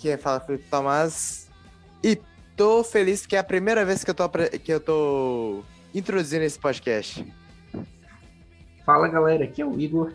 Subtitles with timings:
[0.00, 1.48] Que é fala Felipe Tomás.
[2.02, 2.18] E
[2.56, 5.62] tô feliz que é a primeira vez que eu tô, que eu tô
[5.94, 7.24] introduzindo esse podcast.
[8.84, 10.14] Fala galera, aqui é o Igor.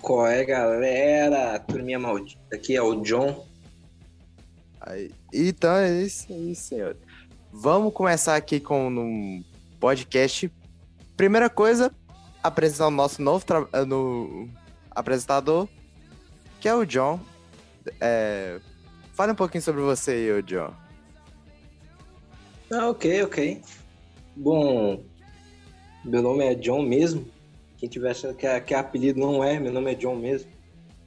[0.00, 1.60] Qual é galera?
[1.60, 2.56] Turminha maldita.
[2.56, 3.46] Aqui é o John.
[4.80, 6.96] Aí, então é isso aí, senhor.
[7.52, 9.44] Vamos começar aqui com um
[9.78, 10.50] podcast.
[11.16, 11.94] Primeira coisa,
[12.42, 13.44] apresentar o nosso novo
[13.86, 14.48] no
[14.90, 15.68] apresentador,
[16.60, 17.18] que é o John.
[18.00, 18.60] É...
[19.14, 20.72] Fale um pouquinho sobre você aí, John.
[22.72, 23.62] Ah, ok, ok.
[24.36, 25.02] Bom,
[26.04, 27.26] meu nome é John mesmo.
[27.76, 30.50] Quem tiver achando que é, que é apelido não é, meu nome é John mesmo.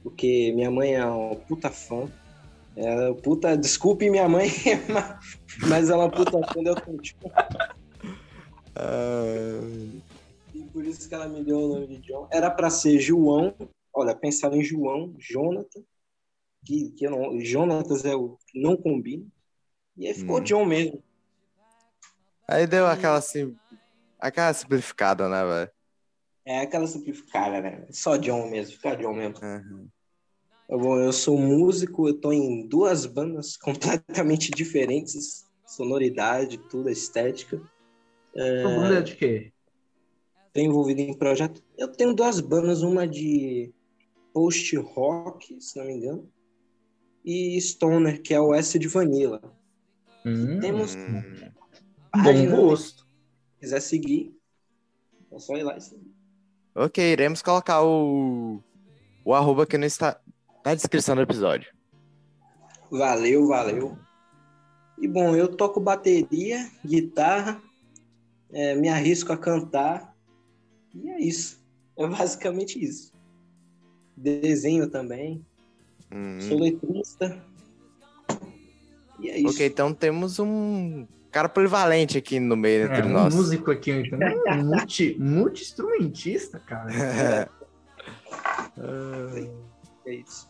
[0.02, 2.06] Porque minha mãe é uma puta fã.
[2.76, 4.50] Ela é puta, desculpe minha mãe,
[5.68, 7.30] mas ela é uma puta fã do Elton John.
[10.52, 12.26] E por isso que ela me deu o nome de John.
[12.30, 13.54] Era para ser João.
[13.94, 15.82] Olha, pensaram em João, Jonathan.
[16.64, 19.26] Que, que não, Jonatas é o que não combina.
[19.96, 20.42] E aí ficou hum.
[20.42, 21.02] John mesmo.
[22.48, 23.56] Aí deu aquela assim.
[24.18, 25.70] Aquela simplificada, né, velho?
[26.46, 27.86] É aquela simplificada, né?
[27.90, 29.36] Só John mesmo, fica John mesmo.
[29.42, 29.88] Uhum.
[30.68, 37.60] Bom, eu sou músico, eu tô em duas bandas completamente diferentes, sonoridade, tudo, estética.
[38.34, 38.62] É...
[38.62, 39.52] banda é de quê?
[40.52, 41.62] Tô envolvido em projeto.
[41.76, 43.72] Eu tenho duas bandas, uma de
[44.34, 46.28] post-rock, se não me engano,
[47.24, 49.40] e Stoner, que é o S de Vanilla.
[50.26, 50.94] Hum, Temos
[52.14, 53.04] bom gosto.
[53.54, 54.36] Se quiser seguir,
[55.32, 56.12] é só ir lá e seguir.
[56.74, 58.60] Ok, iremos colocar o,
[59.24, 60.20] o arroba aqui no, está,
[60.66, 61.72] na descrição do episódio.
[62.90, 63.96] Valeu, valeu.
[64.98, 67.62] E bom, eu toco bateria, guitarra,
[68.52, 70.14] é, me arrisco a cantar.
[70.92, 71.64] E é isso.
[71.96, 73.13] É basicamente isso.
[74.16, 75.44] Desenho também.
[76.12, 76.40] Hum.
[76.40, 77.42] Sou letrista.
[79.18, 79.54] E é isso.
[79.54, 83.34] Ok, então temos um cara polivalente aqui no meio entre é, um nós.
[83.34, 84.18] músico aqui, então.
[84.18, 87.50] Um multi, multi-instrumentista, cara.
[88.76, 90.10] É.
[90.10, 90.48] é isso.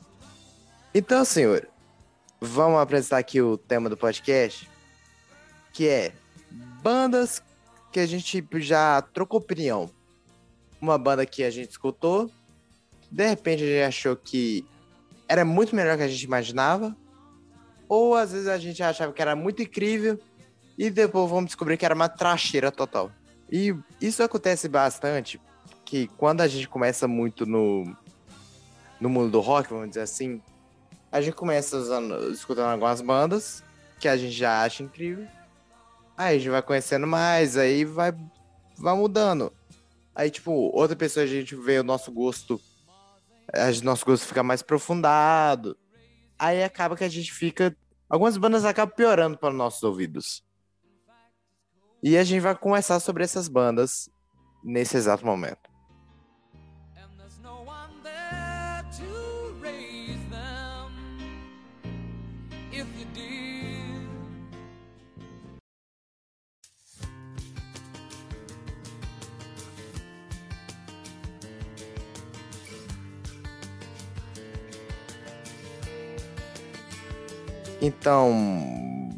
[0.94, 1.68] Então, senhor,
[2.40, 4.68] vamos apresentar aqui o tema do podcast,
[5.72, 6.12] que é
[6.82, 7.42] bandas
[7.92, 9.90] que a gente já trocou opinião.
[10.80, 12.30] Uma banda que a gente escutou,
[13.10, 14.64] de repente a gente achou que
[15.28, 16.96] era muito melhor que a gente imaginava,
[17.88, 20.18] ou às vezes a gente achava que era muito incrível
[20.76, 23.10] e depois vamos descobrir que era uma tracheira total.
[23.50, 25.40] E isso acontece bastante,
[25.84, 27.84] que quando a gente começa muito no,
[29.00, 30.40] no mundo do rock, vamos dizer assim,
[31.12, 33.62] a gente começa usando, escutando algumas bandas
[34.00, 35.26] que a gente já acha incrível.
[36.16, 38.12] Aí a gente vai conhecendo mais, aí vai,
[38.76, 39.52] vai mudando.
[40.14, 42.60] Aí, tipo, outra pessoa a gente vê o nosso gosto,
[43.52, 45.76] a gente, nosso gosto fica mais aprofundado.
[46.38, 47.76] Aí acaba que a gente fica.
[48.08, 50.44] Algumas bandas acabam piorando para os nossos ouvidos.
[52.02, 54.10] E a gente vai conversar sobre essas bandas
[54.62, 55.73] nesse exato momento.
[77.86, 79.10] Então,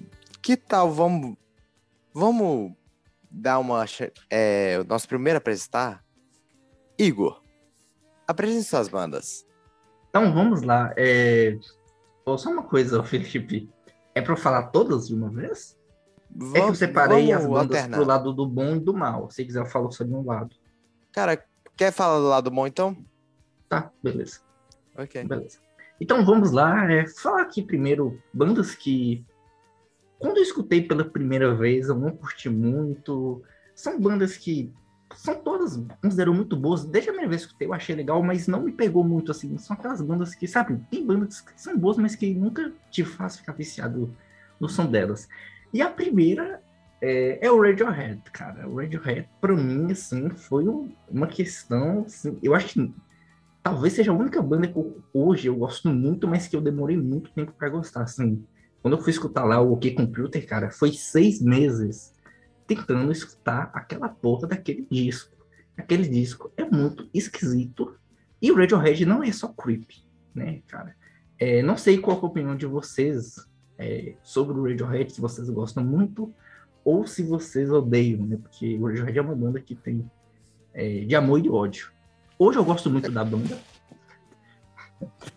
[0.42, 1.36] que tal vamos
[2.12, 2.72] vamos
[3.30, 3.84] dar uma
[4.28, 6.04] é, o nosso primeiro apresentar
[6.98, 7.40] Igor.
[8.26, 9.46] Apresente suas bandas.
[10.08, 10.92] Então vamos lá.
[10.96, 11.56] É...
[12.24, 13.70] Oh, só uma coisa, Felipe.
[14.16, 15.78] É para falar todas de uma vez?
[16.28, 17.96] Vamos, é que eu separei as bandas alternar.
[17.96, 19.30] pro lado do bom e do mal.
[19.30, 20.56] Se quiser, eu falo só de um lado.
[21.12, 21.40] Cara,
[21.76, 22.96] quer falar do lado bom então?
[23.68, 24.40] Tá, beleza.
[24.98, 25.22] Ok.
[25.22, 25.65] Beleza.
[26.00, 29.24] Então vamos lá, é, falar aqui primeiro bandas que
[30.18, 33.42] quando eu escutei pela primeira vez eu não curti muito.
[33.74, 34.72] São bandas que
[35.14, 36.84] são todas, considero muito boas.
[36.84, 39.30] Desde a primeira vez que eu escutei eu achei legal, mas não me pegou muito
[39.30, 39.56] assim.
[39.58, 43.36] São aquelas bandas que, sabe, tem bandas que são boas, mas que nunca te faz
[43.36, 44.14] ficar viciado
[44.58, 45.28] no som delas.
[45.72, 46.62] E a primeira
[47.00, 48.68] é, é, o Radiohead, cara.
[48.68, 50.64] O Radiohead, pra mim, assim, foi
[51.10, 52.04] uma questão.
[52.06, 52.94] Assim, eu acho que
[53.66, 56.96] talvez seja a única banda que eu, hoje eu gosto muito, mas que eu demorei
[56.96, 58.02] muito tempo para gostar.
[58.02, 58.44] Assim,
[58.80, 62.14] quando eu fui escutar lá o OK Computer, cara, foi seis meses
[62.64, 65.34] tentando escutar aquela porra daquele disco.
[65.76, 67.96] Aquele disco é muito esquisito.
[68.40, 69.96] E o Radiohead não é só creepy,
[70.32, 70.94] né, cara?
[71.36, 73.34] É, não sei qual é a opinião de vocês
[73.76, 76.32] é, sobre o Radiohead, se vocês gostam muito
[76.84, 78.36] ou se vocês odeiam, né?
[78.40, 80.08] Porque o Radiohead é uma banda que tem
[80.72, 81.95] é, de amor e de ódio.
[82.38, 83.58] Hoje eu gosto muito da banda.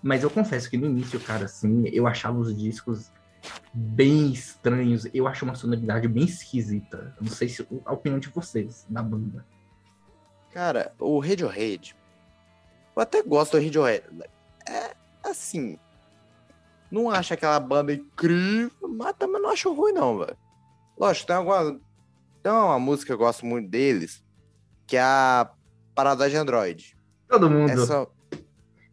[0.02, 3.12] Mas eu confesso que no início, cara, assim, eu achava os discos
[3.74, 5.08] bem estranhos.
[5.14, 7.16] Eu acho uma sonoridade bem esquisita.
[7.20, 9.46] Não sei se a opinião de vocês da banda.
[10.52, 11.96] Cara, o Radiohead.
[12.96, 14.04] Eu até gosto do Radiohead.
[14.68, 15.78] É assim.
[16.92, 20.38] Não acho aquela banda incrível, mas também não acho ruim, não, velho.
[20.98, 21.80] Lógico, tem alguma.
[22.42, 24.24] Tem uma música que eu gosto muito deles,
[24.88, 25.52] que é a
[26.00, 26.98] Parada de Android.
[27.28, 27.86] Todo mundo.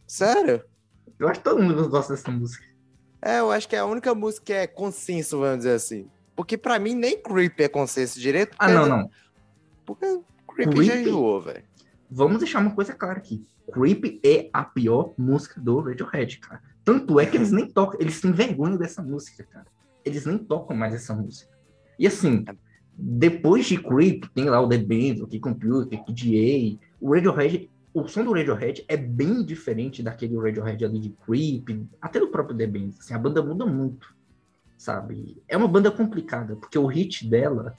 [0.08, 0.64] Sério?
[1.16, 2.66] Eu acho que todo mundo gosta dessa música.
[3.22, 6.10] É, eu acho que é a única música que é consenso, vamos dizer assim.
[6.34, 8.56] Porque pra mim nem Creep é consenso direito.
[8.58, 9.10] Ah, não, não.
[9.84, 10.04] Porque
[10.52, 10.84] Creep, Creep?
[10.84, 11.62] já enjoou, velho.
[12.10, 13.46] Vamos deixar uma coisa clara aqui.
[13.72, 16.60] Creep é a pior música do Radiohead, cara.
[16.84, 19.66] Tanto é que eles nem tocam, eles têm vergonha dessa música, cara.
[20.04, 21.56] Eles nem tocam mais essa música.
[22.00, 22.44] E assim,
[22.98, 27.70] depois de Creep, tem lá o The Band, o Key Computer, o DA, o Radiohead,
[27.92, 32.56] o som do Radiohead é bem diferente daquele Radiohead ali de Creep, até do próprio
[32.56, 32.90] The Band.
[32.98, 34.14] Assim, a banda muda muito,
[34.76, 35.42] sabe?
[35.48, 37.76] É uma banda complicada, porque o hit dela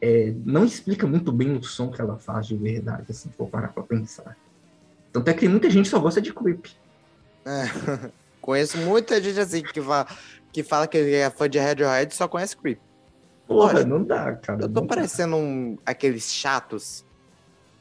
[0.00, 3.48] é, não explica muito bem o som que ela faz de verdade, assim, se for
[3.48, 4.36] parar pra pensar.
[5.12, 6.66] Tanto é que muita gente só gosta de Creep.
[7.44, 8.10] É.
[8.40, 10.06] Conheço muita gente assim que fala
[10.52, 12.80] que, fala que é fã de Radiohead e só conhece Creep.
[13.46, 14.62] Porra, Olha, não dá, cara.
[14.62, 17.04] Eu tô parecendo um, aqueles chatos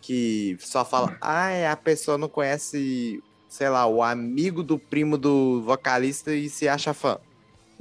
[0.02, 5.62] que só falam, ah, a pessoa não conhece, sei lá, o amigo do primo do
[5.62, 7.20] vocalista e se acha fã.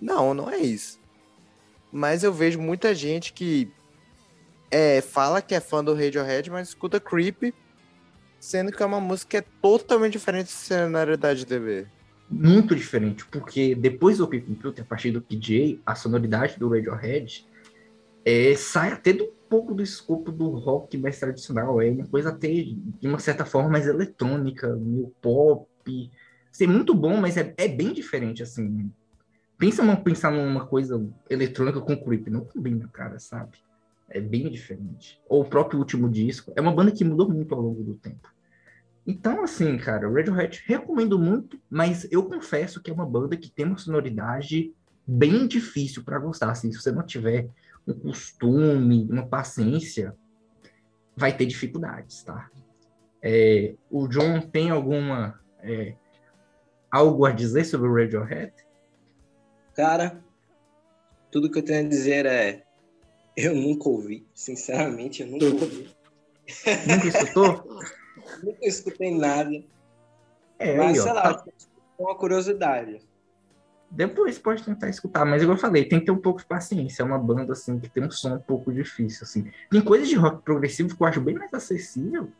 [0.01, 1.01] Não, não é isso.
[1.91, 3.73] Mas eu vejo muita gente que
[4.71, 7.53] é, fala que é fã do Radiohead, mas escuta Creep,
[8.39, 11.87] sendo que é uma música que é totalmente diferente da sonoridade de TV.
[12.31, 17.45] muito diferente, porque depois do Key Computer, a partir do PJ, a sonoridade do Radiohead
[18.25, 22.49] é, sai até do pouco do escopo do rock mais tradicional, é uma coisa até
[22.49, 25.67] de uma certa forma mais eletrônica, meio pop,
[26.53, 28.91] assim, muito bom, mas é, é bem diferente, assim,
[29.59, 33.59] pensa numa, pensar numa coisa eletrônica com creep, não combina, cara, sabe?
[34.09, 35.21] É bem diferente.
[35.29, 38.29] Ou o próprio último disco, é uma banda que mudou muito ao longo do tempo.
[39.07, 43.67] Então, assim, cara, Radiohead recomendo muito, mas eu confesso que é uma banda que tem
[43.67, 44.73] uma sonoridade
[45.07, 46.51] bem difícil para gostar.
[46.51, 47.49] Assim, se você não tiver
[47.87, 50.17] um costume, uma paciência,
[51.17, 52.51] vai ter dificuldades, tá?
[53.23, 55.95] É, o John tem alguma é,
[56.91, 58.53] algo a dizer sobre o Radiohead?
[59.75, 60.23] Cara,
[61.31, 62.65] tudo que eu tenho a dizer é.
[63.37, 65.89] Eu nunca ouvi, sinceramente, eu nunca ouvi.
[66.87, 67.81] Nunca escutou?
[68.43, 69.63] nunca escutei nada.
[70.59, 71.45] É, mas, aí, ó, sei tá- lá,
[71.99, 73.01] é uma curiosidade.
[73.91, 77.03] Depois pode tentar escutar, mas igual eu falei, tem que ter um pouco de paciência.
[77.03, 79.51] É uma banda assim que tem um som um pouco difícil, assim.
[79.69, 82.31] Tem coisas de rock progressivo que eu acho bem mais acessível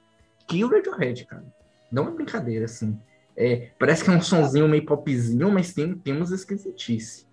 [0.47, 1.45] que o Radiohead, cara.
[1.91, 2.97] Não é brincadeira, assim.
[3.37, 7.27] É, parece que é um sonzinho meio popzinho, mas tem, tem umas esquisitices.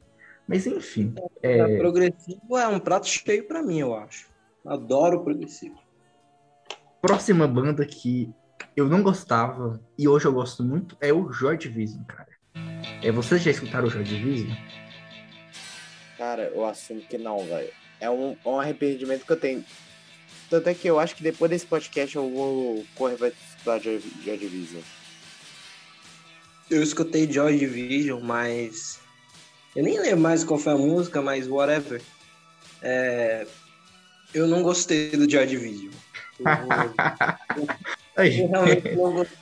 [0.48, 4.30] Mas enfim, é, Progressivo é um prato cheio pra mim, eu acho.
[4.66, 5.78] Adoro progressivo.
[7.02, 8.34] próxima banda que
[8.76, 12.37] eu não gostava e hoje eu gosto muito é o Joy Division, cara.
[13.04, 14.56] É, vocês já escutaram o Joy Division?
[16.18, 17.70] Cara, eu assumo que não, velho.
[18.00, 19.64] É um, é um arrependimento que eu tenho.
[20.50, 24.02] Tanto é que eu acho que depois desse podcast eu vou correr pra estudar Joy
[24.24, 24.82] Joy Division.
[26.70, 29.00] Eu escutei Joy Division, mas.
[29.76, 32.02] Eu nem lembro mais qual foi a música, mas whatever.
[32.82, 33.46] É,
[34.34, 35.92] Eu não gostei do Joy Division.
[37.56, 37.68] Eu,
[38.16, 39.38] Aí, eu realmente não gostei.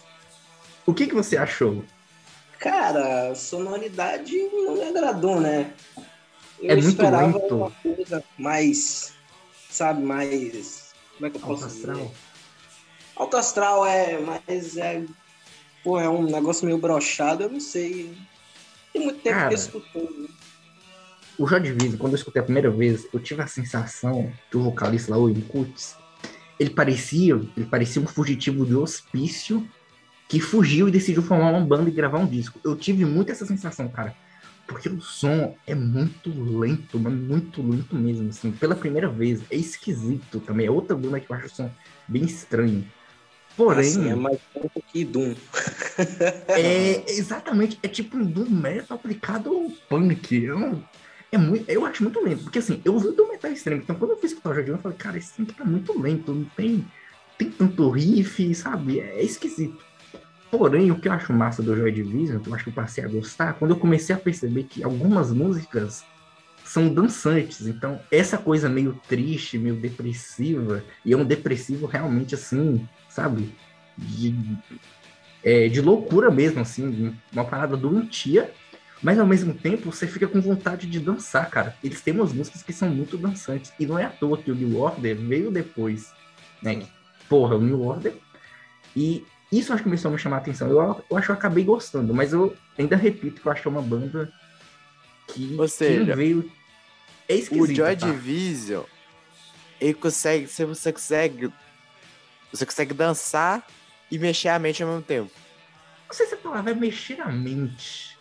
[0.85, 1.83] o que, que você achou?
[2.59, 5.73] Cara, a sonoridade não me agradou, né?
[6.59, 7.55] Eu É muito esperava lento.
[7.55, 9.13] uma coisa mais,
[9.69, 10.93] sabe, mais.
[11.15, 11.95] Como é que eu Alto posso astral?
[11.97, 12.11] dizer?
[13.15, 15.03] Alto astral é, mas é.
[15.83, 18.17] Pô, é um negócio meio brochado, eu não sei.
[18.91, 19.49] Tem muito tempo Cara.
[19.49, 20.01] que eu escutei.
[20.03, 20.27] né?
[21.37, 25.11] O Division, quando eu escutei a primeira vez, eu tive a sensação que o vocalista
[25.11, 25.95] lá, o Kutz,
[26.57, 29.69] ele parecia, ele parecia um fugitivo de hospício
[30.27, 32.59] que fugiu e decidiu formar uma banda e gravar um disco.
[32.63, 34.15] Eu tive muito essa sensação, cara.
[34.67, 38.51] Porque o som é muito lento, mas muito lento mesmo, assim.
[38.51, 40.65] Pela primeira vez, é esquisito também.
[40.65, 41.71] É outra banda que eu acho o som
[42.07, 42.83] bem estranho.
[43.55, 45.35] Porém, Assim, é mais tempo que Doom.
[46.49, 50.45] é exatamente, é tipo um doom metal aplicado ao punk.
[50.45, 50.81] É, um-
[51.31, 53.95] é muito, eu acho muito lento, porque assim, eu ouvi o doom metal extremo, então
[53.95, 56.45] quando eu fui escutar o Jardim, eu falei, cara, esse tempo tá muito lento, não
[56.55, 56.85] tem,
[57.37, 58.99] tem tanto riff, sabe?
[58.99, 59.84] É, esquisito.
[60.57, 63.03] Porém, o que eu acho massa do Joy Division, que eu acho que eu passei
[63.03, 66.05] a gostar, quando eu comecei a perceber que algumas músicas
[66.63, 72.87] são dançantes, então essa coisa meio triste, meio depressiva, e é um depressivo realmente assim,
[73.09, 73.53] sabe?
[73.97, 74.33] De,
[75.43, 78.49] é, de loucura mesmo, assim, uma parada doentia,
[79.03, 81.75] mas ao mesmo tempo você fica com vontade de dançar, cara.
[81.83, 84.55] Eles têm umas músicas que são muito dançantes, e não é à toa que o
[84.55, 86.13] New Order veio depois,
[86.63, 86.87] né?
[87.27, 88.13] Porra, o New Order.
[88.95, 90.69] E isso acho que começou a me chamar a atenção.
[90.69, 93.67] Eu, eu acho que eu acabei gostando, mas eu ainda repito que eu acho que
[93.67, 94.31] é uma banda
[95.27, 96.51] que, Ou seja, veio.
[97.27, 98.05] É O Joy tá?
[98.07, 98.83] Division,
[99.81, 101.51] ele consegue, se você consegue,
[102.51, 103.65] você consegue dançar
[104.11, 105.31] e mexer a mente ao mesmo tempo.
[106.07, 108.15] Não sei se a palavra é mexer a mente.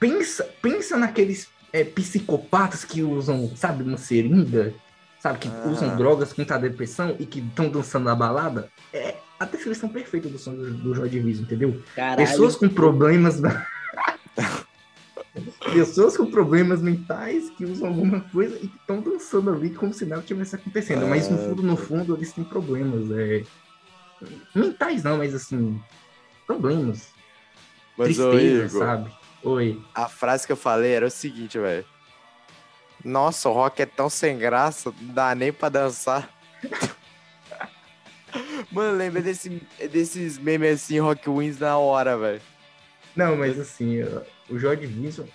[0.00, 4.74] Pensa, pensa naqueles é, psicopatas que usam, sabe, uma seringa,
[5.20, 5.68] sabe, que Ah.
[5.68, 8.68] usam drogas contra a depressão e que estão dançando na balada.
[8.92, 11.82] É a descrição perfeita do som do, do Joy Division, entendeu?
[11.94, 12.16] Caralho.
[12.28, 13.40] Pessoas com problemas.
[15.72, 20.04] Pessoas com problemas mentais que usam alguma coisa e que estão dançando ali como se
[20.04, 21.06] nada tivesse acontecendo.
[21.06, 23.10] Mas no Ah, fundo, no fundo, eles têm problemas.
[23.12, 23.44] É...
[24.54, 25.80] Mentais não, mas assim.
[26.46, 27.10] Problemas.
[27.96, 29.12] Mas, ô, Tristeza, Igor, sabe?
[29.44, 29.80] Oi.
[29.94, 31.84] a frase que eu falei era o seguinte, velho.
[33.04, 36.28] Nossa, o rock é tão sem graça, não dá nem pra dançar.
[38.70, 42.40] Mano, lembra desse, desses memes assim, Rock Wins na hora, velho.
[43.14, 44.00] Não, mas assim,
[44.48, 45.26] o Joy Division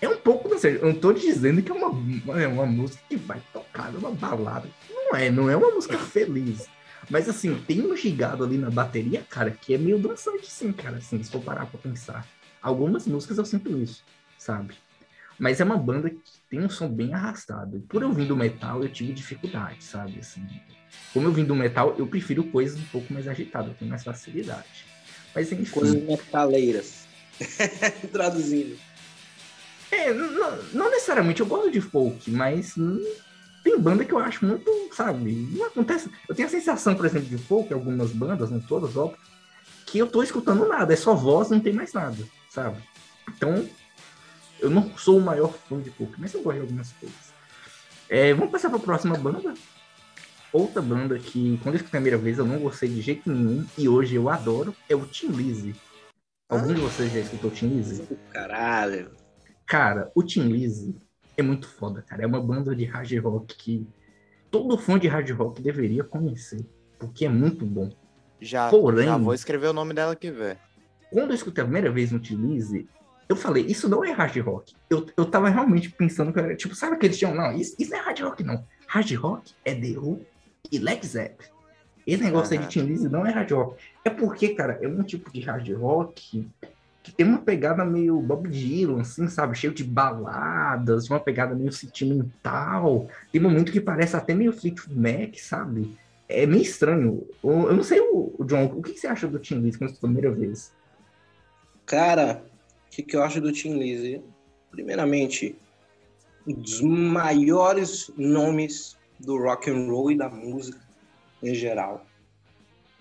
[0.00, 3.02] é um pouco, não sei, eu não tô dizendo que é uma, é uma música
[3.08, 4.68] que vai tocar numa balada.
[4.90, 6.68] Não é, não é uma música feliz.
[7.10, 10.98] Mas assim, tem um gigado ali na bateria, cara, que é meio dançante, sim, cara,
[10.98, 12.26] assim, se for parar pra pensar.
[12.60, 14.04] Algumas músicas eu sinto isso,
[14.36, 14.74] sabe?
[15.38, 16.18] Mas é uma banda que
[16.50, 17.80] tem um som bem arrastado.
[17.88, 20.18] Por eu vir do metal, eu tive dificuldade, sabe?
[20.18, 20.44] Assim,
[21.12, 24.02] como eu vim do metal, eu prefiro coisas um pouco mais agitadas, eu tenho mais
[24.02, 24.84] facilidade.
[25.34, 25.70] Mas enfim.
[25.70, 27.06] Coisas metaleiras.
[28.12, 28.76] Traduzindo.
[29.90, 33.00] É, não, não necessariamente eu gosto de folk, mas hum,
[33.64, 35.32] tem banda que eu acho muito, sabe?
[35.52, 36.10] Não acontece.
[36.28, 39.18] Eu tenho a sensação, por exemplo, de folk, algumas bandas, não todas, óbvio,
[39.86, 42.76] que eu tô escutando nada, é só voz, não tem mais nada, sabe?
[43.28, 43.66] Então,
[44.60, 47.32] eu não sou o maior fã de folk, mas eu gosto de algumas coisas.
[48.08, 49.54] É, vamos passar pra próxima banda.
[50.52, 53.66] Outra banda que, quando eu escutei a primeira vez, eu não gostei de jeito nenhum,
[53.76, 55.74] e hoje eu adoro, é o Tim Lizzy.
[56.48, 58.02] Algum de vocês já escutou o Tim Lizzy?
[58.32, 59.10] Caralho.
[59.66, 60.96] Cara, o Tim Lizzy
[61.36, 62.22] é muito foda, cara.
[62.22, 63.86] É uma banda de hard rock que
[64.50, 66.64] todo fã de hard rock deveria conhecer,
[66.98, 67.90] porque é muito bom.
[68.40, 70.58] Já, Porém- já vou escrever o nome dela aqui, velho.
[71.10, 72.88] Quando eu escutei a primeira vez no Tim Lizzy,
[73.28, 74.74] eu falei, isso não é hard rock.
[74.88, 77.90] Eu, eu tava realmente pensando que era, tipo, sabe que eles tinham, não, isso, isso
[77.90, 78.64] não é hard rock, não.
[78.86, 80.20] Hard rock é The Who
[80.72, 81.50] e Led Zeppelin.
[82.06, 82.68] Esse negócio aí Aham.
[82.68, 83.76] de Tim Lizzy não é hard rock.
[84.02, 86.48] É porque, cara, é um tipo de hard rock
[87.02, 89.56] que tem uma pegada meio Bob Dylan, assim, sabe?
[89.56, 93.08] Cheio de baladas, uma pegada meio sentimental.
[93.30, 95.96] Tem momento que parece até meio Fleetwood Mac, sabe?
[96.26, 97.26] É meio estranho.
[97.44, 99.78] Eu eu não sei, o, o John, o que que você acha do Tim Lizzy
[99.78, 100.72] quando a primeira vez?
[101.84, 102.42] Cara,
[102.88, 104.22] o que, que eu acho do Tim Lizzy?
[104.70, 105.56] Primeiramente,
[106.46, 110.80] um dos maiores nomes do rock and roll e da música
[111.42, 112.04] em geral.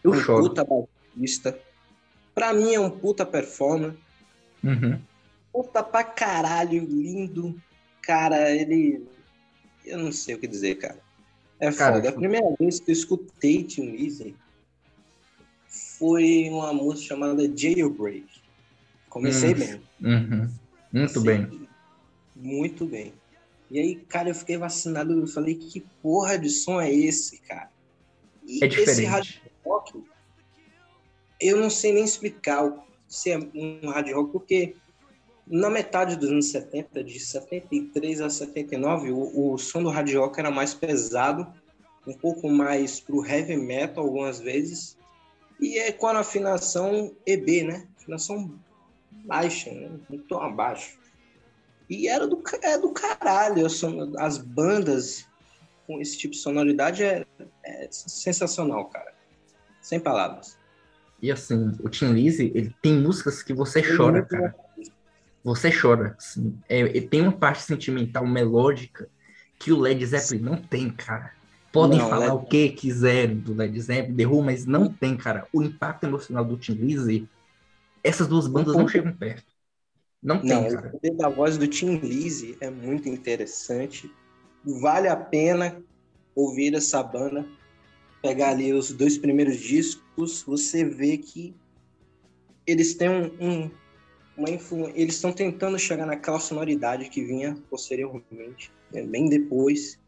[0.03, 0.49] Eu um choro.
[0.49, 1.59] puta baixista.
[2.35, 3.95] Pra mim é um puta performer.
[4.63, 4.99] Uhum.
[5.51, 7.59] Puta pra caralho, lindo.
[8.01, 9.07] Cara, ele.
[9.85, 10.99] Eu não sei o que dizer, cara.
[11.59, 12.09] É Cara, foda.
[12.09, 14.35] A primeira vez que eu escutei Tim Lizzy
[15.67, 18.36] foi uma música chamada Jailbreak.
[19.17, 19.55] Comecei Hum.
[19.55, 19.81] bem.
[20.01, 20.49] Uhum.
[20.93, 21.67] Muito bem.
[22.35, 23.13] Muito bem.
[23.69, 25.13] E aí, cara, eu fiquei vacinado.
[25.13, 27.69] Eu falei, que porra de som é esse, cara?
[28.45, 29.51] E É esse hard diferente.
[29.65, 30.03] rock,
[31.41, 32.71] eu não sei nem explicar
[33.07, 34.75] se é um hard rock, porque
[35.45, 40.39] na metade dos anos 70, de 73 a 79, o, o som do hard rock
[40.39, 41.47] era mais pesado,
[42.05, 44.97] um pouco mais pro heavy metal algumas vezes,
[45.59, 47.87] e é com a afinação EB, né?
[47.97, 48.57] Afinação
[49.27, 49.89] baixa, né?
[50.27, 50.97] Tom abaixo.
[51.89, 53.65] E era do, é do caralho,
[54.17, 55.25] as bandas
[55.85, 57.25] com esse tipo de sonoridade é,
[57.63, 59.13] é sensacional, cara.
[59.81, 60.57] Sem palavras.
[61.21, 64.53] E assim, o Tim Lizzy, ele tem músicas que você chora, cara.
[65.43, 66.15] Você chora.
[66.17, 66.59] Assim.
[66.67, 69.09] É, ele tem uma parte sentimental, melódica,
[69.57, 71.31] que o Led Zeppelin não tem, cara.
[71.71, 75.47] Podem Não, falar Led- o que quiserem do Led Zeppelin, Who, mas não tem, cara.
[75.53, 77.27] O impacto emocional do Tim Lizzy,
[78.07, 79.45] essas duas bandas não chegam perto.
[80.21, 80.87] Não tem, Não, cara.
[80.89, 84.11] o poder da voz do Tim Lizzy é muito interessante.
[84.81, 85.81] Vale a pena
[86.35, 87.45] ouvir essa banda.
[88.21, 91.55] Pegar ali os dois primeiros discos, você vê que
[92.65, 93.71] eles têm um, um-
[94.37, 94.89] uma influ...
[94.95, 99.99] eles estão tentando chegar naquela sonoridade que vinha posteriormente, né, bem depois.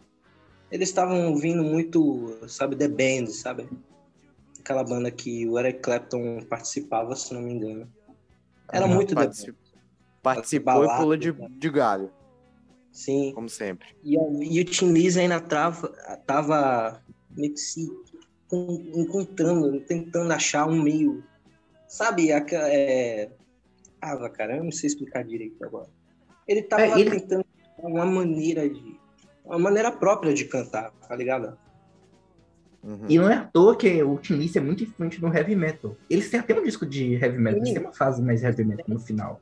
[0.72, 3.68] Eles estavam ouvindo muito, sabe, The Band, sabe?
[4.70, 7.92] Aquela banda que o Eric Clapton participava, se não me engano.
[8.72, 9.58] Era Uhum, muito da particip-
[10.22, 11.48] Participou Balada, e pulou de, né?
[11.50, 12.12] de galho,
[12.92, 13.32] Sim.
[13.34, 13.88] como sempre.
[14.04, 15.88] E, a- e o Tim Lizzy ainda trava,
[16.28, 17.02] tava
[17.36, 17.90] meio que se
[18.54, 21.24] en- encontrando, tentando achar um meio.
[21.88, 22.68] Sabe, aquela.
[22.72, 23.32] É...
[24.02, 25.88] Ah, cara, eu não sei explicar direito agora.
[26.48, 27.46] Ele tava É, ele- tentando
[27.80, 29.00] uma maneira de.
[29.46, 31.58] Uma maneira própria de cantar, tá ligado?
[32.84, 33.06] Uhum.
[33.10, 35.96] E não é à toa que o Tim Lizzy é muito influente no heavy metal.
[36.10, 38.86] Eles têm até um disco de heavy metal, eles têm uma fase mais heavy metal
[38.88, 39.42] no final.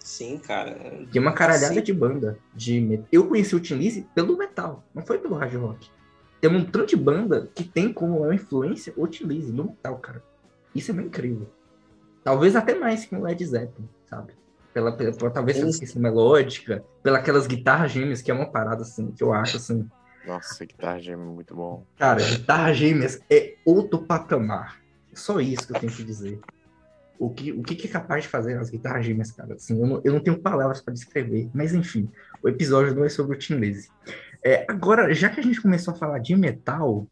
[0.00, 0.76] Sim, cara.
[1.10, 1.82] Tem uma caralhada Sim.
[1.82, 3.06] de banda de metal.
[3.10, 5.90] Eu conheci o Tim Lizzy pelo metal, não foi pelo hard rock.
[6.40, 10.22] Tem um montão de banda que tem como influência o Tim Lizzy no metal, cara.
[10.74, 11.48] Isso é bem incrível.
[12.22, 14.34] Talvez até mais que o Led Zeppelin, sabe?
[14.74, 18.82] Pela, pela, por- talvez pela questão melódica, pelas aquelas guitarras gêmeas, que é uma parada
[18.82, 19.88] assim, que eu acho assim.
[20.26, 21.84] Nossa, guitarra é muito bom.
[21.98, 24.80] Cara, guitarras gêmeas é outro patamar.
[25.14, 26.40] Só isso que eu tenho que dizer.
[27.18, 29.54] O que, o que é capaz de fazer as guitarras gêmeas, cara?
[29.54, 31.48] Assim, eu, não, eu não tenho palavras para descrever.
[31.54, 32.10] Mas enfim,
[32.42, 33.88] o episódio não é sobre o Tim Lizzy.
[34.44, 37.06] É, agora, já que a gente começou a falar de metal,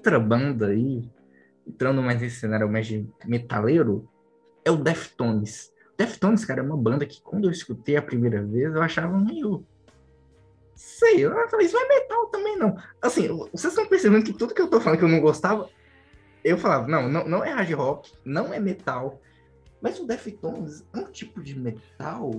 [0.00, 1.02] outra banda aí,
[1.66, 4.08] entrando mais nesse cenário mais de metaleiro,
[4.64, 5.72] é o Deftones.
[5.96, 9.64] Deftones, cara, é uma banda que quando eu escutei a primeira vez, eu achava meio.
[10.74, 12.76] Sei, eu falei, isso não é metal também, não.
[13.02, 15.68] Assim, vocês estão percebendo que tudo que eu tô falando que eu não gostava,
[16.42, 19.20] eu falava, não, não, não é hard rock, não é metal.
[19.82, 22.30] Mas o Deftones é um tipo de metal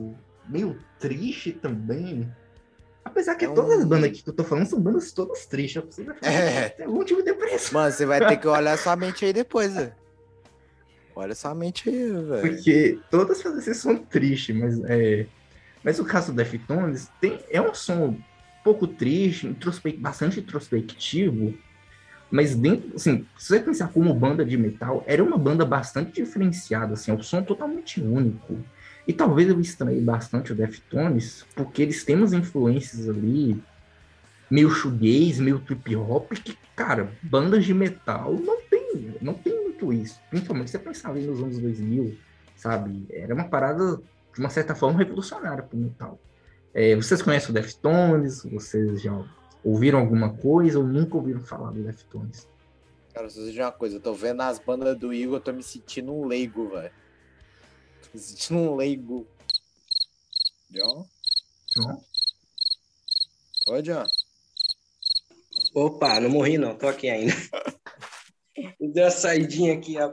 [0.49, 2.31] meio triste também.
[3.03, 5.75] Apesar que É um- todas as bandas que eu tô falando são bandas todas tristes.
[5.77, 6.69] Eu preciso É.
[6.69, 7.73] ter algum tipo de depressão.
[7.81, 9.93] Mano, você vai ter que olhar sua mente aí depois, velho.
[11.15, 12.41] Olha sua mente aí, velho.
[12.41, 15.25] Porque todas fazem esse som triste, mas é.
[15.83, 18.21] Mas o caso do Deftones tem, é um som um
[18.63, 21.57] pouco triste, introspe- bastante introspectivo,
[22.29, 26.93] mas dentro, assim, se você pensar como banda de metal, era uma banda bastante diferenciada,
[26.93, 28.59] assim, é um som totalmente único.
[29.07, 33.61] E talvez eu estranhei bastante o Deftones, porque eles têm umas influências ali,
[34.49, 39.91] meio shoegaze, meio trip hop, que, cara, bandas de metal não tem, não tem muito
[39.91, 40.19] isso.
[40.29, 42.17] Principalmente se você pensar ali nos anos 2000,
[42.55, 43.05] sabe?
[43.09, 43.97] Era uma parada,
[44.33, 46.19] de uma certa forma, revolucionária pro metal.
[46.73, 48.43] É, vocês conhecem o Deftones?
[48.43, 49.11] Vocês já
[49.63, 52.47] ouviram alguma coisa ou nunca ouviram falar do Deftones?
[53.13, 55.63] Cara, só dizer uma coisa, eu tô vendo as bandas do Igor, eu tô me
[55.63, 56.91] sentindo um leigo, velho.
[58.15, 59.27] Sentindo um leigo.
[60.69, 61.07] John?
[61.73, 62.03] João?
[63.69, 64.05] Oi, John.
[65.73, 67.33] Opa, não morri não, tô aqui ainda.
[68.79, 70.11] Deu uma saidinha aqui, ó.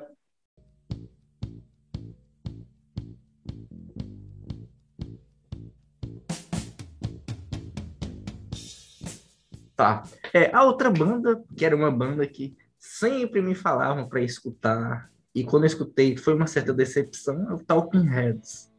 [9.79, 10.03] Tá.
[10.35, 15.45] É, a outra banda, que era uma banda que sempre me falavam para escutar, e
[15.45, 18.71] quando eu escutei foi uma certa decepção, é o Talking Heads.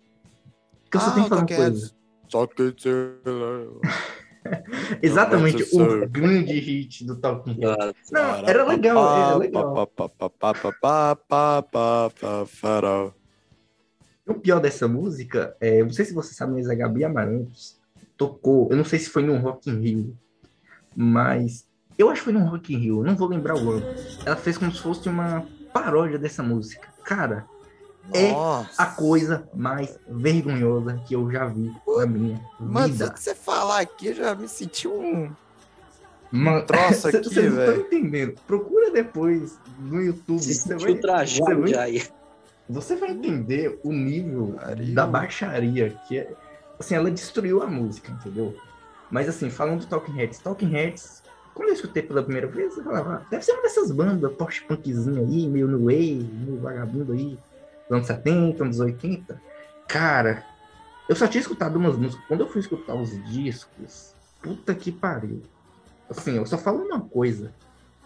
[0.90, 1.88] Que eu só Ah, tenho que falar uma Talking coisa.
[1.90, 1.96] Que
[5.02, 7.78] Exatamente, o grande hit do Talking Heads.
[7.80, 9.74] Ah, Não, era legal, era legal.
[14.26, 17.80] O pior dessa música, é, não sei se você sabe, mas a Gabi Amarantos
[18.16, 20.18] tocou, eu não sei se foi no Rock in Rio,
[20.96, 23.86] mas eu acho que foi no Rock in Rio, não vou lembrar o ano.
[24.26, 26.88] Ela fez como se fosse uma paródia dessa música.
[27.04, 27.46] Cara,
[28.12, 28.82] É Nossa.
[28.82, 33.10] a coisa mais vergonhosa que eu já vi na minha Mano, só vida.
[33.12, 35.32] que você falar aqui, eu já me senti um
[36.32, 37.32] Mano, troço aqui, não tá
[37.66, 37.82] velho.
[37.82, 38.36] entendendo.
[38.48, 40.42] Procura depois no YouTube.
[40.42, 42.04] Se Você vai, trajado você vai- já aí.
[42.68, 44.56] você vai entender o nível
[44.94, 46.34] da baixaria que é.
[46.80, 48.56] Assim, ela destruiu a música, entendeu?
[49.12, 51.22] Mas assim, falando do Talking Heads, Talking Heads,
[51.60, 55.20] quando eu escutei pela primeira vez, eu falava, "Ah, deve ser uma dessas bandas post-punkzinha
[55.20, 57.38] aí, meio no wave, meio vagabundo aí,
[57.90, 59.42] dos anos 70, anos 80.
[59.86, 60.46] Cara,
[61.10, 62.26] eu só tinha escutado umas músicas.
[62.30, 65.42] Quando eu fui escutar os discos, puta que pariu.
[66.10, 67.52] Assim, eu só falo uma coisa.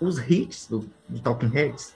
[0.01, 1.93] Os hits do, do Talking Heads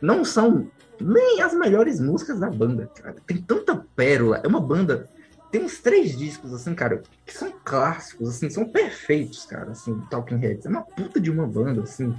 [0.00, 3.16] não são nem as melhores músicas da banda, cara.
[3.26, 4.40] Tem tanta pérola.
[4.42, 5.06] É uma banda.
[5.52, 10.38] Tem uns três discos, assim, cara, que são clássicos, assim, são perfeitos, cara, assim, Talking
[10.38, 10.64] Heads.
[10.64, 12.14] É uma puta de uma banda, assim.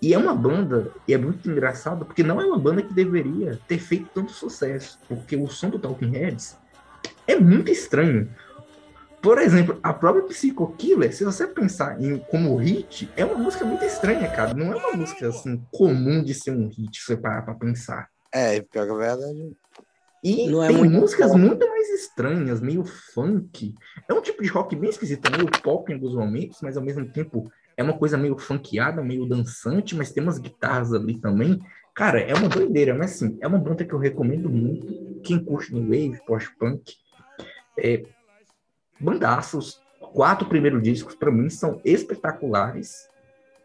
[0.00, 3.58] E é uma banda, e é muito engraçado, porque não é uma banda que deveria
[3.66, 4.96] ter feito tanto sucesso.
[5.08, 6.56] Porque o som do Talking Heads
[7.26, 8.30] é muito estranho.
[9.20, 13.64] Por exemplo, a própria Psycho Killer, se você pensar em como hit, é uma música
[13.64, 14.54] muito estranha, cara.
[14.54, 18.08] Não é uma música assim comum de ser um hit, se você parar pra pensar.
[18.32, 19.56] É, pior que a verdade.
[20.22, 21.40] E Não é tem muito músicas pop.
[21.40, 23.74] muito mais estranhas, meio funk.
[24.08, 27.06] É um tipo de rock bem esquisito, meio pop em alguns momentos, mas ao mesmo
[27.08, 31.60] tempo é uma coisa meio funkeada, meio dançante, mas tem umas guitarras ali também.
[31.94, 35.20] Cara, é uma doideira, mas assim, é uma banda que eu recomendo muito.
[35.22, 36.94] Quem curte New Wave, post-punk.
[37.78, 38.04] É,
[39.00, 39.80] bandaços.
[40.00, 43.08] Quatro primeiros discos, pra mim, são espetaculares.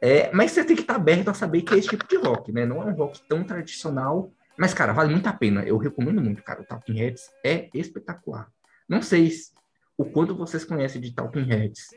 [0.01, 2.51] É, mas você tem que estar aberto a saber que é esse tipo de rock,
[2.51, 2.65] né?
[2.65, 5.63] Não é um rock tão tradicional, mas, cara, vale muito a pena.
[5.63, 6.61] Eu recomendo muito, cara.
[6.61, 8.51] O Talking Heads é espetacular.
[8.87, 9.51] Não sei se-
[9.97, 11.89] o quanto vocês conhecem de Talking Heads.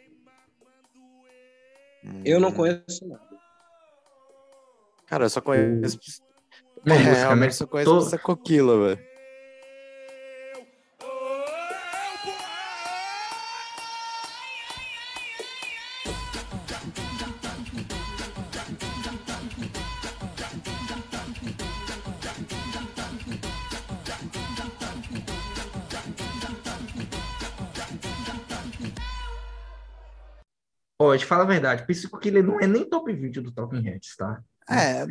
[2.24, 2.40] Eu Hum.
[2.40, 3.26] não conheço nada.
[5.06, 5.98] Cara, eu só conheço.
[6.84, 7.18] Uma é, música, né?
[7.20, 9.06] realmente só conheço Tô- essa coquila, velho.
[31.18, 34.40] Te falo a verdade, Psycho Killer não é nem top 20 do Talking Heads, tá?
[34.68, 35.06] É,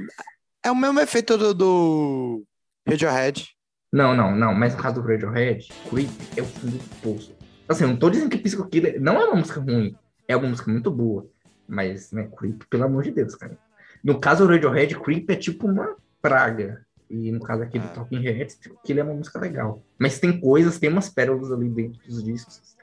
[0.64, 2.44] é o mesmo efeito do, do
[2.88, 3.50] Radiohead.
[3.92, 4.54] Não, não, não.
[4.54, 7.36] Mas no caso do Radiohead, Creep é o fundo do poço.
[7.68, 9.96] Assim, eu não tô dizendo que Psycho Killer não é uma música ruim.
[10.28, 11.28] É uma música muito boa.
[11.68, 13.58] Mas, né, Creep, pelo amor de Deus, cara.
[14.04, 16.86] No caso do Radiohead, Creep é tipo uma praga.
[17.10, 17.90] E no caso aqui do Ah.
[17.90, 19.82] Talking Heads, Psycho Killer é uma música legal.
[19.98, 22.75] Mas tem coisas, tem umas pérolas ali dentro dos discos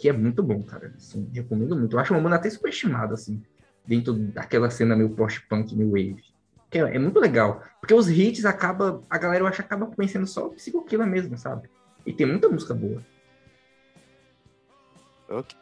[0.00, 0.94] que é muito bom, cara.
[0.96, 1.94] Assim, recomendo muito.
[1.94, 3.42] Eu acho uma banda até superestimada, assim,
[3.86, 6.24] dentro daquela cena meio post-punk, new wave.
[6.70, 7.62] Que é, é muito legal.
[7.80, 11.36] Porque os hits acaba, a galera eu acho acaba conhecendo só o Psycho Killer mesmo,
[11.36, 11.68] sabe?
[12.06, 13.02] E tem muita música boa.
[15.28, 15.59] Ok.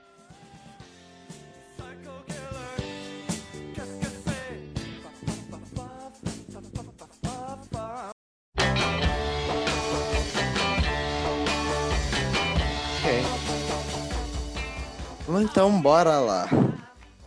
[15.41, 16.49] Então, bora lá.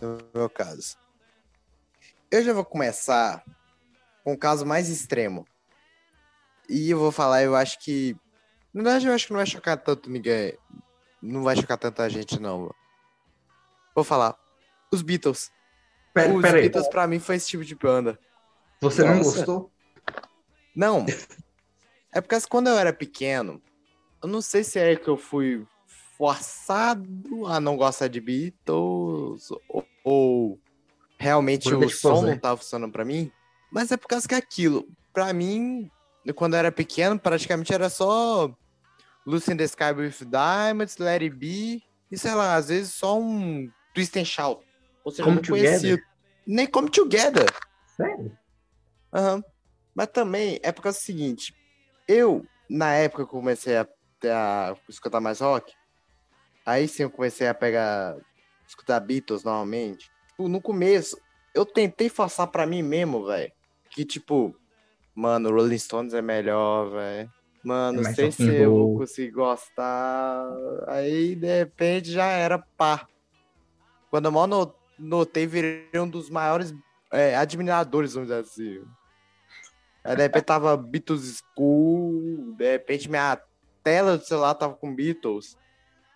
[0.00, 0.96] No meu caso.
[2.30, 3.42] Eu já vou começar
[4.22, 5.46] com o caso mais extremo.
[6.68, 8.14] E eu vou falar, eu acho que.
[8.72, 10.58] Na verdade, eu acho que não vai chocar tanto ninguém.
[11.22, 12.70] Não vai chocar tanta gente, não.
[13.94, 14.36] Vou falar.
[14.92, 15.50] Os Beatles.
[16.12, 16.62] Pera, Os pera aí.
[16.62, 18.18] Beatles, pra mim, foi esse tipo de banda.
[18.80, 19.36] Você não Nossa.
[19.36, 19.72] gostou?
[20.74, 21.06] Não.
[22.12, 23.62] É porque quando eu era pequeno,
[24.22, 25.66] eu não sei se é que eu fui
[26.22, 30.60] forçado a não gostar de Beatles ou, ou
[31.18, 32.30] realmente Banda o som Zé.
[32.30, 33.32] não tava funcionando pra mim.
[33.72, 35.90] Mas é por causa que aquilo, pra mim,
[36.36, 38.54] quando eu era pequeno, praticamente era só
[39.26, 43.18] Lucy in the Sky with Diamonds, Let It Be e sei lá, às vezes só
[43.18, 44.64] um Twist and Shout.
[45.04, 46.00] Ou seja, Come não conhecia
[46.46, 47.52] nem Come Together.
[47.96, 48.38] Sério?
[49.12, 49.42] Aham.
[49.92, 51.52] Mas também é por causa do seguinte,
[52.06, 53.88] eu, na época que eu comecei a,
[54.24, 55.74] a escutar mais rock,
[56.64, 58.16] aí sim eu comecei a pegar,
[58.66, 60.10] escutar Beatles normalmente.
[60.28, 61.20] Tipo, no começo,
[61.54, 63.52] eu tentei forçar pra mim mesmo, velho,
[63.90, 64.54] que tipo,
[65.14, 67.30] mano, Rolling Stones é melhor, velho.
[67.64, 70.44] Mano, É sei se eu vou conseguir gostar.
[70.88, 73.06] Aí, de repente, já era pá.
[74.10, 76.74] Quando eu mal no- notei, virei um dos maiores
[77.12, 78.82] é, admiradores, vamos dizer assim.
[80.04, 83.40] Aí, de repente, tava Beatles School, de repente, minha
[83.84, 85.56] tela do celular tava com Beatles.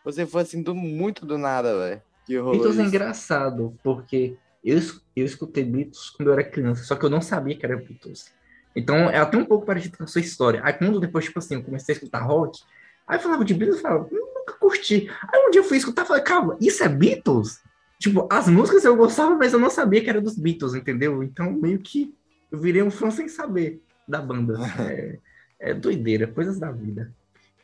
[0.06, 2.02] Você foi assim, do, muito do nada, velho.
[2.24, 2.88] Que rolou Beatles é isso.
[2.88, 4.78] engraçado, porque eu,
[5.16, 8.32] eu escutei Beatles quando eu era criança, só que eu não sabia que era Beatles.
[8.76, 10.60] Então, é até um pouco parecido com a sua história.
[10.62, 12.62] Aí, quando depois, tipo assim, eu comecei a escutar rock,
[13.04, 15.10] aí eu falava de Beatles e falava, "Hum, nunca curti.
[15.32, 17.60] Aí um dia eu fui escutar e falei, calma, isso é Beatles?
[17.98, 21.20] Tipo, as músicas eu gostava, mas eu não sabia que era dos Beatles, entendeu?
[21.24, 22.14] Então, meio que
[22.52, 24.54] eu virei um fã sem saber da banda.
[25.58, 27.12] É, é doideira, coisas da vida.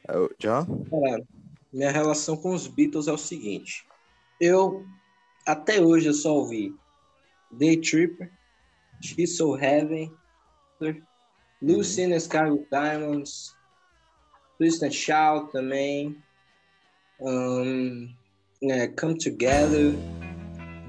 [0.08, 0.84] É John?
[0.90, 1.22] Cara,
[1.72, 3.86] minha relação com os Beatles é o seguinte.
[4.40, 4.84] Eu,
[5.46, 6.74] até hoje, eu só ouvi
[7.52, 8.30] Day Tripper,
[9.00, 10.12] She's So Heaven,
[11.62, 13.56] Lucy in Sky with Diamonds,
[14.58, 16.16] Twist and Shout também,
[17.20, 18.12] um,
[18.62, 19.92] é, Come Together,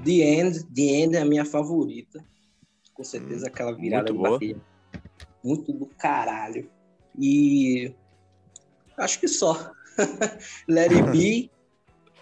[0.04, 2.24] The End, The End é a minha favorita.
[2.92, 4.62] Com certeza aquela virada muito de bateria.
[5.42, 6.70] Muito do caralho.
[7.18, 7.92] E
[8.98, 9.72] acho que só.
[10.68, 11.50] Let It Be,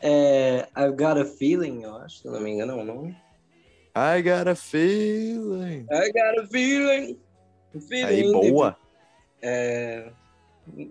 [0.01, 3.17] é, I've Got a Feeling, eu acho, se não me engano é o nome.
[3.95, 5.87] I got a feeling.
[5.91, 7.19] I got a feeling.
[7.89, 8.77] feeling Aí, boa.
[9.43, 10.11] É,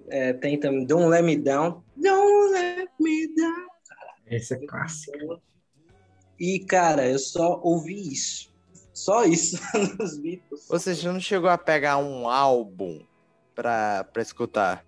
[0.09, 1.83] é, tem também Don't Let Me Down.
[1.97, 3.67] Don't Let Me Down.
[4.27, 5.17] Essa é clássica.
[6.39, 8.51] E, cara, eu só ouvi isso.
[8.93, 9.59] Só isso
[9.99, 10.69] nos Beatles.
[10.69, 13.03] Ou seja, não chegou a pegar um álbum
[13.55, 14.85] pra, pra escutar.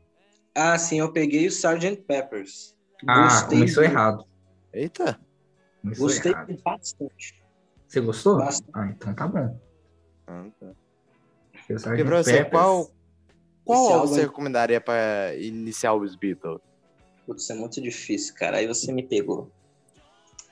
[0.56, 1.98] Ah, sim, eu peguei o Sgt.
[2.08, 2.76] Peppers.
[3.08, 4.26] Ah, começou de- errado.
[4.72, 5.20] Eita.
[5.82, 6.58] Começou Gostei errado.
[6.64, 7.44] bastante.
[7.88, 8.38] Você gostou?
[8.38, 8.70] Bastante.
[8.74, 9.60] Ah, então tá bom.
[10.28, 10.68] Ah, tá.
[11.52, 11.74] Porque.
[11.76, 12.92] Porque pra você, Peppers- qual,
[13.66, 16.62] qual álbum você é- recomendaria pra iniciar os Beatles?
[17.26, 18.58] Putz, é muito difícil, cara.
[18.58, 19.50] Aí você me pegou.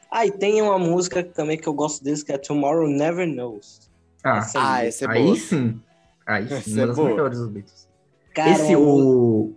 [0.10, 3.90] Ah, e tem uma música também que eu gosto deles, que é Tomorrow Never Knows.
[4.24, 4.88] Ah, Essa Ah, aí.
[4.90, 5.36] esse é aí boa.
[5.38, 5.82] sim.
[6.26, 7.10] Aí sim, Essa uma é das boa.
[7.10, 7.88] melhores dos Beatles.
[8.36, 9.56] Cara, Esse, uma o,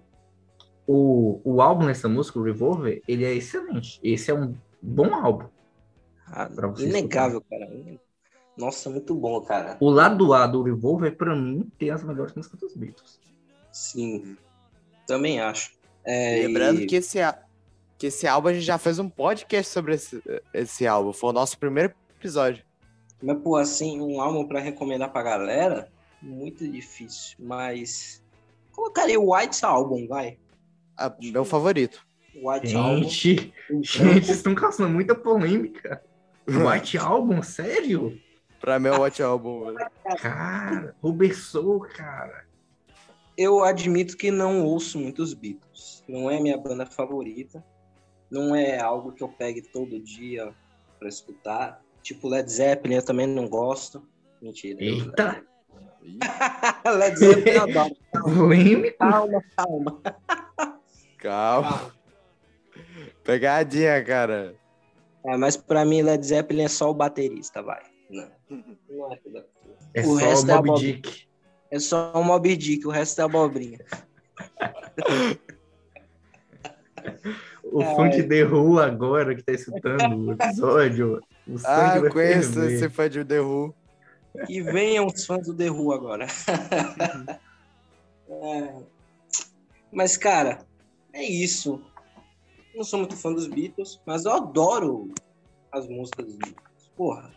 [0.87, 3.99] o, o álbum nessa música, o Revolver, ele é excelente.
[4.03, 5.47] Esse é um bom álbum.
[6.27, 7.71] Ah, Inegável, cara.
[8.57, 9.77] Nossa, muito bom, cara.
[9.81, 13.19] O lado A do Revolver, pra mim, tem as melhores músicas dos Beatles.
[13.73, 14.37] Sim.
[15.07, 15.73] Também acho.
[16.05, 17.19] É, Lembrando e- que esse,
[17.99, 21.13] que esse álbum a gente já fez um podcast sobre esse, esse álbum.
[21.13, 22.65] Foi o nosso primeiro episódio.
[23.23, 25.89] Mas, pô, assim, um álbum pra recomendar pra galera,
[26.23, 27.37] muito difícil.
[27.39, 28.23] Mas.
[28.73, 30.39] Colocaria o White Album, vai.
[30.97, 32.07] Ah, meu favorito.
[32.35, 33.03] White Album.
[33.05, 33.53] Gente,
[33.83, 36.03] gente, vocês estão causando muita polêmica.
[36.47, 38.21] White Album, sério?
[38.61, 39.67] Pra mim é o White Album.
[39.67, 39.91] velho.
[40.19, 42.45] Cara, Rubber Soul, cara.
[43.37, 46.05] Eu admito que não ouço muitos Beatles.
[46.09, 47.65] Não é minha banda favorita.
[48.31, 50.53] Não é algo que eu pegue todo dia
[50.99, 51.83] pra escutar.
[52.03, 54.07] Tipo Led Zeppelin, eu também não gosto.
[54.41, 54.79] Mentira.
[54.83, 55.43] Eita,
[56.99, 57.97] Led Zeppelin eu adoro.
[58.99, 60.01] Calma, calma.
[61.25, 61.91] Calma.
[63.25, 64.55] Pegadinha, cara.
[65.25, 67.81] É, mas pra mim, Led Zeppelin é só o baterista, vai.
[68.11, 68.29] Não.
[68.91, 69.19] Não é.
[69.95, 70.81] É O só resto o é Mob abóbora.
[70.87, 71.27] Dick.
[71.71, 73.79] É só o Moby Dick, o resto é abobrinha.
[77.65, 82.73] O fã de The Who agora que tá escutando o episódio, o Ah, conheço ferver.
[82.75, 83.75] esse fã de The Who.
[84.49, 86.27] E venham os fãs do The Who agora.
[88.27, 88.75] É.
[89.93, 90.61] Mas, cara,
[91.15, 91.81] é isso.
[92.75, 95.15] Não sou muito fã dos Beatles, mas eu adoro
[95.73, 96.91] as músicas dos Beatles.
[96.97, 97.33] Porra.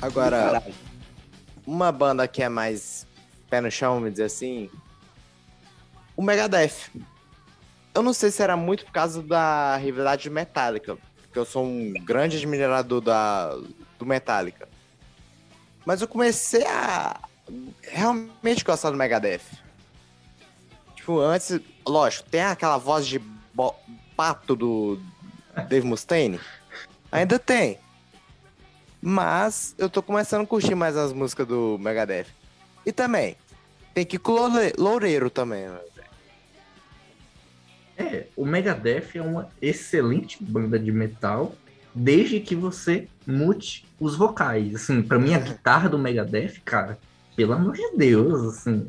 [0.00, 0.74] Agora, Caralho.
[1.64, 3.06] uma banda que é mais
[3.48, 4.68] pé no chão, vamos dizer assim.
[6.16, 6.90] O Megadeth.
[7.94, 11.64] Eu não sei se era muito por causa da rivalidade de Metallica, porque eu sou
[11.64, 13.54] um grande admirador da,
[13.98, 14.68] do Metallica.
[15.84, 17.20] Mas eu comecei a
[17.82, 19.42] realmente gostar do Megadeth.
[20.94, 23.20] Tipo, antes, lógico, tem aquela voz de
[24.16, 25.00] pato do
[25.68, 26.40] Dave Mustaine.
[27.10, 27.78] Ainda tem.
[29.00, 32.26] Mas eu tô começando a curtir mais as músicas do Megadeth.
[32.86, 33.36] E também,
[33.92, 34.18] tem que
[34.78, 35.80] Loureiro também, né?
[38.02, 41.54] É, o Megadeth é uma excelente banda de metal,
[41.94, 44.74] desde que você mute os vocais.
[44.74, 46.98] Assim, pra mim a guitarra do Megadeth, cara,
[47.36, 48.86] pelo amor de Deus, assim,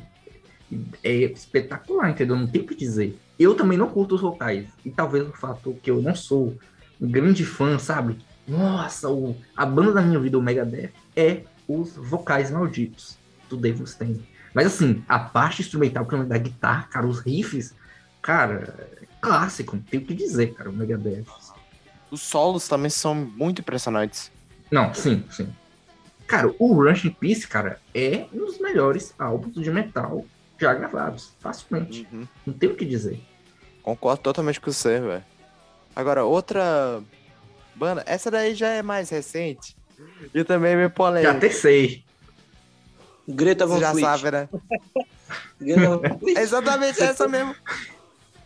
[1.04, 2.36] é espetacular, entendeu?
[2.36, 3.18] Não tem o que dizer.
[3.38, 4.68] Eu também não curto os vocais.
[4.84, 6.58] E talvez o fato que eu não sou
[7.00, 8.18] um grande fã, sabe?
[8.48, 13.18] Nossa, o, a banda da minha vida, o Megadeth, é os vocais malditos
[13.50, 14.24] do Dave Mustaine.
[14.54, 17.74] Mas assim, a parte instrumental que da guitarra, cara, os riffs,
[18.24, 21.26] cara, é clássico, não tem o que dizer, cara, o Megadeth.
[22.10, 24.32] Os solos também são muito impressionantes.
[24.72, 25.54] Não, sim, sim.
[26.26, 30.26] Cara, o Rush in Peace, cara, é um dos melhores álbuns de metal
[30.60, 32.08] já gravados, facilmente.
[32.12, 32.28] Uhum.
[32.48, 33.22] Não tem o que dizer.
[33.84, 35.24] Concordo totalmente com você, velho.
[35.96, 37.04] Agora, outra
[37.76, 39.76] banda, essa daí já é mais recente.
[40.34, 42.04] E também é meio Já até sei.
[43.28, 44.06] Greta Van Você já Fleet.
[44.06, 44.50] sabe, né?
[45.60, 46.38] Greta Van Fleet.
[46.38, 47.56] É exatamente essa mesmo.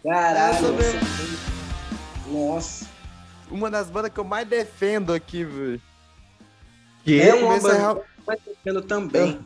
[0.07, 0.79] Caralho.
[0.79, 0.99] Essa-
[2.29, 2.87] Nossa.
[3.51, 5.81] Uma das bandas que eu mais defendo aqui, velho.
[7.03, 9.39] Que É uma banda real- mas defendo também.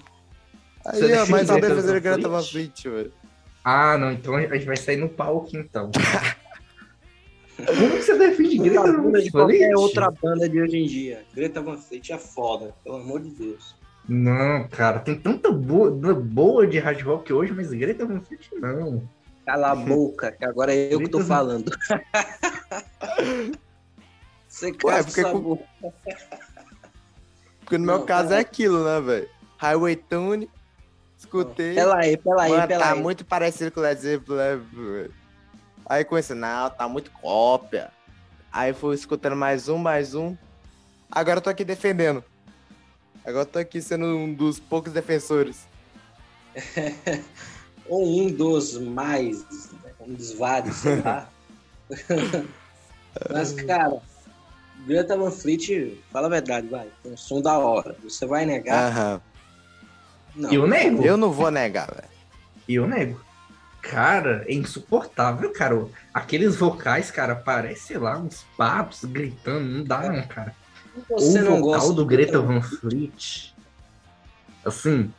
[0.85, 3.13] Aí, Você ó, mais de Greta Greta Van Van Fleet, velho.
[3.63, 5.91] Ah, não, então a gente vai sair no palco, então.
[7.57, 9.31] Como que você defende Greta Van banda de Fleet?
[9.31, 11.23] qualquer outra banda de hoje em dia.
[11.35, 13.75] Greta Van Fleet é foda, pelo amor de Deus.
[14.09, 19.07] Não, cara, tem tanta boa, boa de hard rock hoje, mas Greta Van Fleet não.
[19.45, 21.71] Cala a boca, que agora é eu que tô falando.
[24.47, 25.63] Você cala porque sua com-.
[27.59, 28.41] Porque no meu Não, caso é peraí.
[28.41, 29.29] aquilo, né, velho?
[29.57, 30.49] Highway Tune,
[31.17, 31.73] escutei.
[31.73, 33.01] Pela aí, pela aí, Mano, pela tá aí.
[33.01, 35.13] muito parecido com o Led Zeppelin, né, velho?
[35.85, 37.91] Aí comecei, não, tá muito cópia.
[38.51, 40.35] Aí fui escutando mais um, mais um.
[41.09, 42.23] Agora eu tô aqui defendendo.
[43.23, 45.65] Agora eu tô aqui sendo um dos poucos defensores.
[47.91, 49.43] Ou um dos mais,
[49.83, 49.91] né?
[49.99, 51.27] um dos vários, sei lá.
[53.29, 53.99] Mas, cara,
[54.87, 56.87] Greta Van Fleet, fala a verdade, vai.
[57.03, 57.97] Tem um som da hora.
[58.01, 58.93] Você vai negar?
[58.93, 59.21] Aham.
[60.33, 60.53] Não.
[60.53, 61.03] Eu nego.
[61.03, 62.07] Eu não vou negar, velho.
[62.65, 63.19] Eu nego.
[63.81, 65.85] Cara, é insuportável, cara.
[66.13, 69.65] Aqueles vocais, cara, parece, sei lá, uns papos gritando.
[69.65, 70.55] Não dá, não, cara.
[71.09, 73.53] Você o não vocal gosta do Greta Van Fleet,
[74.63, 75.13] assim,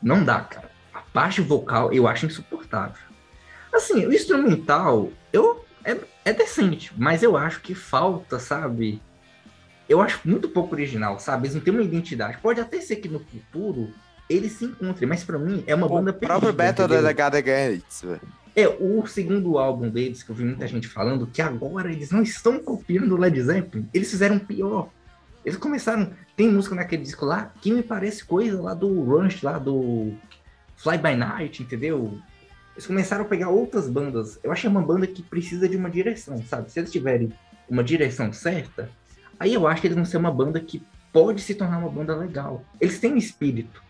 [0.00, 0.77] não dá, cara.
[1.12, 3.02] Parte vocal eu acho insuportável.
[3.72, 9.00] Assim, o instrumental, eu é, é decente, mas eu acho que falta, sabe?
[9.88, 11.46] Eu acho muito pouco original, sabe?
[11.46, 12.38] Eles não têm uma identidade.
[12.38, 13.90] Pode até ser que no futuro
[14.28, 17.02] eles se encontrem, mas pra mim é uma O banda próprio perdida, Battle entendeu?
[17.02, 18.20] da Gada Hits, velho.
[18.54, 22.22] É, o segundo álbum deles, que eu vi muita gente falando, que agora eles não
[22.22, 24.90] estão copiando o Led Zeppelin, eles fizeram pior.
[25.44, 26.10] Eles começaram.
[26.36, 30.12] Tem música naquele disco lá que me parece coisa lá do Rush, lá do
[30.78, 32.18] Fly By Night, entendeu?
[32.74, 34.38] Eles começaram a pegar outras bandas.
[34.42, 36.70] Eu acho que é uma banda que precisa de uma direção, sabe?
[36.70, 37.32] Se eles tiverem
[37.68, 38.88] uma direção certa,
[39.38, 42.14] aí eu acho que eles vão ser uma banda que pode se tornar uma banda
[42.14, 42.64] legal.
[42.80, 43.82] Eles têm um espírito.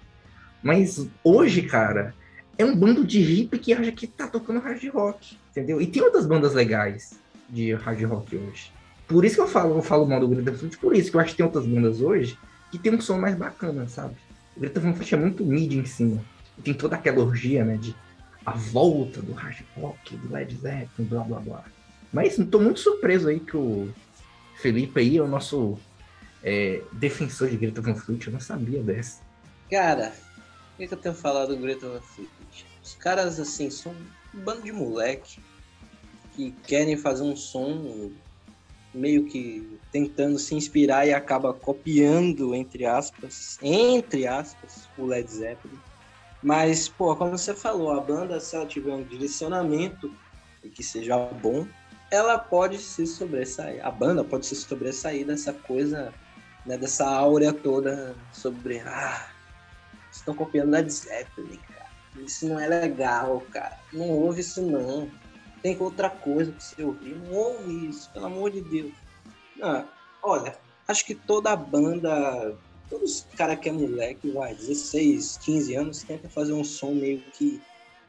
[0.63, 2.15] Mas hoje, cara,
[2.57, 5.81] é um bando de hippie que acha que tá tocando hard rock, entendeu?
[5.81, 8.73] E tem outras bandas legais de hard rock hoje.
[9.07, 11.21] Por isso que eu falo, eu falo mal do Greta Van por isso que eu
[11.21, 12.39] acho que tem outras bandas hoje
[12.71, 14.15] que tem um som mais bacana, sabe?
[14.57, 16.23] O Greta Van Fleet é muito mid em cima.
[16.63, 17.95] Tem toda aquela orgia, né, de
[18.45, 21.65] a volta do hard rock, do Led Zeppelin, blá blá blá.
[22.13, 23.93] Mas tô muito surpreso aí que o
[24.57, 25.79] Felipe aí é o nosso
[26.43, 29.21] é, defensor de Greta Van Fleet, eu não sabia dessa.
[29.71, 30.13] Cara,
[30.75, 32.31] o que, que eu tenho falado do Greta Van Fleet?
[32.83, 33.93] Os caras, assim, são
[34.35, 35.41] um bando de moleque
[36.35, 38.11] que querem fazer um som
[38.95, 45.79] meio que tentando se inspirar e acaba copiando, entre aspas, entre aspas, o Led Zeppelin.
[46.43, 50.13] Mas, pô, como você falou, a banda, se ela tiver um direcionamento
[50.63, 51.67] e que seja bom,
[52.11, 53.85] ela pode se sobressair.
[53.85, 56.15] A banda pode se sobressair dessa coisa,
[56.65, 59.31] né, dessa áurea toda sobre, ah,
[60.11, 61.89] estão copiando Led Zeppelin, cara.
[62.17, 63.79] Isso não é legal, cara.
[63.93, 65.11] Não ouve isso não.
[65.63, 67.17] Tem outra coisa pra você ouvir.
[67.17, 68.93] Não ouve isso, pelo amor de Deus.
[69.57, 69.89] Não,
[70.23, 72.57] olha, acho que toda banda,
[72.89, 77.21] todos os caras que é moleque, vai, 16, 15 anos, tenta fazer um som meio
[77.33, 77.61] que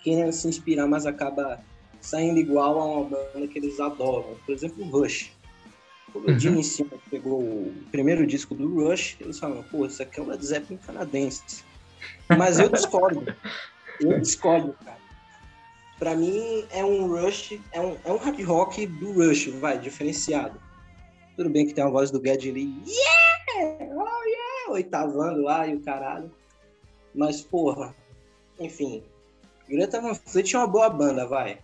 [0.04, 1.60] querendo se inspirar, mas acaba
[2.02, 4.38] saindo igual a uma banda que eles adoram.
[4.46, 5.32] Por exemplo, o Rush.
[6.12, 6.40] Quando o Uhum.
[6.40, 10.28] Gene Simmons pegou o primeiro disco do Rush, eles falaram, pô, isso aqui é o
[10.28, 11.64] Led Zeppelin canadense.
[12.38, 13.26] Mas eu discordo.
[14.00, 14.98] Eu discordo, cara.
[16.00, 20.60] Pra mim, é um Rush, é um, é um hard rock do Rush, vai, diferenciado.
[21.36, 23.94] Tudo bem que tem a voz do Geddy Lee, yeah!
[23.94, 24.49] Oh, yeah!
[24.70, 26.32] Oitavando lá e o caralho.
[27.14, 27.96] Mas, porra,
[28.60, 29.04] enfim.
[29.68, 31.60] Greta Van Fleet é uma boa banda, vai.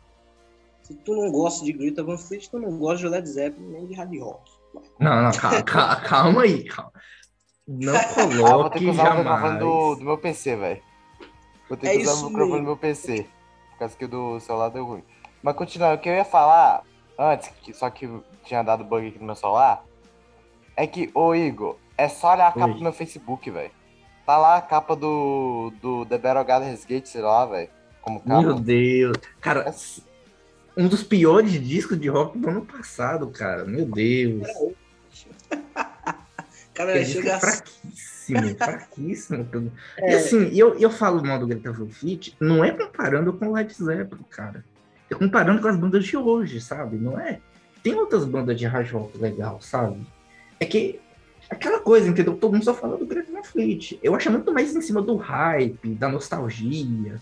[0.84, 3.86] Se tu não gosta de Greta Van Fleet, tu não gosta de Led Zeppelin nem
[3.88, 4.52] de hard rock.
[5.00, 6.92] Não, não, calma, calma, calma aí, calma.
[7.68, 9.60] Não Ah, vou ter coloque que usar o jamais.
[9.60, 10.82] do, do meu PC, velho.
[11.68, 13.28] Vou ter É que usar isso o microfone do meu PC.
[13.72, 15.04] Por causa que o do celular deu ruim.
[15.42, 16.84] Mas continuando, o que eu ia falar
[17.18, 18.08] antes, que, só que
[18.44, 19.84] tinha dado bug aqui no meu celular,
[20.76, 22.74] é que, ô Igor, é só olhar a capa Oi.
[22.76, 23.72] do meu Facebook, velho.
[24.26, 27.70] Tá lá a capa do, do The Battle Gathers Gate, sei lá, velho.
[28.02, 28.42] Como capa.
[28.42, 29.18] Meu Deus.
[29.40, 29.74] Cara,
[30.76, 33.66] um dos piores discos de rock do ano passado, cara.
[33.66, 34.48] Meu Deus.
[36.76, 37.40] Cara, chega é a...
[37.40, 39.72] fraquíssimo, fraquíssimo.
[39.98, 43.48] E É, assim, eu, eu falo mal do Greta Van Fleet, não é comparando com
[43.48, 44.64] o Led Zeppelin, cara.
[45.10, 46.98] É comparando com as bandas de hoje, sabe?
[46.98, 47.40] Não é?
[47.82, 50.06] Tem outras bandas de hard rock legal, sabe?
[50.60, 51.00] É que
[51.50, 52.36] aquela coisa, entendeu?
[52.36, 54.00] Todo mundo só fala do Greta Van Fleet.
[54.02, 57.20] Eu acho muito mais em cima do hype, da nostalgia.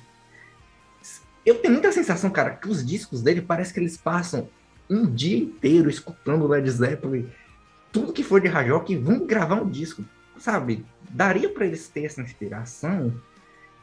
[1.46, 4.48] Eu tenho muita sensação, cara, que os discos dele parece que eles passam
[4.90, 7.30] um dia inteiro escutando o Led Zeppelin,
[7.92, 10.04] tudo que for de rock, e vão gravar um disco,
[10.38, 10.86] sabe?
[11.10, 13.14] Daria pra eles ter essa inspiração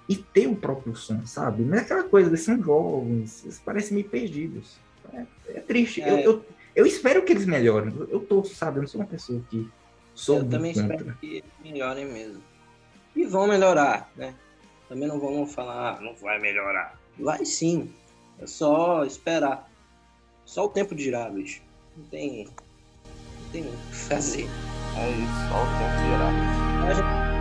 [0.09, 1.63] e ter o próprio som, sabe?
[1.63, 4.79] Mas é aquela coisa, eles são jovens, eles parecem meio perdidos.
[5.13, 6.01] É, é triste.
[6.01, 6.11] É.
[6.11, 7.95] Eu, eu, eu espero que eles melhorem.
[7.97, 8.79] Eu, eu tô, sabe?
[8.79, 9.69] Eu não sou uma pessoa que
[10.15, 10.97] sou eu também contra.
[10.97, 12.43] espero que melhorem mesmo.
[13.15, 14.35] E vão melhorar, né?
[14.89, 16.99] Também não vamos falar, ah, não vai melhorar.
[17.19, 17.93] Vai sim.
[18.39, 19.71] É só esperar.
[20.45, 21.63] Só o tempo dirá, bicho.
[21.97, 22.45] Não tem.
[22.45, 24.49] Não tem o que fazer.
[24.97, 27.40] É isso, só o tempo geral.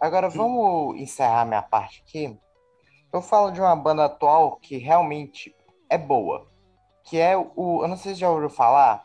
[0.00, 2.38] Agora vamos encerrar minha parte aqui.
[3.12, 5.54] Eu falo de uma banda atual que realmente
[5.88, 6.46] é boa.
[7.04, 7.82] Que é o.
[7.82, 9.04] Eu não sei se já ouviu falar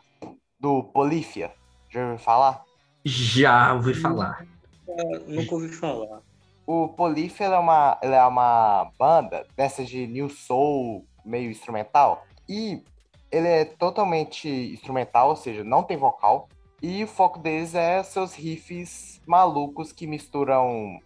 [0.60, 1.52] do Polífia.
[1.88, 2.64] Já ouviu falar?
[3.04, 4.46] Já ouvi falar.
[4.88, 6.20] Ah, Nunca ouvi falar.
[6.66, 12.24] O Polífia é uma, ele é uma banda dessas de New Soul, meio instrumental.
[12.48, 12.84] E
[13.30, 16.48] ele é totalmente instrumental, ou seja, não tem vocal.
[16.82, 20.98] E o foco deles é seus riffs malucos que misturam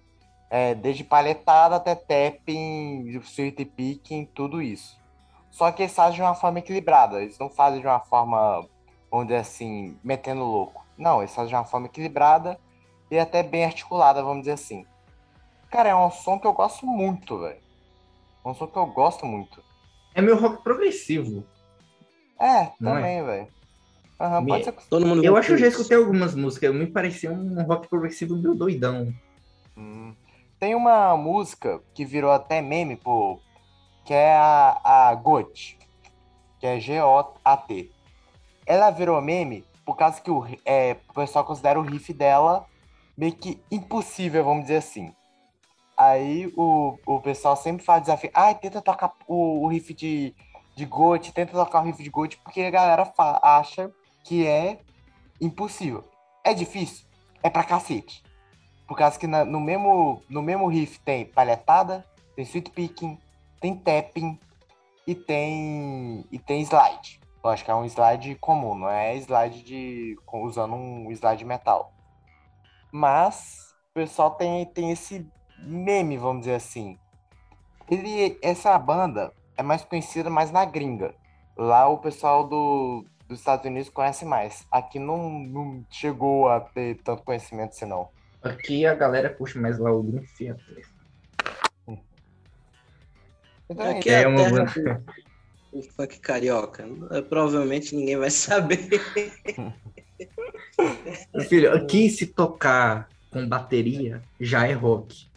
[0.48, 4.98] é, desde palhetada até tapping, sweet picking, tudo isso.
[5.50, 7.22] Só que eles fazem de uma forma equilibrada.
[7.22, 8.66] Eles não fazem de uma forma,
[9.24, 10.84] dizer assim, metendo louco.
[10.96, 12.58] Não, eles fazem de uma forma equilibrada
[13.10, 14.86] e até bem articulada, vamos dizer assim.
[15.70, 17.60] Cara, é um som que eu gosto muito, velho.
[18.44, 19.62] É um som que eu gosto muito.
[20.14, 21.44] É meu rock progressivo.
[22.40, 22.94] É, Não é?
[22.94, 23.55] também, velho.
[24.18, 24.72] Aham, Me- pode ser.
[24.88, 26.74] Todo mundo Eu acho que eu já escutei algumas músicas.
[26.74, 29.12] Me parecia um rock progressivo meio doidão.
[29.76, 30.14] Hum.
[30.58, 33.38] Tem uma música que virou até meme, pô,
[34.04, 35.78] que é a, a GOT,
[36.58, 37.90] que é G-O-A-T.
[38.64, 42.66] Ela virou meme por causa que o, é, o pessoal considera o riff dela
[43.16, 45.12] meio que impossível, vamos dizer assim.
[45.96, 48.30] Aí o, o pessoal sempre faz desafio.
[48.34, 50.34] Ai, tenta tocar o, o riff de,
[50.74, 53.10] de GOT, tenta tocar o riff de GOT, porque a galera
[53.42, 53.90] acha
[54.26, 54.80] que é
[55.40, 56.04] impossível.
[56.44, 57.06] É difícil?
[57.42, 58.22] É pra cacete.
[58.86, 62.04] Por causa que na- no, mesmo, no mesmo riff tem palhetada,
[62.34, 63.18] tem sweet picking,
[63.60, 64.38] tem tapping
[65.06, 67.20] e tem, e tem slide.
[67.42, 71.92] Lógico, é um slide comum, não é slide de usando um slide metal.
[72.90, 75.24] Mas o pessoal tem, tem esse
[75.58, 76.98] meme, vamos dizer assim.
[77.88, 81.14] Ele, essa banda é mais conhecida mais na gringa.
[81.56, 84.66] Lá o pessoal do, dos Estados Unidos conhece mais.
[84.70, 88.08] Aqui não, não chegou a ter tanto conhecimento assim, não.
[88.42, 90.86] Aqui a galera puxa mais lá o Dream Theater.
[93.68, 95.02] Então é Aqui é, É a uma terra
[95.72, 96.88] do funk carioca.
[97.10, 98.88] É, Provavelmente ninguém vai saber.
[101.48, 105.28] Filho, aqui se tocar com bateria já é rock.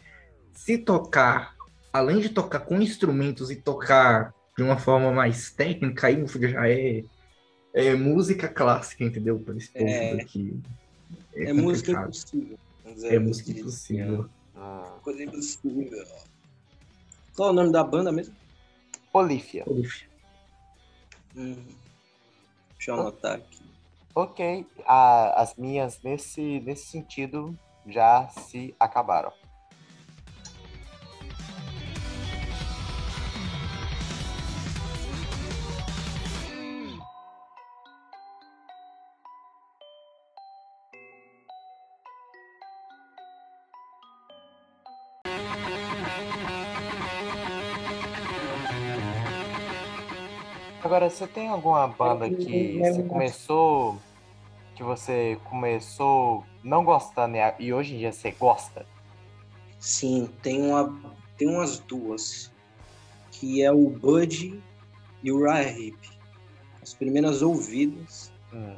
[0.54, 1.54] Se tocar,
[1.92, 7.02] além de tocar com instrumentos e tocar de uma forma mais técnica, aí já é,
[7.74, 9.38] é música clássica, entendeu?
[9.40, 10.16] Para esse povo É.
[10.16, 10.60] daqui.
[11.34, 12.04] É, música complicado.
[12.08, 12.58] impossível.
[13.04, 13.60] É música assim.
[13.60, 14.30] impossível.
[14.54, 16.06] Ah, Coisa impossível.
[17.34, 18.34] Qual é o nome da banda mesmo?
[19.12, 19.64] Polífia.
[19.64, 20.06] Poxa,
[21.36, 21.64] Hum,
[22.76, 23.62] deixa eu anotar aqui.
[24.14, 27.56] Ok, a- as minhas nesse, nesse sentido
[27.86, 29.32] já se acabaram.
[51.10, 53.98] Você tem alguma banda que você começou,
[54.74, 58.86] que você começou não gostando e a- e hoje em dia você gosta?
[59.78, 62.50] Sim, tem, uma, tem umas duas.
[63.32, 64.62] Que é o Bud
[65.22, 66.10] e o Ryan Hip.
[66.82, 68.76] As primeiras ouvidas, Hum.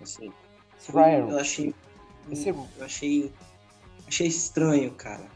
[0.00, 0.32] assim,
[0.78, 1.74] foi- eu achei.
[2.30, 3.32] esse- Eu achei.
[4.06, 5.26] Achei estranho, cara.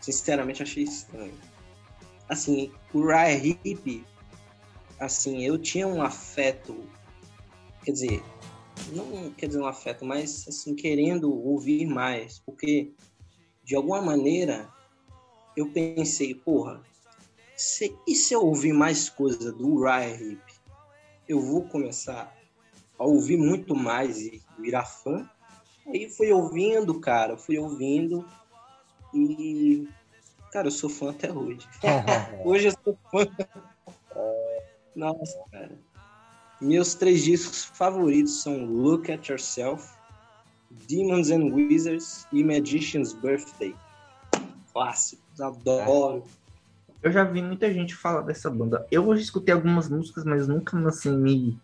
[0.00, 1.34] Sinceramente, achei estranho.
[2.28, 4.04] Assim, o Ryan Hip,
[5.02, 6.84] assim, eu tinha um afeto.
[7.84, 8.22] Quer dizer,
[8.92, 12.38] não quer dizer um afeto, mas assim, querendo ouvir mais.
[12.38, 12.92] Porque,
[13.64, 14.68] de alguma maneira,
[15.56, 16.80] eu pensei, porra,
[17.56, 20.42] se, e se eu ouvir mais coisa do Ryan Hip?
[21.28, 22.36] Eu vou começar
[22.98, 25.28] a ouvir muito mais e virar fã?
[25.86, 28.24] Aí fui ouvindo, cara, fui ouvindo
[29.12, 29.88] e.
[30.52, 31.66] Cara, eu sou fã até hoje.
[32.44, 33.26] Hoje eu sou fã.
[34.94, 35.78] Nossa, cara.
[36.60, 39.90] Meus três discos favoritos são Look at Yourself,
[40.88, 43.74] Demons and Wizards e Magician's Birthday.
[44.72, 46.24] Clássicos, adoro.
[47.02, 48.86] Eu já vi muita gente falar dessa banda.
[48.90, 51.60] Eu hoje escutei algumas músicas, mas nunca assim me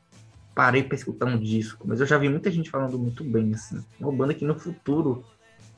[0.53, 1.87] parei pra escutar um disco.
[1.87, 3.85] Mas eu já vi muita gente falando muito bem, assim.
[4.01, 5.24] É uma banda que no futuro,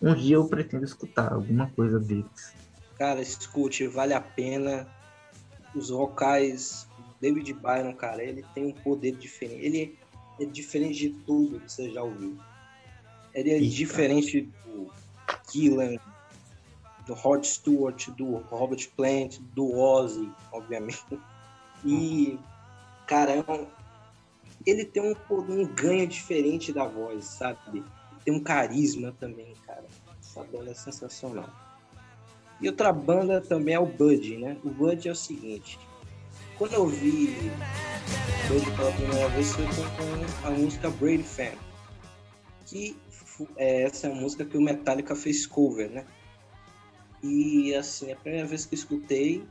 [0.00, 2.54] um dia eu pretendo escutar alguma coisa deles.
[2.96, 4.88] Cara, escute, vale a pena.
[5.74, 6.88] Os vocais,
[7.20, 9.64] David Byron, cara, ele tem um poder diferente.
[9.64, 9.98] Ele
[10.40, 12.38] é diferente de tudo que você já ouviu.
[13.34, 14.90] Ele é diferente do
[15.52, 15.96] Gillan,
[17.06, 21.04] do Rod Stewart, do Robert Plant, do Ozzy, obviamente.
[21.84, 22.38] E,
[23.06, 23.66] cara, é um-
[24.66, 27.84] ele tem um, um ganho diferente da voz, sabe?
[28.24, 29.84] Tem um carisma também, cara.
[30.20, 31.48] Essa banda é sensacional.
[32.60, 34.58] E outra banda também é o Bud, né?
[34.62, 35.78] O Bud é o seguinte.
[36.60, 37.50] Quando eu vi
[38.46, 41.56] Bud pela primeira vez foi com a música Brady Fan.
[42.66, 42.94] Que
[43.56, 46.04] é essa é a música que o Metallica fez cover, né?
[47.22, 49.42] E assim, a primeira vez que eu escutei,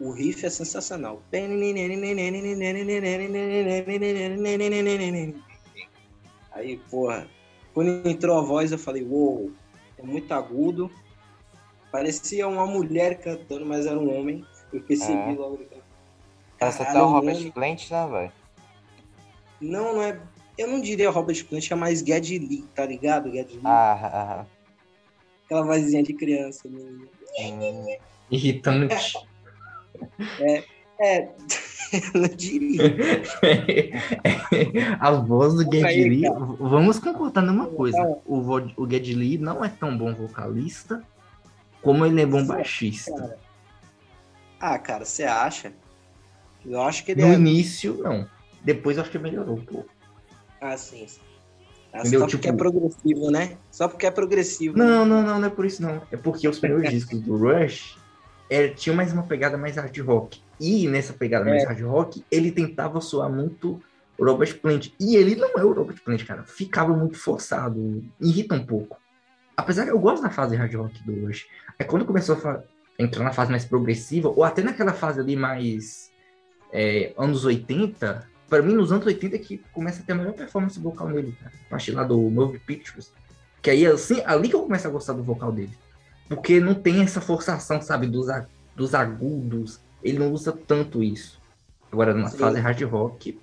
[0.00, 1.22] o riff é sensacional.
[6.52, 7.28] Aí, porra,
[7.74, 9.52] quando entrou a voz, eu falei, uou,
[9.98, 10.90] é muito agudo.
[11.92, 14.42] Parecia uma mulher cantando, mas era um homem.
[14.72, 15.34] Eu percebi É.
[15.34, 15.58] logo.
[15.58, 15.75] de
[16.58, 16.72] cara.
[16.72, 17.50] Parece até Caralho, o Robert homem.
[17.50, 18.32] Plant, né, velho?
[19.60, 20.20] Não, não é.
[20.58, 23.30] Eu não diria Robert Plant, é mais Geddy Lee, tá ligado?
[23.30, 23.62] Geddy Lee.
[23.64, 24.44] Ah, ah,
[25.44, 26.68] Aquela vozinha de criança.
[26.68, 27.08] menino.
[27.38, 27.42] ah.
[27.42, 27.96] Hum,
[28.30, 29.14] Irritante.
[30.98, 31.28] É,
[32.14, 32.82] eu não diria.
[34.98, 35.92] a voz do cara.
[36.58, 37.98] vamos concordar numa coisa.
[37.98, 38.18] Cara.
[38.24, 41.02] O, o Geddy Lee não é tão bom vocalista
[41.82, 43.12] como ele é bom baixista.
[43.14, 43.38] Cara.
[44.58, 45.72] Ah, cara, você acha?
[46.68, 47.34] Eu acho que ele No é.
[47.34, 48.26] início, não.
[48.64, 49.88] Depois eu acho que melhorou um pouco.
[50.60, 51.06] Ah, sim.
[51.06, 51.20] sim.
[51.92, 52.20] Ah, Entendeu?
[52.20, 53.56] Só porque é Tipo- progressivo, né?
[53.70, 54.76] Só porque é progressivo.
[54.76, 56.02] Não, não, não, não é por isso não.
[56.10, 57.96] É porque os primeiros discos do Rush
[58.50, 60.40] é, tinham mais uma pegada mais hard rock.
[60.60, 61.66] E nessa pegada mais É.
[61.66, 63.80] hard rock, ele tentava soar muito
[64.20, 64.90] Robert Plant.
[64.98, 66.42] E ele não é o Robert Plant, cara.
[66.44, 68.02] Ficava muito forçado.
[68.20, 68.98] Irrita um pouco.
[69.56, 71.46] Apesar que eu gosto da fase hard rock do Rush.
[71.78, 72.62] É quando começou a
[72.98, 76.05] entrar na fase mais progressiva, ou até naquela fase ali mais
[76.78, 80.34] é, anos 80, pra mim nos anos 80 é que começa a ter a melhor
[80.34, 81.52] performance vocal nele, cara.
[81.66, 83.10] A partir lá do Movie Pictures.
[83.62, 85.72] Que aí, assim, ali que eu começo a gostar do vocal dele.
[86.28, 88.46] Porque não tem essa forçação, sabe, dos, a-
[88.76, 89.80] dos agudos.
[90.02, 91.40] Ele não usa tanto isso.
[91.90, 92.36] Agora, na Sim.
[92.38, 93.40] fase hard rock,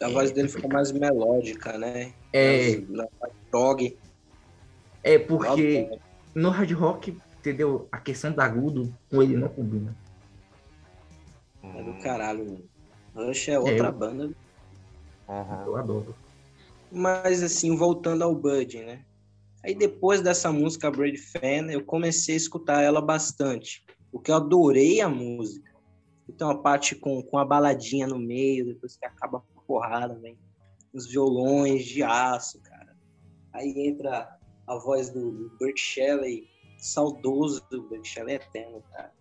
[0.00, 2.12] A voz dele fica mais melódica, né?
[2.32, 3.96] é, Na na prog.
[5.02, 5.90] é porque
[6.34, 7.88] no hard rock, entendeu?
[7.92, 9.94] A questão do agudo com ele não combina.
[11.76, 12.64] É do caralho, mano.
[13.14, 14.30] Rush é outra eu- banda.
[15.28, 15.64] aham.
[15.66, 16.14] Eu adoro.
[16.90, 19.04] Mas assim, voltando ao Bud, né?
[19.64, 23.84] Aí depois dessa música Brady Fan, eu comecei a escutar ela bastante.
[24.12, 25.70] Porque eu adorei a música.
[26.28, 30.38] Então a parte com, com a baladinha no meio, depois que acaba a porrada, vem
[30.94, 32.96] os violões de aço, cara.
[33.52, 34.28] Aí entra
[34.66, 36.48] a voz do, do Burt Shelley,
[36.78, 39.12] saudoso do Burt Shelley eterno, cara.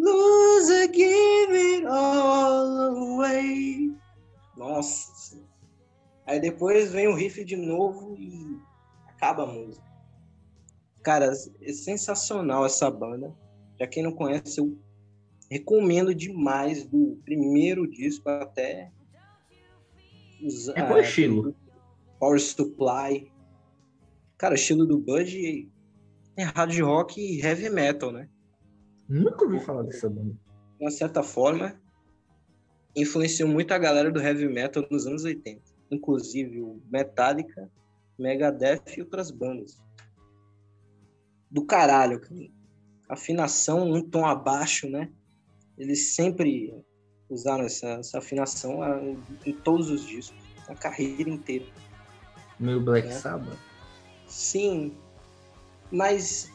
[0.00, 3.94] Loser, give it all away.
[4.56, 5.38] Nossa.
[6.26, 8.58] Aí depois vem o riff de novo e
[9.08, 9.84] acaba a música.
[11.02, 13.34] Cara, é sensacional essa banda.
[13.76, 14.78] Pra quem não conhece, eu
[15.50, 18.90] recomendo demais do primeiro disco até
[20.42, 21.54] os, É qual ah, estilo?
[22.18, 23.30] Power Supply.
[24.38, 25.70] Cara, o estilo do Bud
[26.36, 28.28] é hard rock e heavy metal, né?
[29.10, 30.32] Nunca ouvi falar dessa banda.
[30.78, 31.74] de uma certa forma,
[32.96, 35.60] influenciou muito a galera do heavy metal nos anos 80.
[35.90, 37.68] Inclusive o Metallica,
[38.16, 39.80] Megadeth e outras bandas.
[41.50, 42.48] Do caralho, cara.
[43.08, 45.10] Afinação um tom abaixo, né?
[45.76, 46.72] Eles sempre
[47.28, 49.00] usaram essa, essa afinação ah,
[49.44, 50.38] em todos os discos,
[50.68, 51.66] a carreira inteira.
[52.60, 53.10] Meio Black É.
[53.12, 53.58] Sabbath.
[54.28, 54.96] Sim,
[55.90, 56.48] mas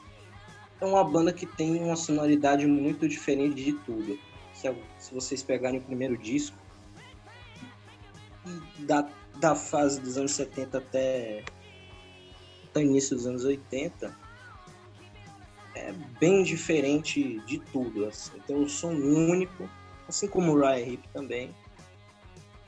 [0.81, 4.19] é uma banda que tem uma sonoridade muito diferente de tudo.
[4.53, 6.57] Se, se vocês pegarem o primeiro disco,
[8.79, 9.07] da,
[9.39, 11.43] da fase dos anos 70 até,
[12.69, 14.15] até início dos anos 80,
[15.75, 18.05] é bem diferente de tudo.
[18.05, 18.31] Assim.
[18.45, 19.69] Tem um som único,
[20.07, 21.49] assim como o Ryan Hip também.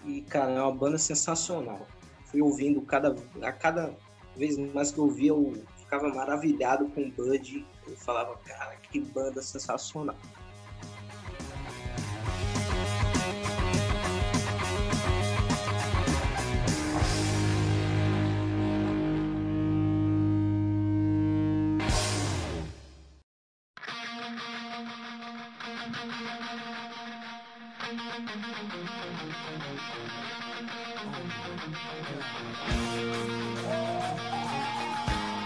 [0.06, 1.88] E, cara, é uma banda sensacional.
[2.26, 3.96] Fui ouvindo cada, a cada
[4.36, 7.66] vez mais que eu ouvia, eu ficava maravilhado com o Bud.
[7.88, 10.16] Eu falava, cara, que banda sensacional.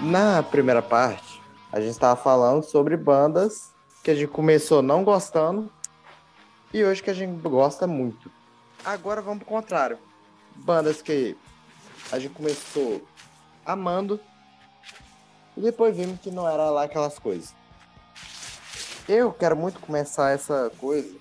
[0.01, 1.30] Na primeira parte,
[1.71, 3.71] a gente estava falando sobre bandas
[4.03, 5.71] que a gente começou não gostando
[6.73, 8.31] e hoje que a gente gosta muito.
[8.83, 9.97] Agora vamos pro contrário.
[10.55, 11.37] Bandas que
[12.11, 13.01] a gente começou
[13.65, 14.19] amando
[15.55, 17.53] e depois vimos que não era lá aquelas coisas.
[19.07, 21.17] Eu quero muito começar essa coisa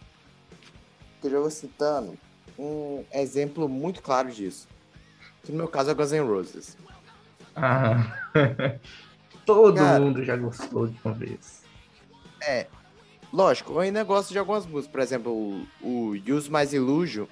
[1.20, 2.18] que eu já vou citando
[2.59, 4.68] um exemplo muito claro disso.
[5.42, 6.76] Que no meu caso é Guns N' Roses.
[7.57, 8.16] Ah,
[9.55, 10.01] Todo Cara.
[10.01, 11.62] mundo já gostou de uma vez.
[12.42, 12.66] É.
[13.32, 14.90] Lógico, eu ainda gosto de algumas músicas.
[14.90, 17.26] Por exemplo, o, o Use Mais Illusion,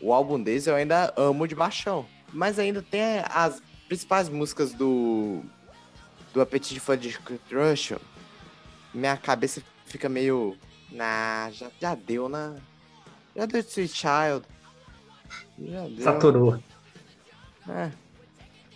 [0.00, 2.06] o álbum deles eu ainda amo de baixão.
[2.32, 5.42] Mas ainda tem as principais músicas do.
[6.32, 7.98] Do Appetite for Destruction.
[8.92, 10.56] Minha cabeça fica meio.
[10.90, 12.56] Nah, já, já deu, né?
[13.36, 14.44] Já deu de Sweet Child.
[15.58, 16.02] Já deu.
[16.02, 16.60] Saturou.
[17.68, 17.90] É.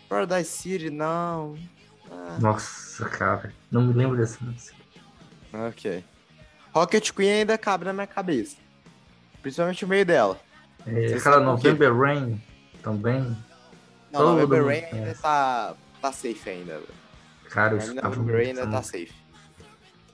[0.09, 1.59] Paradise City, não.
[2.41, 3.53] Nossa, cara.
[3.71, 4.77] Não me lembro dessa música.
[5.53, 6.05] ok.
[6.73, 8.57] Rocket Queen ainda cabe na minha cabeça.
[9.43, 10.39] Principalmente o meio dela.
[10.87, 11.41] É, aquela?
[11.41, 12.41] November Rain
[12.83, 13.21] também.
[14.13, 16.81] Não, Todo November Rain ainda tá, tá safe ainda.
[17.51, 19.13] Cara, eu November muito Rain ainda tá safe.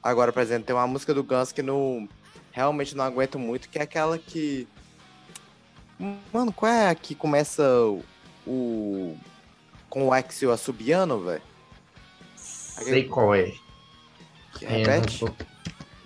[0.02, 2.08] Agora, por exemplo, tem uma música do Guns que não.
[2.52, 4.68] Realmente não aguento muito, que é aquela que.
[6.32, 8.02] Mano, qual é a que começa o.
[8.46, 9.16] o-
[9.88, 11.42] com o Axel assobiando, velho?
[12.82, 13.52] Sei qual é.
[14.58, 15.34] Que É, não, tô-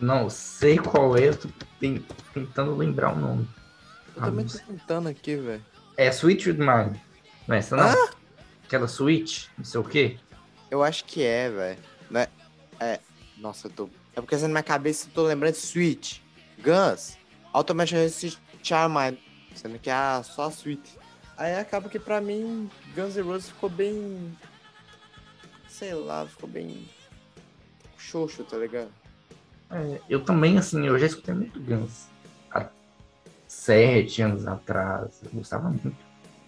[0.01, 1.49] não, sei qual é, eu tô
[1.81, 3.49] ten- tentando lembrar o nome.
[4.17, 5.65] Eu também tô tentando aqui, velho.
[5.97, 7.01] É Sweet with Mine.
[7.47, 8.09] Não é essa não?
[8.65, 10.19] Aquela Switch, não sei o quê.
[10.71, 11.79] Eu acho que é, velho.
[12.11, 12.29] Não é?
[12.81, 13.01] É.
[13.39, 13.89] Nossa, eu tô.
[14.15, 16.19] É porque assim, na minha cabeça eu tô lembrando de Switch,
[16.63, 17.17] Guns,
[17.53, 19.19] Automatic Charmine.
[19.55, 20.91] Sendo que é só a Switch.
[21.37, 24.37] Aí acaba que pra mim, Guns N' Roses ficou bem.
[25.79, 26.89] Sei lá, ficou bem.
[27.97, 28.91] Xoxo, tá ligado?
[29.71, 32.09] É, eu também, assim, eu já escutei muito Guns.
[32.51, 32.69] Há
[33.47, 35.95] sete anos atrás, eu gostava muito.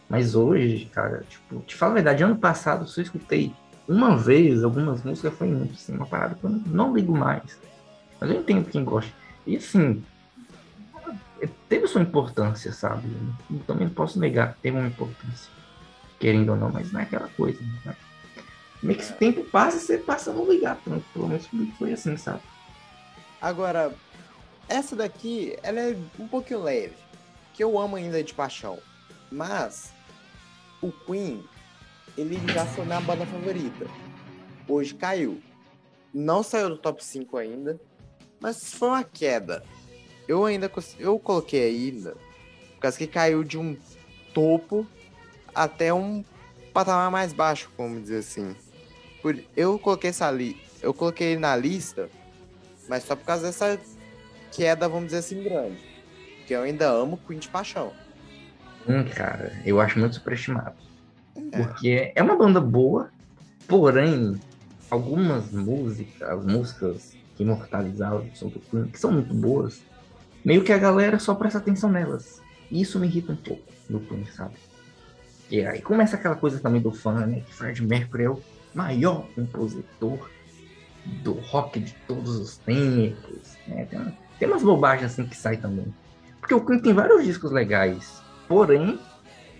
[0.09, 3.55] Mas hoje, cara, tipo, te falo a verdade, ano passado eu só escutei
[3.87, 7.57] uma vez algumas músicas, foi muito, assim, uma parada que eu não, ligo mais.
[8.21, 9.13] Mas eu entendo quem gosta.
[9.47, 10.03] E assim,
[11.41, 13.09] é, teve sua importância, sabe?
[13.49, 15.53] Eu também não posso negar que teve uma importância.
[16.19, 17.95] Querendo ou não, mas não é aquela coisa, né?
[18.83, 21.05] Meio que esse tempo passa e você passa a não ligar tanto.
[21.13, 22.41] Pelo menos foi assim, sabe?
[23.41, 23.95] Agora,
[24.69, 26.95] essa daqui, ela é um pouquinho leve.
[27.53, 28.79] Que eu amo ainda de paixão.
[29.31, 29.93] Mas,
[30.81, 31.45] o Queen,
[32.17, 33.87] ele já foi minha banda favorita.
[34.69, 35.43] Hoje caiu.
[36.13, 37.81] Não saiu do top 5 ainda.
[38.41, 39.63] Mas foi uma queda.
[40.27, 42.13] Eu ainda eu coloquei ainda.
[42.75, 43.77] Por causa que caiu de um
[44.33, 44.87] topo
[45.55, 46.25] até um
[46.73, 48.57] patamar mais baixo, vamos dizer assim.
[49.23, 52.09] Por, eu coloquei essa li, eu coloquei na lista
[52.91, 53.79] mas só por causa dessa
[54.51, 55.79] queda, vamos dizer assim, grande.
[56.39, 57.93] Porque eu ainda amo Queen de paixão.
[58.89, 60.75] Hum, cara, eu acho muito superestimado.
[61.53, 61.63] É.
[61.63, 63.09] Porque é uma banda boa,
[63.69, 64.41] porém,
[64.91, 69.83] algumas músicas, as músicas que imortalizaram o som do Queen, que são muito boas,
[70.45, 72.43] meio que a galera só presta atenção nelas.
[72.73, 74.57] E isso me irrita um pouco no Queen, sabe?
[75.49, 77.43] E aí começa aquela coisa também do fã, né?
[77.47, 78.43] Que Fred Mercury é o
[78.75, 80.31] maior compositor
[81.23, 83.57] do rock de todos os tempos.
[83.67, 83.85] Né?
[83.87, 85.93] Tem, uma- tem umas bobagens assim que sai também.
[86.41, 88.99] Porque o Queen tem vários discos legais, porém,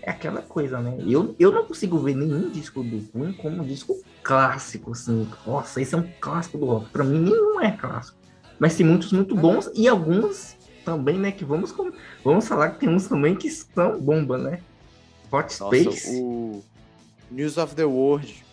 [0.01, 0.97] é aquela coisa, né?
[1.07, 5.27] Eu, eu não consigo ver nenhum disco do Queen como um disco clássico, assim.
[5.45, 6.89] Nossa, esse é um clássico do rock.
[6.89, 8.17] Pra mim, nenhum é clássico.
[8.59, 10.55] Mas tem muitos muito bons e alguns
[10.85, 11.31] também, né?
[11.31, 11.73] Que vamos,
[12.23, 14.59] vamos falar que tem uns também que são bomba, né?
[15.31, 16.19] Hot Nossa, Space.
[16.19, 16.63] o
[17.29, 18.43] News of the World.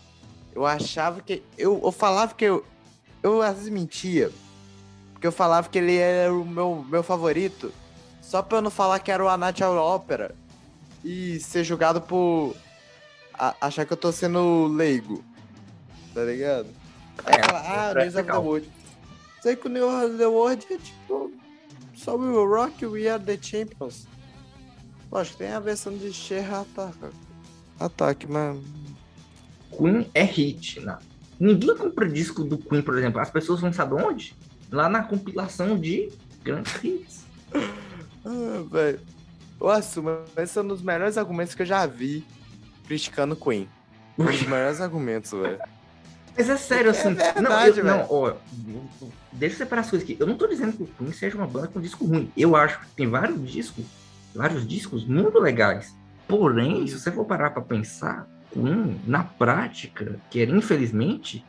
[0.54, 1.42] Eu achava que.
[1.56, 2.64] Eu, eu falava que eu.
[3.22, 4.30] Eu às vezes mentia.
[5.12, 7.72] Porque eu falava que ele era o meu, meu favorito.
[8.22, 10.34] Só pra eu não falar que era o Anatial Opera.
[11.04, 12.54] E ser julgado por.
[13.34, 15.24] a- achar que eu tô sendo leigo.
[16.14, 16.68] Tá ligado?
[17.24, 18.32] Aí É, ah, News of the.
[18.38, 18.70] World.
[19.42, 21.32] Sei que o News of the World é tipo.
[21.96, 24.06] Só We Will Rock, We Are the Champions.
[25.10, 27.10] Lógico, tem a versão de Cher Ataca.
[27.80, 28.56] Ataque, mas.
[29.76, 30.80] Queen é hit.
[30.80, 30.96] Né?
[31.38, 33.20] Ninguém compra disco do Queen, por exemplo.
[33.20, 34.34] As pessoas vão saber onde?
[34.70, 36.10] Lá na compilação de
[36.42, 37.24] grandes hits.
[38.24, 39.00] Ah, velho.
[39.60, 42.24] Eu assumo, esse é um dos melhores argumentos que eu já vi
[42.86, 43.68] criticando Queen.
[44.16, 45.58] Um dos melhores argumentos, velho.
[46.36, 47.14] Mas é sério, É assim.
[47.14, 48.34] verdade, não, eu, não, ó,
[49.32, 50.16] deixa eu separar as coisas aqui.
[50.20, 52.30] Eu não tô dizendo que o Queen seja uma banda com disco ruim.
[52.36, 53.84] Eu acho que tem vários discos,
[54.32, 55.92] vários discos muito legais.
[56.28, 61.44] Porém, se você for parar pra pensar, Queen, na prática, que era infelizmente,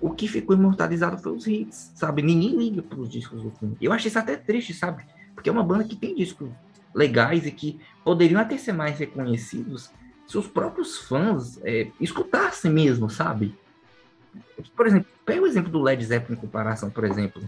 [0.00, 2.22] o que ficou imortalizado foi os hits, sabe?
[2.22, 3.76] Ninguém liga pros discos do Queen.
[3.80, 5.04] Eu achei isso até triste, sabe?
[5.34, 6.50] Porque é uma banda que tem discos
[6.94, 9.90] legais e que poderiam até ser mais reconhecidos
[10.26, 13.54] se os próprios fãs é, escutassem mesmo, sabe?
[14.76, 17.42] Por exemplo, pega o exemplo do Led Zeppelin em comparação, por exemplo.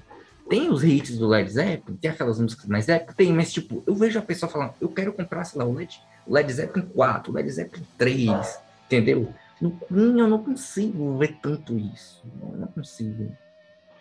[0.49, 3.95] Tem os hits do Led Zeppelin, tem aquelas músicas mais épicas, tem, mas tipo, eu
[3.95, 7.35] vejo a pessoa falando, eu quero comprar, sei lá, o Led, Led Zeppelin 4, o
[7.35, 9.33] Led Zeppelin 3, entendeu?
[9.61, 12.23] Eu não consigo ver tanto isso.
[12.41, 13.37] Eu não consigo.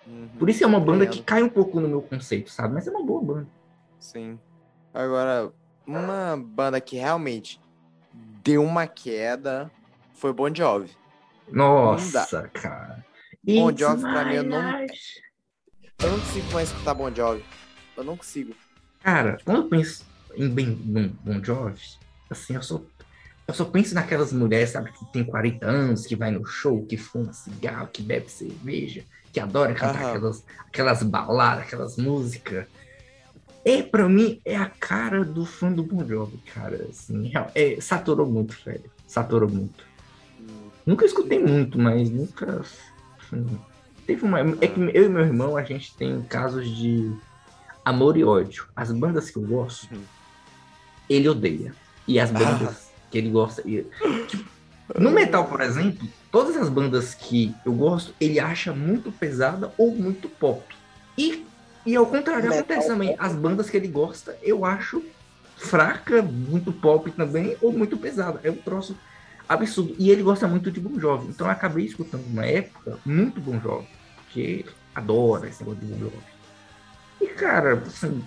[0.08, 0.30] Uhum.
[0.40, 2.74] Por isso é uma banda que cai um pouco no meu conceito, sabe?
[2.74, 3.48] Mas é uma boa banda.
[4.00, 4.40] Sim.
[4.94, 5.52] Agora,
[5.86, 7.60] uma banda que realmente
[8.44, 9.72] deu uma queda
[10.14, 10.92] foi Bon Jovi.
[11.52, 13.04] Nossa, cara.
[13.44, 14.86] Bon It's Jovi, pra mim, eu não-.
[16.04, 17.44] Eu não consigo mais escutar Bon Jovi.
[17.98, 18.54] Eu não consigo.
[19.02, 20.06] Cara, quando eu penso
[20.36, 21.80] em Ben, bon, bon Jovi,
[22.30, 22.82] assim, eu só,
[23.48, 26.98] eu só penso naquelas mulheres, sabe, que tem 40 anos, que vai no show, que
[26.98, 30.10] fuma cigarro, que bebe cerveja, que adora cantar Aham.
[30.10, 32.66] aquelas, aquelas baladas, aquelas músicas.
[33.64, 36.88] É, pra mim, é a cara do fã do Bon Jovi, cara.
[36.90, 38.92] Assim, real- é, saturou muito, velho.
[39.08, 39.84] Saturou muito.
[40.86, 42.62] Nunca escutei muito, mas nunca.
[42.62, 43.60] assim,
[44.06, 44.40] teve uma.
[44.40, 47.12] É que eu e meu irmão, a gente tem casos de
[47.84, 48.68] amor e ódio.
[48.76, 50.04] As bandas que eu gosto, Uhum.
[51.10, 51.74] ele odeia.
[52.08, 52.85] E as bandas
[53.16, 53.62] que ele gosta.
[53.66, 53.88] e-
[54.28, 54.44] tipo,
[55.00, 59.96] no metal, por exemplo, todas as bandas que eu gosto, ele acha muito pesada ou
[59.96, 60.62] muito pop.
[61.18, 61.48] E,
[61.86, 63.16] e ao contrário, Metal acontece também.
[63.18, 65.02] As bandas que ele gosta, eu acho
[65.56, 68.42] fraca, muito pop também, ou muito pesada.
[68.44, 68.98] É um troço
[69.48, 69.96] absurdo.
[69.98, 71.30] E ele gosta muito de Bon Jovi.
[71.30, 73.88] Então eu acabei escutando uma época muito Bon Jovi.
[74.18, 76.18] Porque adora esse negócio de Bon Jovi.
[77.22, 78.22] E, cara, assim,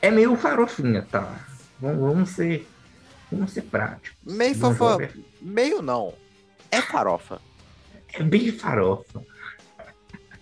[0.00, 1.38] é meio farofinha, tá?
[1.78, 2.66] Vamos, vamos ser.
[3.32, 4.12] Vamos ser práticos.
[4.22, 4.54] Meio.
[4.54, 6.14] Jovi Meio não.
[6.70, 7.40] É farofa.
[8.12, 9.22] É, bem farofa.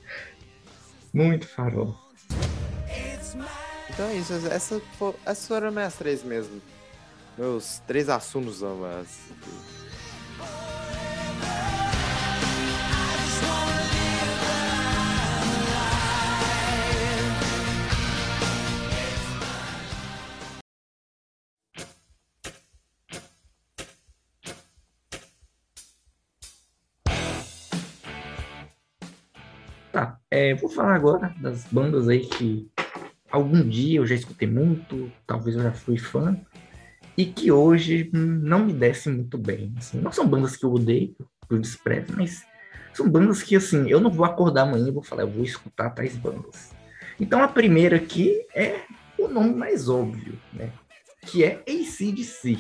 [1.15, 1.99] Muito farofa.
[3.89, 4.33] Então é isso.
[4.33, 4.83] Essa,
[5.25, 6.61] essas foram minhas três mesmo.
[7.39, 9.80] Meus três assuntos, mas.
[30.41, 32.71] É, vou falar agora das bandas aí que
[33.31, 36.41] algum dia eu já escutei muito, talvez eu já fui fã,
[37.17, 39.73] e que hoje não me descem muito bem.
[39.77, 40.01] assim.
[40.01, 41.15] não são bandas que eu odeio,
[41.47, 42.43] que eu desprezo, mas
[42.95, 45.91] são bandas que, assim, eu não vou acordar amanhã e vou falar, eu vou escutar
[45.91, 46.71] tais bandas.
[47.21, 48.81] Então a primeira aqui é
[49.19, 50.73] o nome mais óbvio, né?
[51.27, 52.59] Que é ACDC.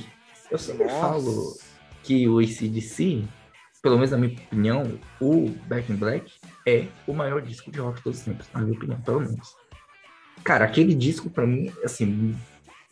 [0.51, 1.57] Eu sempre falo
[2.03, 3.25] que o ACDC,
[3.83, 6.31] pelo menos na minha opinião, o Back in Black
[6.67, 9.57] é o maior disco de rock de todos os tempos, na minha opinião, pelo menos.
[10.45, 12.35] Cara, aquele disco pra mim, assim,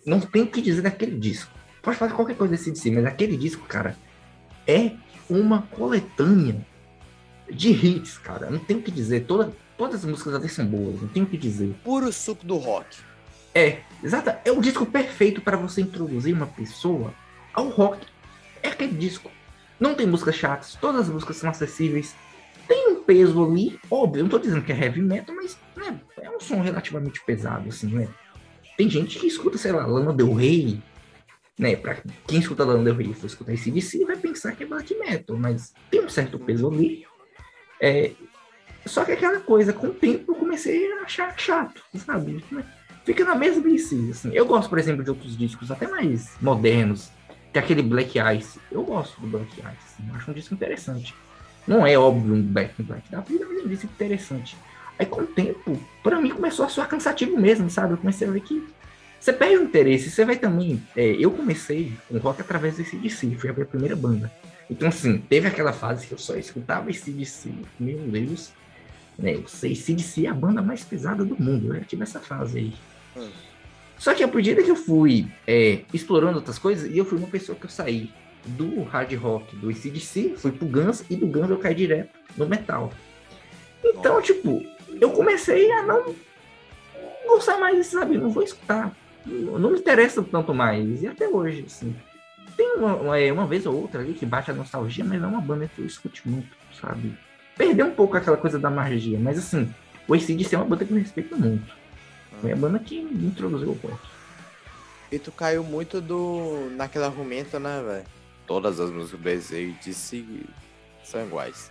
[0.05, 1.51] não tem o que dizer daquele disco.
[1.83, 3.97] Pode falar qualquer coisa desse DC, mas aquele disco, cara,
[4.67, 4.93] é
[5.29, 6.67] uma coletânea
[7.51, 8.51] de hits, cara.
[8.51, 9.25] Não tem o que dizer.
[9.25, 11.75] Toda, todas as músicas ali são boas, não tem o que dizer.
[11.83, 12.99] Puro suco do rock.
[13.55, 14.31] É, exato.
[14.45, 17.15] É o disco perfeito para você introduzir uma pessoa
[17.55, 18.07] ao rock.
[18.63, 19.31] É aquele disco.
[19.81, 22.15] Não tem músicas chatas, todas as músicas são acessíveis.
[23.09, 26.39] Peso ali, óbvio, eu não tô dizendo que é heavy metal, mas né, é um
[26.39, 28.07] som relativamente pesado, assim, né?
[28.77, 30.79] Tem gente que escuta, sei lá, Lana Del Rey,
[31.59, 31.75] né?
[31.75, 31.97] Pra
[32.27, 34.95] quem escuta Lana Del Rey e for escutar esse DC vai pensar que é black
[34.95, 37.07] metal, mas tem um certo peso ali.
[37.81, 38.13] É,
[38.85, 42.45] só que aquela coisa, com o tempo eu comecei a achar chato, sabe?
[43.07, 44.31] Fica na mesma DC, assim.
[44.35, 47.11] Eu gosto, por exemplo, de outros discos até mais modernos.
[47.55, 48.61] Tem aquele Black Ice.
[48.71, 49.67] Eu gosto do Black Ice.
[49.67, 51.15] assim, acho um disco interessante.
[51.69, 54.57] Não é óbvio um Black in Black da vida, mas disco interessante.
[54.99, 57.93] Aí com o tempo, pra mim começou a soar cansativo mesmo, sabe?
[57.93, 58.67] Eu comecei a ver que
[59.21, 60.11] você perde o interesse.
[60.11, 60.83] Você vai também.
[60.97, 64.33] é, eu comecei com rock através desse DC, foi a minha primeira banda.
[64.71, 67.51] Então, assim, teve aquela fase que eu só escutava esse DC.
[67.79, 68.51] Meu Deus.
[69.19, 71.69] Né, eu sei, CDC é a banda mais pesada do mundo.
[71.69, 72.75] Eu já tive essa fase aí.
[73.17, 73.29] Hum.
[73.99, 77.27] Só que a medida que eu fui é, explorando outras coisas, e eu fui uma
[77.27, 78.13] pessoa que eu saí
[78.47, 82.47] do hard rock, do ACDC, fui pro Guns, e do Guns eu caí direto no
[82.47, 82.93] metal.
[83.85, 84.65] Então, tipo,
[85.01, 86.15] eu comecei a não
[87.27, 88.19] gostar mais, sabe?
[88.19, 88.93] Não vou escutar.
[89.25, 91.03] Não me interessa tanto mais.
[91.03, 91.95] E até hoje, assim.
[92.57, 95.33] Tem uma, uma, uma vez ou outra ali que bate a nostalgia, mas não é
[95.33, 97.17] uma banda que eu escute muito, sabe?
[97.57, 99.73] Perdeu um pouco aquela coisa da magia, mas assim,
[100.09, 101.73] o ACDC é uma banda que eu respeito muito.
[102.41, 104.03] Foi a banda que me introduziu ao rock.
[105.11, 108.18] E tu caiu muito do naquele argumento, né, velho?
[108.49, 110.25] Todas as músicas do ACDC
[111.05, 111.71] são iguais.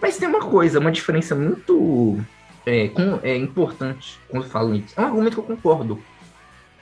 [0.00, 2.22] Mas tem uma coisa, uma diferença muito
[2.66, 4.94] é, com- é, importante quando falo isso.
[4.96, 6.00] É um argumento que eu concordo.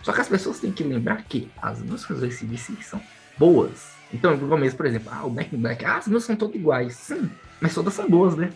[0.02, 3.00] Só que as pessoas têm que lembrar que as músicas do ACDC são
[3.38, 3.92] boas.
[4.12, 6.56] Então, igual mesmo, por exemplo, ah, o Back in Black, ah, as músicas são todas
[6.56, 6.94] iguais.
[6.96, 8.52] Sim, mas todas são boas, né?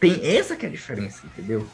[0.00, 1.66] Tem essa que é a diferença, entendeu?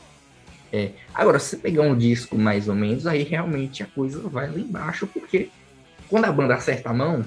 [0.70, 4.50] É, agora, se você pegar um disco mais ou menos, aí realmente a coisa vai
[4.50, 5.48] lá embaixo, porque
[6.08, 7.24] quando a banda acerta a mão,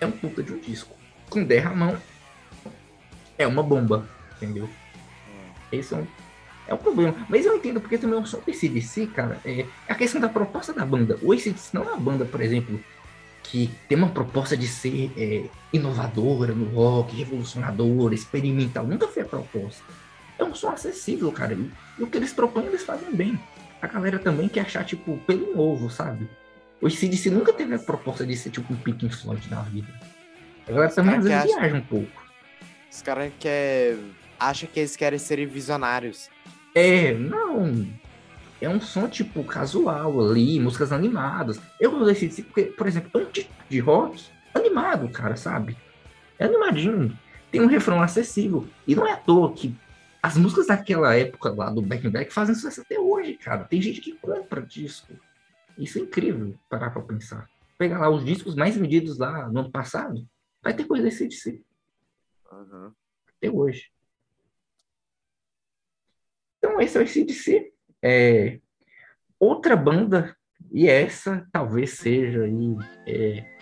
[0.00, 0.94] é um puta de um disco.
[1.28, 1.96] com derramão
[3.36, 4.68] é uma bomba, entendeu?
[5.70, 6.06] Esse é um,
[6.66, 7.14] é um problema.
[7.28, 10.72] Mas eu entendo porque também o som do ACDC, cara, é a questão da proposta
[10.72, 11.18] da banda.
[11.22, 12.80] O ACDC não é uma banda, por exemplo,
[13.42, 18.86] que tem uma proposta de ser é, inovadora no rock, revolucionadora, experimental.
[18.86, 19.82] Nunca foi a proposta.
[20.38, 21.54] É um som acessível, cara.
[21.54, 23.38] E, e o que eles propõem, eles fazem bem.
[23.80, 26.28] A galera também quer achar, tipo, pelo novo, sabe?
[26.80, 29.88] O ACDC nunca teve a proposta de ser, tipo, um Pink Floyd da vida.
[30.66, 32.22] A galera também, às caras vezes, que viaja um pouco.
[32.90, 33.96] Os caras quer...
[34.38, 36.30] acham que eles querem serem visionários.
[36.74, 37.86] É, não.
[38.60, 41.60] É um som, tipo, casual ali, músicas animadas.
[41.80, 44.24] Eu gosto desse tipo, porque, por exemplo, é um tipo de rock
[44.54, 45.76] animado, cara, sabe?
[46.38, 47.16] É animadinho.
[47.50, 48.68] Tem um refrão acessível.
[48.86, 49.74] E não é à toa que
[50.22, 53.64] as músicas daquela época lá do Back in Black fazem sucesso até hoje, cara.
[53.64, 55.14] Tem gente que compra disco.
[55.78, 57.48] Isso é incrível, parar pra pensar.
[57.78, 60.26] Pegar lá os discos mais vendidos lá no ano passado,
[60.62, 61.64] vai ter coisa desse de si
[63.38, 63.90] até hoje.
[66.58, 67.72] Então, esse é o ACDC.
[68.02, 68.60] É,
[69.38, 70.36] outra banda,
[70.70, 72.76] e essa talvez seja aí,
[73.06, 73.58] é,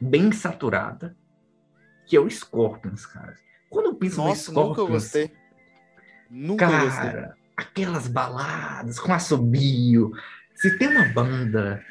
[0.00, 1.16] bem saturada,
[2.06, 3.36] que é o Scorpions, cara.
[3.70, 5.32] Quando eu penso Nossa, no nunca Scorpions, gostei.
[6.30, 7.10] Nunca gostei.
[7.10, 10.12] cara, aquelas baladas com assobio.
[10.56, 11.82] Se tem uma banda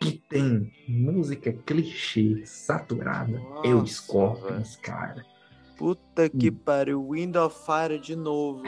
[0.00, 5.24] que tem música clichê, saturada, é o Nossa, Scorpions, cara.
[5.76, 6.54] Puta que Hum.
[6.64, 7.08] pariu.
[7.10, 8.62] Wind of Fire de novo.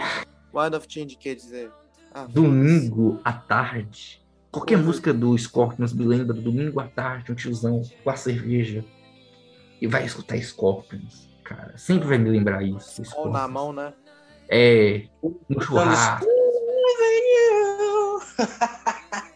[0.54, 1.70] Wind of Change quer dizer.
[2.12, 4.20] Ah, Domingo à tarde.
[4.50, 4.86] Qualquer Porra.
[4.86, 8.84] música do Scorpions me lembra do domingo à tarde, um tiozão com a cerveja.
[9.80, 11.76] E vai escutar Scorpions, cara.
[11.78, 13.02] Sempre vai me lembrar isso.
[13.16, 13.94] Mão na mão, né?
[14.48, 15.06] É,
[15.48, 16.26] no churrasco.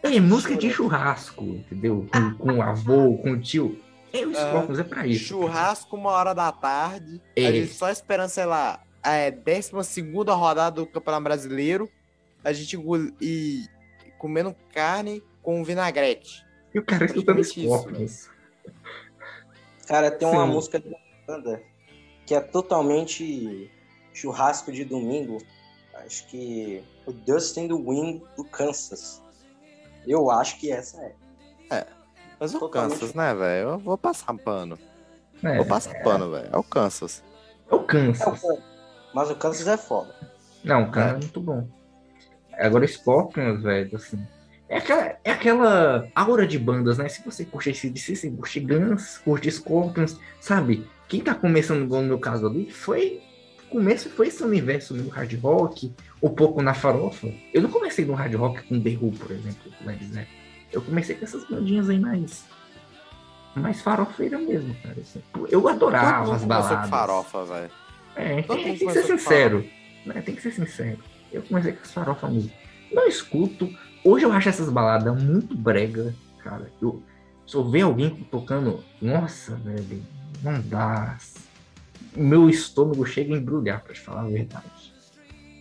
[0.03, 2.07] É música de churrasco, entendeu?
[2.11, 3.81] Com, com o avô, com o tio.
[4.13, 5.25] É o Scorpions, é pra isso.
[5.25, 7.21] Churrasco uma hora da tarde.
[7.35, 7.47] É.
[7.47, 9.71] A gente só esperando, sei lá, a 12
[10.31, 11.89] rodada do Campeonato Brasileiro.
[12.43, 12.77] A gente
[13.19, 13.65] e
[14.17, 16.45] comendo carne com vinagrete.
[16.73, 18.29] E o cara escutando Praticamente isso, Scorpions.
[19.87, 20.51] Cara, tem uma Sim.
[20.51, 20.95] música de
[21.27, 21.61] banda
[22.25, 23.71] que é totalmente
[24.13, 25.41] churrasco de domingo.
[25.93, 29.21] Acho que o Dust in the Wind do Kansas.
[30.07, 31.85] Eu acho que essa é.
[32.39, 32.99] Mas é o Totalmente.
[32.99, 33.69] Kansas, né, velho?
[33.69, 34.77] Eu vou passar pano.
[35.43, 36.49] É, Vou passar pano, velho.
[36.51, 37.23] É o Kansas.
[37.69, 38.23] é o É o Kansas.
[38.25, 38.59] Kansas.
[39.13, 40.13] Mas o Kansas é foda.
[40.63, 41.67] Não, o cara é muito bom.
[42.53, 44.25] Agora, Scorpions, velho, assim.
[44.67, 47.07] É aquela, é aquela aura de bandas, né?
[47.07, 50.89] Se você curte esse DC, você curte Guns, curte Scorpions, sabe?
[51.07, 53.21] Quem tá começando, igual no meu caso ali, foi.
[53.75, 57.27] Começo foi esse universo meio hard rock, um pouco na farofa.
[57.53, 60.27] Eu não comecei no hard rock com The Who, por exemplo, Led Zeppelin.
[60.71, 62.45] Eu comecei com essas bandinhas aí mais.
[63.53, 64.95] Mais farofeira mesmo, cara.
[65.01, 65.21] assim.
[65.49, 66.89] Eu adorava as baladas.
[66.89, 67.71] farofa, velho.
[68.15, 69.69] É, tem, tem que ser sincero.
[70.05, 70.21] Né?
[70.21, 70.99] Tem que ser sincero.
[71.29, 72.51] Eu comecei com as farofa mesmo.
[72.93, 73.69] Não escuto.
[74.05, 76.71] Hoje eu acho essas baladas muito brega, cara.
[76.81, 77.03] Eu,
[77.45, 80.01] se eu ver alguém tocando, nossa, velho,
[80.41, 81.17] não dá.
[82.15, 84.93] Meu estômago chega a embrulhar, pra te falar a verdade.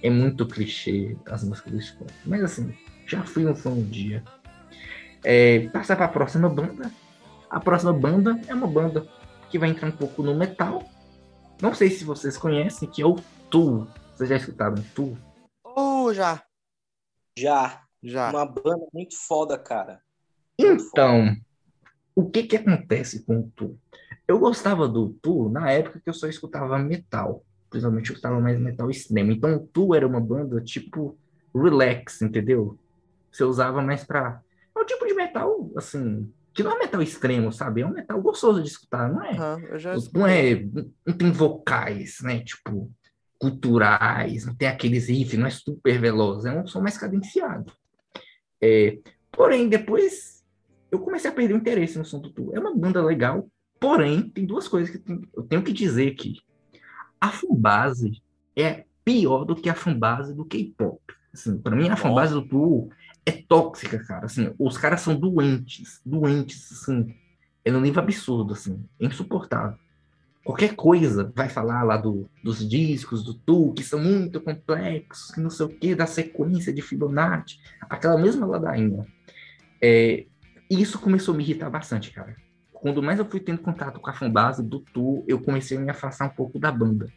[0.03, 2.15] É muito clichê as músicas do Scott.
[2.25, 2.75] Mas assim,
[3.07, 4.23] já fui um fã um dia.
[5.25, 6.91] É, passar pra próxima banda.
[7.49, 9.07] A próxima banda é uma banda
[9.51, 10.83] que vai entrar um pouco no metal.
[11.61, 13.17] Não sei se vocês conhecem, que é o
[13.51, 13.87] Tool.
[14.15, 15.17] Vocês já escutaram Tool?
[15.65, 16.43] Oh, já.
[17.39, 17.83] Já.
[18.03, 18.31] Já.
[18.31, 20.01] Uma banda muito foda, cara.
[20.59, 21.35] Então,
[22.15, 23.79] o que que acontece com o Tu?
[24.27, 27.45] Eu gostava do Tu na época que eu só escutava metal.
[27.69, 29.33] Principalmente eu escutava mais metal extremo.
[29.33, 31.19] Então, o Tu era uma banda tipo
[31.55, 32.79] relax, entendeu?
[33.31, 34.41] Você usava mais pra.
[34.75, 37.83] É um tipo de metal, assim, que não é metal extremo, sabe?
[37.83, 39.79] É um metal gostoso de escutar, não é?
[39.79, 40.65] Já Não é.
[41.07, 42.41] Não tem vocais, né?
[42.41, 42.91] Tipo,
[43.39, 47.73] culturais, não tem aqueles riffs, não é super veloz, é um som mais cadenciado.
[48.63, 48.99] É,
[49.31, 50.43] porém, depois
[50.91, 52.53] eu comecei a perder o interesse no som do Tu.
[52.55, 53.47] É uma banda legal,
[53.85, 55.03] porém, tem duas coisas que
[55.37, 56.41] eu tenho que dizer aqui.
[57.21, 58.23] A fanbase
[58.57, 60.99] é pior do que a fanbase do K-pop.
[61.35, 62.89] Assim, para mim, a fanbase do Tu
[63.27, 64.25] é tóxica, cara.
[64.25, 67.15] Assim, os caras são doentes, doentes, assim,
[67.63, 69.79] é num nível absurdo, assim, é insuportável.
[70.43, 75.43] Qualquer coisa vai falar lá do, dos discos do Tu, que são muito complexos, que
[75.43, 79.07] não sei o que, da sequência de Fibonacci, aquela mesma ladainha.
[79.79, 80.25] É,
[80.71, 82.35] e isso começou a me irritar bastante, cara.
[82.85, 85.91] Quando mais eu fui tendo contato com a fanbase do Tu, eu comecei a me
[85.91, 87.11] afastar um pouco da banda.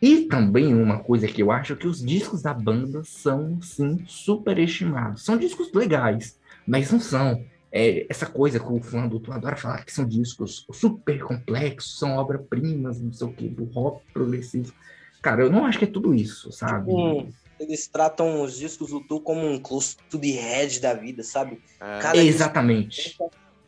[0.00, 4.04] E também uma coisa que eu acho é que os discos da banda são, sim,
[4.06, 5.24] superestimados.
[5.24, 9.56] São discos legais, mas não são é, essa coisa que o fã do Tu adora
[9.56, 14.72] falar que são discos super complexos, são obras-primas, não sei o que, do rock progressivo.
[15.20, 16.92] Cara, eu não acho que é tudo isso, sabe?
[16.92, 17.28] Hum.
[17.58, 21.60] Eles tratam os discos do Tu como um close to the head da vida, sabe?
[21.80, 21.98] É.
[21.98, 23.16] Cara, Exatamente.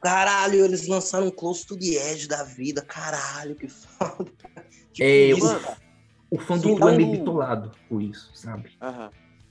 [0.01, 2.83] Caralho, eles lançaram um close to the edge da vida.
[2.83, 4.31] Caralho, que foda.
[4.93, 5.61] Tipo É, isso, mano.
[5.61, 5.79] cara.
[6.31, 8.77] O fã do Sim, Tu é meio bitolado com isso, sabe?
[8.81, 9.11] Aham.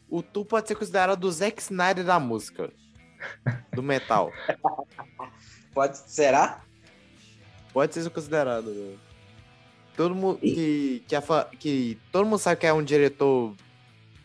[0.09, 2.71] O Tu pode ser considerado o Zack Snyder da música.
[3.73, 4.31] Do metal.
[5.73, 6.63] Pode, será?
[7.73, 8.69] Pode ser considerado.
[8.71, 8.95] né?
[9.95, 11.21] Todo mundo que, que, a
[11.59, 13.53] que todo mundo sabe que é um diretor.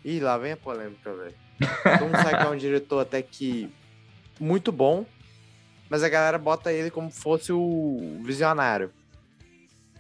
[0.04, 1.34] Ih, lá vem a polêmica, velho.
[1.98, 3.70] Todo mundo sabe que é um diretor até que
[4.40, 5.06] muito bom,
[5.93, 8.90] mas a galera bota ele como fosse o visionário.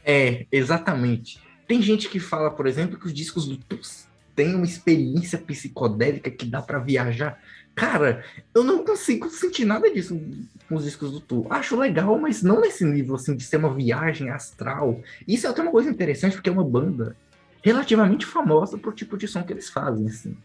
[0.02, 1.38] É, exatamente.
[1.68, 6.30] Tem gente que fala, por exemplo, que os discos do Tuss têm uma experiência psicodélica
[6.30, 7.38] que dá pra viajar.
[7.74, 8.24] Cara,
[8.54, 10.18] eu não consigo sentir nada disso
[10.66, 11.46] com os discos do Tu.
[11.50, 14.98] Acho legal, mas não nesse nível assim de ser uma viagem astral.
[15.28, 17.14] Isso é até uma coisa interessante porque é uma banda
[17.62, 20.38] relativamente famosa pro tipo de som que eles fazem, assim.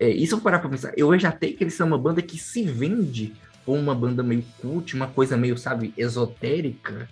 [0.00, 0.94] É, isso eu parar pra pensar.
[0.96, 3.34] Eu já tenho que eles são uma banda que se vende
[3.74, 7.08] uma banda meio cult, uma coisa meio, sabe, esotérica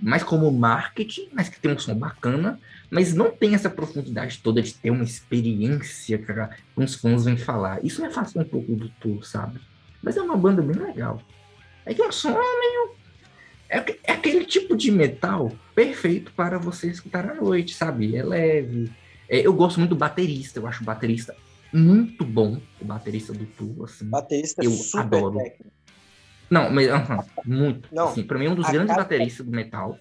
[0.00, 2.58] mais como marketing, mas que tem um som bacana,
[2.90, 7.36] mas não tem essa profundidade toda de ter uma experiência cara, que os fãs vêm
[7.36, 7.84] falar.
[7.84, 9.60] Isso me afasta um pouco do tour, sabe?
[10.02, 11.20] Mas é uma banda bem legal.
[11.84, 12.96] É que o som é meio.
[13.68, 18.16] É, é aquele tipo de metal perfeito para você escutar à noite, sabe?
[18.16, 18.90] É leve.
[19.28, 21.34] É, eu gosto muito do baterista, eu acho o baterista
[21.72, 24.08] muito bom, o baterista do tour, assim.
[24.08, 25.38] Baterista Eu adoro.
[25.38, 25.72] técnico.
[26.50, 27.88] Não, mas aham, muito.
[27.94, 29.98] Não, assim, pra mim é um dos grandes caixa- bateristas do metal.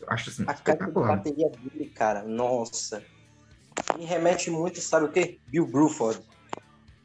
[0.00, 1.16] Eu acho assim, A caixa de espetacular.
[1.16, 3.02] bateria dele, cara, nossa.
[3.96, 5.38] Me remete muito, sabe o quê?
[5.46, 6.20] Bill Bruford.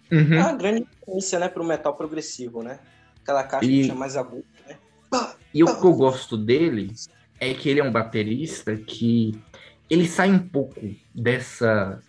[0.09, 0.39] É Uhum.
[0.39, 2.79] uma grande influência, né, pro metal progressivo, né?
[3.21, 4.77] Aquela caixa E- que tinha mais agudo, né?
[5.53, 6.91] E o que eu gosto dele
[7.39, 9.31] é que ele é um baterista que
[9.89, 10.81] ele sai um pouco
[11.13, 12.01] dessa.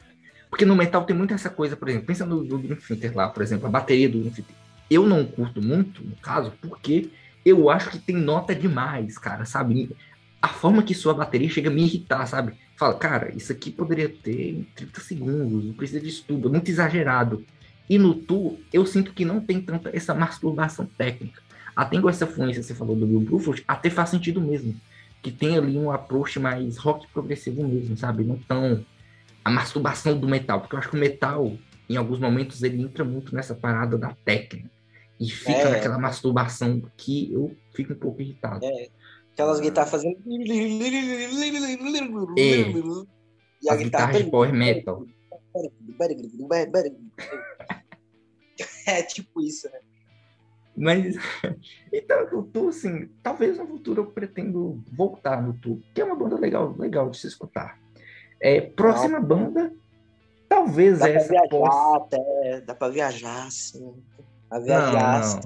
[0.52, 2.62] Porque no metal tem muito essa coisa, por exemplo, pensa no, no
[3.14, 4.54] lá, por exemplo, a bateria do Theater.
[4.90, 7.08] Eu não curto muito, no caso, porque
[7.42, 9.96] eu acho que tem nota demais, cara, sabe?
[10.42, 12.52] A forma que sua bateria chega a me irritar, sabe?
[12.76, 16.70] Fala, cara, isso aqui poderia ter em 30 segundos, não precisa de estudo, é muito
[16.70, 17.42] exagerado.
[17.88, 21.40] E no Tu, eu sinto que não tem tanta essa masturbação técnica
[21.74, 24.78] até com essa influência que você falou do Bill Bruford, até faz sentido mesmo.
[25.22, 28.22] Que tem ali um approach mais rock progressivo mesmo, sabe?
[28.22, 28.84] Não tão
[29.44, 31.56] a masturbação do metal, porque eu acho que o metal,
[31.88, 34.70] em alguns momentos, ele entra muito nessa parada da técnica.
[35.20, 35.70] E fica É.
[35.70, 38.64] naquela masturbação que eu fico um pouco irritado.
[39.32, 40.18] Aquelas guitarras fazendo.
[40.26, 41.48] E
[43.68, 45.06] As guitarras de power metal.
[48.86, 49.78] É tipo isso, né?
[50.76, 51.14] Mas,
[51.92, 56.16] então, o Tu, assim, talvez no futuro eu pretendo voltar no Tu, que é uma
[56.16, 57.78] banda legal, legal de se escutar.
[58.42, 59.72] É, próxima banda,
[60.48, 61.96] talvez Dá pra essa viajar possa...
[61.96, 62.60] até.
[62.60, 63.94] Dá pra viajar, assim.
[64.48, 65.40] Pra viajar.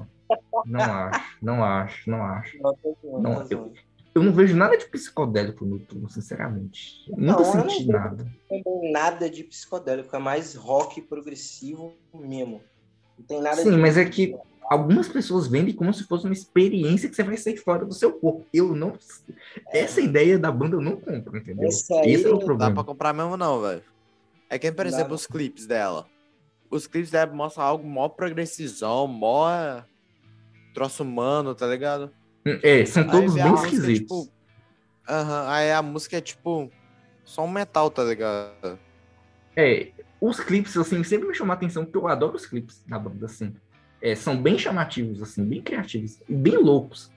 [0.64, 2.58] Não, não, não acho, não acho, não acho.
[3.04, 3.72] Não, Não, eu-.
[4.14, 7.04] Eu não vejo nada de psicodélico no Tu, sinceramente.
[7.10, 8.24] Nunca Não, eu não senti nada.
[8.50, 12.62] Não tem nada de psicodélico, é mais rock progressivo mesmo.
[13.18, 14.34] Não tem nada Sim, mas é que
[14.68, 18.12] algumas pessoas vendem como se fosse uma experiência que você vai sair fora do seu
[18.12, 18.46] corpo.
[18.52, 18.96] Eu não.
[19.72, 21.68] Essa ideia da banda eu não compro, entendeu?
[21.68, 22.74] Esse é o dá Não dá problema.
[22.74, 23.82] pra comprar mesmo, não, velho.
[24.48, 26.06] É que, por exemplo, os clipes dela.
[26.70, 29.48] Os clipes dela mostram algo mó progressivão, mó
[30.74, 32.10] troço humano, tá ligado?
[32.62, 34.00] É, são todos bem música, esquisitos.
[34.00, 34.36] tipo,
[35.08, 36.70] Aham, aí a música é tipo
[37.24, 38.78] só um metal, tá ligado?
[39.56, 42.98] É, os clipes, assim, sempre me chamam a atenção, porque eu adoro os clipes da
[42.98, 43.54] banda, assim.
[44.06, 47.10] É, são bem chamativos, assim, bem criativos e bem loucos.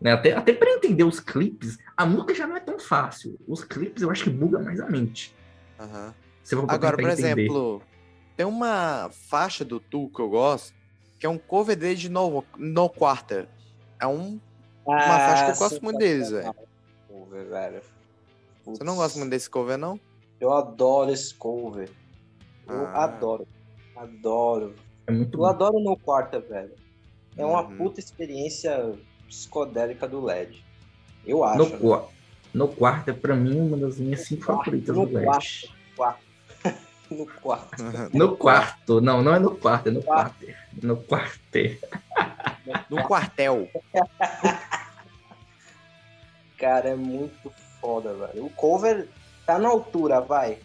[0.00, 0.12] Né?
[0.12, 3.36] Até, até para entender os clipes, a música já não é tão fácil.
[3.48, 5.34] Os clipes eu acho que buga mais a mente.
[5.76, 6.14] Pra
[6.68, 7.40] Agora, por entender.
[7.40, 7.82] exemplo,
[8.36, 10.72] tem uma faixa do Tu que eu gosto,
[11.18, 13.48] que é um cover dele de No, no Quarter.
[13.98, 14.38] É um.
[14.86, 16.54] Uma faixa que eu gosto muito deles, velho.
[17.08, 17.80] Cover, velho.
[18.64, 19.98] Você não gosta muito desse cover, não?
[20.38, 21.90] Eu adoro esse cover.
[22.68, 23.02] Eu Ah.
[23.02, 23.48] adoro.
[23.96, 24.74] Adoro.
[25.06, 25.46] É muito Eu bom.
[25.46, 26.72] adoro No Quarta, velho.
[27.36, 27.76] É uma Uhum.
[27.76, 28.94] puta experiência
[29.28, 30.64] psicodélica do LED.
[31.26, 31.58] Eu acho.
[31.58, 32.04] No, né?
[32.54, 35.26] no quarto, é pra mim, uma das minhas cinco quarto, favoritas no do LED.
[35.96, 36.26] quarto.
[37.10, 37.76] No quarto.
[38.12, 39.00] No quarto.
[39.00, 40.44] Não, não é no quarto, é no quarto.
[40.82, 41.78] No quarto.
[42.90, 43.68] No quartel.
[46.58, 48.46] Cara, é muito foda, velho.
[48.46, 49.08] O cover
[49.44, 50.58] tá na altura, vai.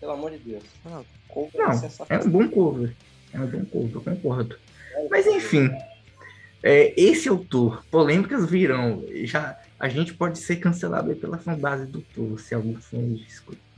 [0.00, 0.64] Pelo amor de Deus.
[0.84, 2.94] Ah, O cover Não, é É um bom cover.
[3.32, 4.56] É um bom eu concordo.
[5.10, 5.70] Mas enfim,
[6.60, 7.84] É, esse é o tour.
[7.88, 9.04] Polêmicas virão.
[9.22, 12.38] Já, a gente pode ser cancelado aí pela fanbase do tour.
[12.40, 12.98] Se algum fã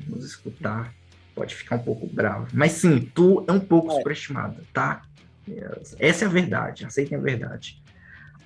[0.08, 0.94] nos escutar,
[1.34, 2.48] pode ficar um pouco bravo.
[2.54, 3.96] Mas sim, tu é um pouco É.
[3.96, 5.02] superestimada, tá?
[5.98, 6.86] Essa é a verdade.
[6.86, 7.82] Aceitem a verdade.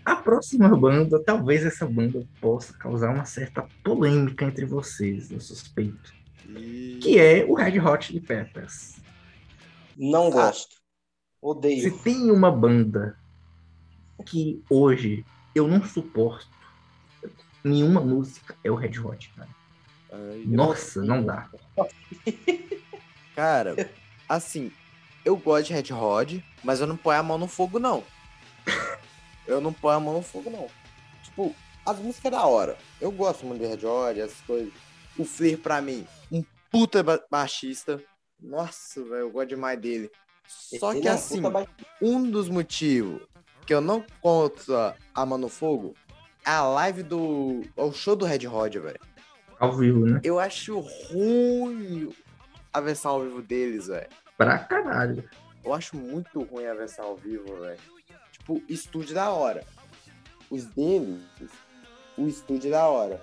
[0.05, 6.13] A próxima banda, talvez essa banda possa causar uma certa polêmica entre vocês, eu suspeito.
[6.49, 6.99] E...
[7.01, 8.97] Que é o Red Hot Chili Peppers.
[9.97, 10.53] Não Ah.
[11.45, 11.61] Gosto.
[11.63, 11.99] Se Odeio.
[12.03, 13.19] tem uma banda
[14.27, 15.25] que hoje
[15.55, 16.49] eu não suporto
[17.63, 19.49] nenhuma música, é o Red Hot, cara.
[20.13, 21.49] Ai, Nossa, não dá.
[23.35, 23.91] Cara,
[24.29, 24.71] assim,
[25.25, 28.05] eu gosto de Red Hot, mas eu não ponho a mão no fogo, não.
[29.47, 30.69] Eu não ponho a mão no fogo, não.
[31.25, 32.79] Tipo, as músicas é da hora.
[33.01, 34.73] Eu gosto muito de Red Hot, essas coisas.
[35.19, 38.01] O Flair, pra mim, um puta ba- baixista.
[38.41, 40.11] Nossa, velho, eu gosto demais dele.
[40.47, 41.43] Só Ele que é assim,
[42.01, 43.23] um dos motivos
[43.67, 45.95] que eu não conto a- a mão no fogo
[46.47, 47.63] é a live do.
[47.77, 49.01] é o show do Red Hot, velho.
[49.59, 50.21] Ao vivo, né?
[50.23, 52.13] Eu acho ruim
[52.73, 54.09] a versão ao vivo deles, velho.
[54.37, 55.29] Pra caralho.
[55.65, 57.79] Eu acho muito ruim a versão ao vivo, velho.
[58.33, 59.65] Tipo, estúdio da hora.
[60.51, 61.23] Os deles,
[62.19, 63.23] o estúdio da hora.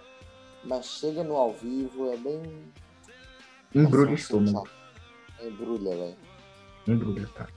[0.63, 2.41] Mas chega no ao vivo, é bem.
[3.75, 4.67] Embrulha o estômago.
[5.41, 6.15] Embrulha, velho.
[6.87, 7.47] Embrulha, tá?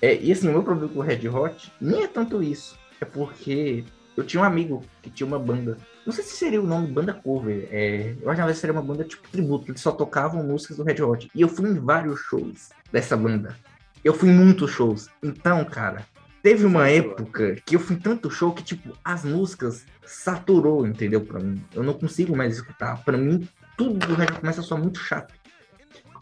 [0.00, 2.76] É, e assim, o meu problema com o Red Hot nem é tanto isso.
[3.00, 3.84] É porque
[4.16, 5.78] eu tinha um amigo que tinha uma banda.
[6.04, 7.68] Não sei se seria o nome banda cover.
[7.70, 9.70] É, eu acho que seria uma banda tipo tributo.
[9.70, 11.30] Eles só tocavam músicas do Red Hot.
[11.34, 13.56] E eu fui em vários shows dessa banda.
[14.04, 15.08] Eu fui em muitos shows.
[15.22, 16.04] Então, cara,
[16.42, 21.20] teve uma época que eu fui em tanto show que, tipo, as músicas saturou, entendeu?
[21.20, 21.64] Pra mim.
[21.72, 23.02] Eu não consigo mais escutar.
[23.04, 25.32] Pra mim, tudo do Red Hot começa a soar muito chato.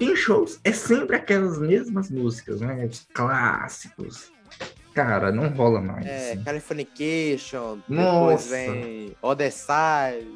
[0.00, 2.86] Em shows, é sempre aquelas mesmas músicas, né?
[2.86, 4.32] Os clássicos.
[4.94, 6.06] Cara, não rola mais.
[6.06, 6.42] É, assim.
[6.42, 10.26] Californication, depois vem Odessai.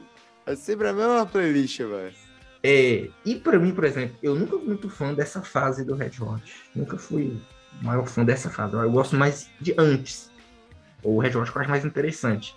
[0.47, 2.15] É sempre a mesma playlist, velho.
[2.63, 6.13] É, e pra mim, por exemplo, eu nunca fui muito fã dessa fase do Red
[6.21, 6.43] Hot.
[6.75, 7.41] Nunca fui
[7.81, 8.75] o maior fã dessa fase.
[8.75, 10.31] Eu gosto mais de antes.
[11.03, 12.55] O Red Hot eu acho mais interessante.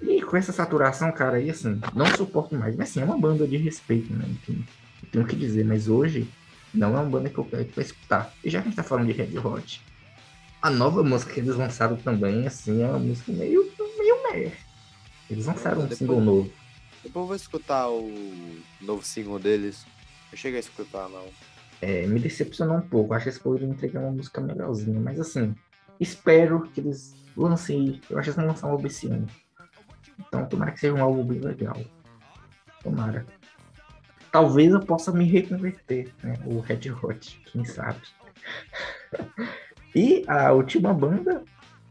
[0.00, 2.76] E com essa saturação, cara, aí assim, não suporto mais.
[2.76, 4.24] Mas assim, é uma banda de respeito, né?
[4.28, 4.64] Enfim,
[5.06, 5.64] tenho o que dizer.
[5.64, 6.28] Mas hoje,
[6.74, 8.32] não é uma banda que eu quero pra escutar.
[8.44, 9.82] E já que a gente tá falando de Red Hot,
[10.60, 14.52] a nova música que eles lançaram também, assim, é uma música meio, meio meh.
[15.30, 16.52] Eles lançaram um Depois- single novo.
[17.02, 18.10] Depois eu vou escutar o
[18.80, 19.86] novo single deles.
[20.32, 21.24] Eu cheguei a escutar, não.
[21.80, 23.14] É, me decepcionou um pouco.
[23.14, 24.98] Acho que eles poderiam entregar uma música melhorzinha.
[24.98, 25.54] Mas assim,
[26.00, 28.00] espero que eles lancem.
[28.10, 29.26] Eu acho que eles vão lançar um álbum esse ano.
[30.18, 31.80] Então, tomara que seja um álbum bem legal.
[32.82, 33.24] Tomara.
[34.30, 36.34] Talvez eu possa me reconverter, né?
[36.44, 38.00] O Red Hot, quem sabe.
[39.94, 41.42] e a última banda,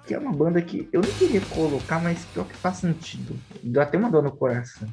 [0.06, 3.38] que é uma banda que eu nem queria colocar, mas pior que faz sentido.
[3.64, 4.88] Deu até uma dor no coração.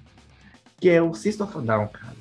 [0.80, 2.16] Que é o System of a Down, cara.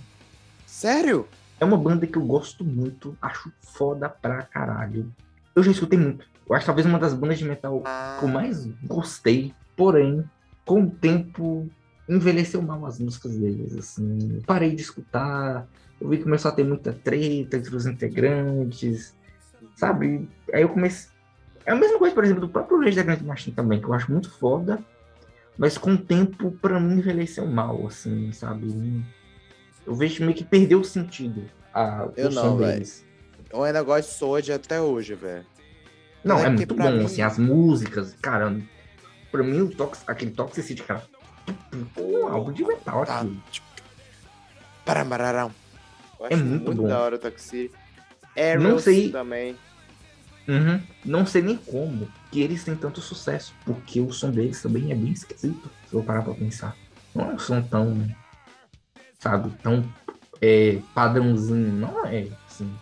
[0.66, 1.28] Sério?
[1.60, 5.12] É uma banda que eu gosto muito, acho foda pra caralho.
[5.56, 6.28] Eu já escutei muito.
[6.48, 7.82] Eu acho talvez uma das bandas de metal
[8.20, 10.24] que eu mais gostei, porém,
[10.66, 11.70] com o tempo,
[12.08, 14.42] envelheceu mal as músicas deles, assim.
[14.46, 15.68] Parei de escutar,
[16.00, 19.16] eu vi que começou a ter muita treta entre os integrantes,
[19.76, 20.28] sabe?
[20.54, 21.12] Aí eu comecei...
[21.66, 23.94] É a mesma coisa, por exemplo, do próprio Rage da Grande Machine também, que eu
[23.94, 24.84] acho muito foda,
[25.58, 28.68] mas com o tempo, pra mim, envelheceu mal, assim, sabe?
[29.86, 32.86] Eu vejo meio que perdeu o sentido a, Eu o não, velho.
[33.52, 35.46] Eu ainda gosto de Sword até hoje, velho.
[36.24, 38.58] Não, É é, muito bom, mim- assim, as músicas, cara.
[39.32, 41.04] Pra mim, o Tox, aquele Toxicity, cara.
[41.98, 43.26] Um álbum de metal Tá.
[46.20, 46.88] Eu É acho muito bom.
[46.88, 47.72] da hora o Taxi.
[48.38, 49.56] Arrows Não sei- também.
[50.48, 50.82] Uhum.
[51.06, 54.96] Não sei nem como que eles têm tanto sucesso, porque o som deles também é
[54.96, 56.76] bem esquisito, se eu parar pra pensar.
[57.16, 58.08] Não é um som tão,
[59.20, 59.84] sabe, tão
[60.42, 61.72] é, padrãozinho.
[61.72, 62.74] Não é, assim,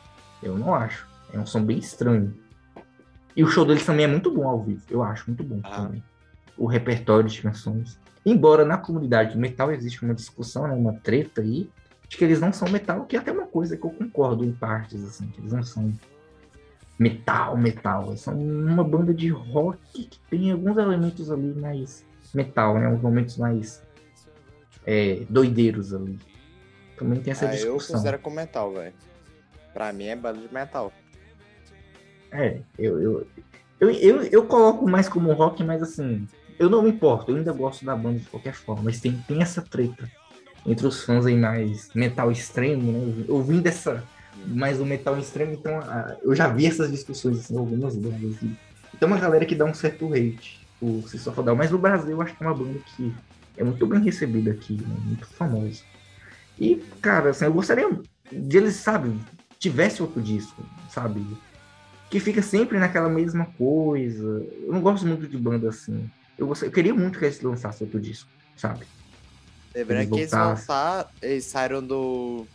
[0.42, 1.08] eu não acho.
[1.34, 2.36] É um som bem estranho.
[3.36, 5.84] E o show deles também é muito bom ao vivo, eu acho muito bom Ah.
[5.84, 6.04] também.
[6.58, 8.00] O repertório de canções.
[8.26, 11.70] Embora na comunidade do metal existe uma discussão, né, uma treta aí,
[12.08, 14.52] de que eles não são metal, que é até uma coisa que eu concordo em
[14.52, 15.92] partes, assim, que eles não são
[17.00, 18.08] metal, metal.
[18.10, 22.88] Eles são uma banda de rock que tem alguns elementos ali mais metal, né?
[22.88, 23.82] Uns momentos mais
[24.86, 26.20] é, doideiros ali.
[26.98, 27.96] Também tem essa Ah, eu discussão.
[27.96, 28.94] considero como metal, velho.
[29.74, 30.92] Pra mim é banda de metal.
[32.32, 33.28] É, eu, eu,
[33.80, 36.28] eu, eu, eu coloco mais como rock, mas assim,
[36.60, 39.42] eu não me importo, eu ainda gosto da banda de qualquer forma, mas tem, tem
[39.42, 40.10] essa treta
[40.66, 43.26] entre os fãs aí mais metal extremo, né?
[43.28, 44.04] Eu vim dessa
[44.48, 47.96] mais do metal extremo, então ah, eu já vi essas discussões assim, algumas.
[47.96, 48.58] E
[49.00, 50.66] tem uma galera que dá um certo hate.
[50.82, 53.14] o System of a Down, mas no Brasil eu acho que é uma banda que
[53.58, 54.96] é muito bem recebida aqui, né?
[55.04, 55.84] muito famosa.
[56.60, 57.90] E, cara, assim, eu gostaria
[58.32, 59.20] de eles, sabe,
[59.60, 61.26] tivesse outro disco, sabe?
[62.10, 64.46] Que fica sempre naquela mesma coisa.
[64.64, 66.10] Eu não gosto muito de banda assim.
[66.42, 66.64] Eu, gost...
[66.64, 68.28] eu queria muito que eles lançassem outro disco,
[68.58, 68.88] sabe?
[69.76, 72.48] Lembrando que eles, lançaram, eles saíram do,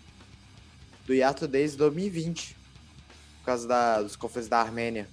[1.07, 2.57] do hiato desde 2020.
[3.39, 5.07] Por causa da, dos conflitos da Armênia.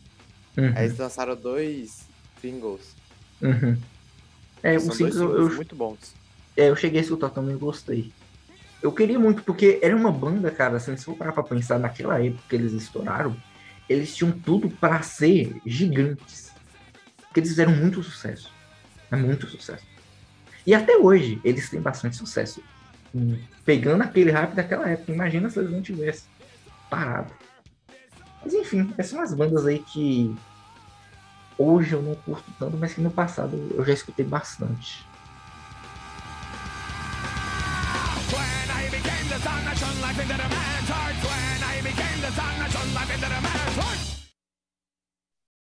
[0.57, 2.07] Uhum, Aí eles lançaram dois
[2.41, 2.95] singles.
[3.39, 3.77] uhum.
[4.63, 6.15] É, São o dois singles eu, singles eu, muito bons.
[6.57, 8.11] é, eu cheguei a escutar também, gostei.
[8.81, 12.19] Eu queria muito, porque era uma banda, cara, assim, se for parar pra pensar, naquela
[12.19, 13.37] época que eles estouraram,
[13.87, 16.51] eles tinham tudo para ser gigantes.
[17.19, 18.51] Porque eles fizeram muito sucesso.
[19.13, 19.85] É muito sucesso.
[20.65, 22.63] E até hoje, eles têm bastante sucesso.
[23.63, 25.11] Pegando aquele hype daquela época.
[25.11, 26.27] Imagina se eles não tivessem
[26.89, 27.31] parado.
[28.43, 30.35] Mas enfim, essas são as bandas aí que
[31.59, 35.05] hoje eu não curto tanto, mas que no passado eu já escutei bastante.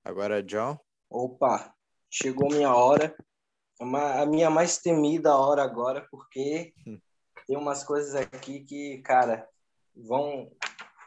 [0.06, 0.78] Agora, John.
[1.10, 1.74] Opa,
[2.08, 3.16] chegou minha hora.
[3.82, 6.74] Uma- a minha mais temida hora agora, porque
[7.48, 9.48] tem umas coisas aqui que, cara,
[9.96, 10.52] vão,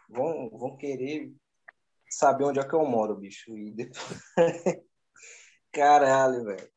[0.08, 1.32] vão, vão querer
[2.10, 3.56] saber onde é que eu moro, bicho.
[3.56, 4.04] E depois...
[5.72, 6.68] Caralho, velho.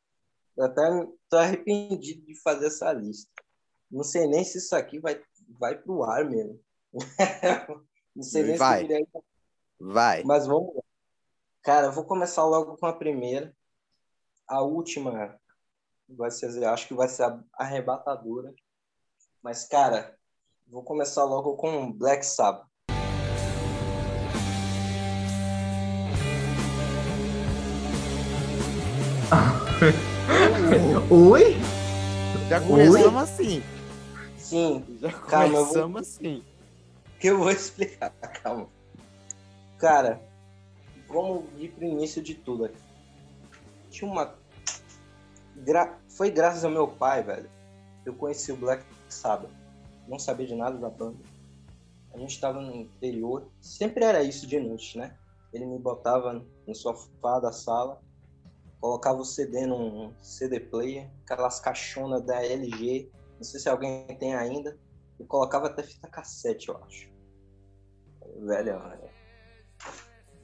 [0.56, 0.82] Eu até
[1.28, 3.30] tô arrependido de fazer essa lista.
[3.90, 5.22] Não sei nem se isso aqui vai,
[5.58, 6.60] vai pro ar mesmo.
[8.14, 8.80] Não sei nem Vai.
[8.80, 9.06] se diria
[9.78, 10.24] Vai.
[10.24, 10.82] mas vamos lá.
[11.62, 13.54] Cara, eu vou começar logo com a primeira.
[14.48, 15.38] A última
[16.08, 17.24] vai ser, acho que vai ser
[17.54, 18.54] arrebatadora.
[19.42, 20.16] Mas, cara,
[20.66, 22.66] vou começar logo com Black Sabbath.
[31.10, 31.56] Oi?
[32.48, 33.62] Já começamos assim.
[34.36, 36.42] Sim, Já Calma, eu vou- começamos assim.
[37.20, 38.10] que eu vou explicar,
[38.42, 38.66] calma.
[39.78, 40.20] Cara,
[41.08, 42.78] vamos ir pro início de tudo aqui.
[43.90, 44.34] Tinha uma.
[45.64, 45.98] Gra...
[46.08, 47.50] Foi graças ao meu pai, velho.
[48.04, 49.50] Eu conheci o Black Sabbath.
[50.06, 51.18] Não sabia de nada da banda.
[52.14, 53.48] A gente tava no interior.
[53.60, 55.16] Sempre era isso de noite, né?
[55.52, 58.00] Ele me botava no sofá da sala,
[58.80, 63.10] colocava o CD num CD player, aquelas caixonas da LG.
[63.36, 64.78] Não sei se alguém tem ainda.
[65.18, 67.10] E colocava até fita cassete, eu acho.
[68.40, 69.10] Velho, olha.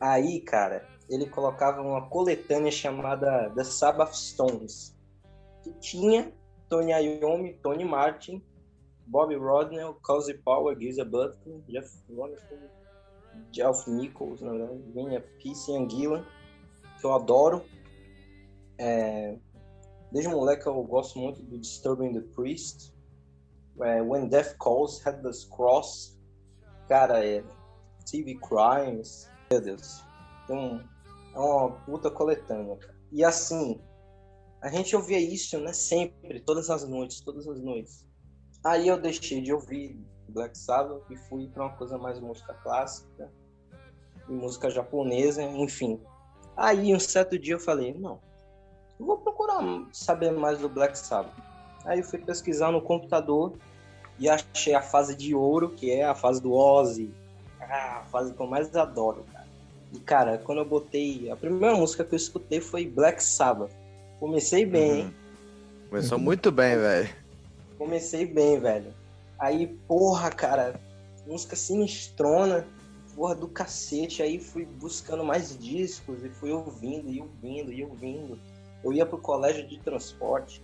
[0.01, 4.94] Aí, cara, ele colocava uma coletânea chamada The Sabbath Stones,
[5.65, 6.32] que tinha
[6.69, 8.45] Tony Iommi, Tony Martin,
[9.07, 12.70] Bobby Rodnell, Cozy Power, Geezer Butler, Jeff Lonergan,
[13.51, 16.24] Jeff Nichols, na verdade, vinha Peace Ian Gillan,
[17.01, 17.65] que eu adoro.
[18.78, 19.39] É,
[20.15, 22.95] Desde moleque eu gosto muito do Disturbing the Priest,
[23.81, 26.16] é, When Death Calls, Headless Cross,
[26.89, 27.43] cara, é
[28.09, 30.05] TV Crimes, meu Deus.
[30.45, 30.81] Então,
[31.35, 32.78] é uma puta coletânea.
[33.11, 33.81] E assim,
[34.65, 35.74] a gente ouvia isso, né?
[35.74, 38.07] Sempre, todas as noites, todas as noites.
[38.65, 43.31] Aí eu deixei de ouvir Black Sabbath e fui pra uma coisa mais música clássica
[44.27, 46.01] e música japonesa, enfim.
[46.57, 48.19] Aí um certo dia eu falei, não,
[48.99, 49.62] eu vou procurar
[49.93, 51.35] saber mais do Black Sabbath.
[51.85, 53.53] Aí eu fui pesquisar no computador
[54.19, 57.12] e achei a fase de ouro, que é a fase do Ozzy.
[57.61, 59.47] Ah, a fase que eu mais adoro, cara.
[59.93, 61.31] E, cara, quando eu botei...
[61.31, 63.84] A primeira música que eu escutei foi Black Sabbath.
[64.19, 65.15] Comecei bem, hein?
[65.89, 67.09] Começou muito bem, velho.
[67.78, 68.93] Comecei bem, velho.
[69.39, 70.81] Aí, porra, cara,
[71.27, 72.66] música sinistrona,
[73.15, 74.23] porra do cacete.
[74.23, 78.39] Aí fui buscando mais discos e fui ouvindo, e ouvindo, e ouvindo.
[78.82, 80.62] Eu ia pro colégio de transporte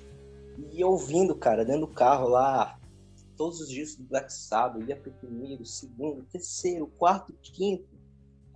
[0.59, 2.79] e ia ouvindo, cara, dentro do carro lá,
[3.37, 4.87] todos os discos do Black Sabbath.
[4.89, 7.89] Ia pro primeiro, segundo, terceiro, quarto, quinto.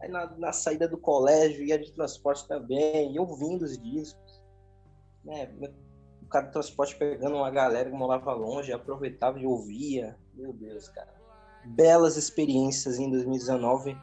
[0.00, 4.23] Aí na, na saída do colégio ia de transporte também, e ouvindo os discos.
[5.24, 5.51] Né,
[6.22, 10.16] o cara do transporte pegando uma galera que morava longe, aproveitava e ouvia.
[10.34, 11.14] Meu Deus, cara.
[11.64, 13.96] Belas experiências em 2019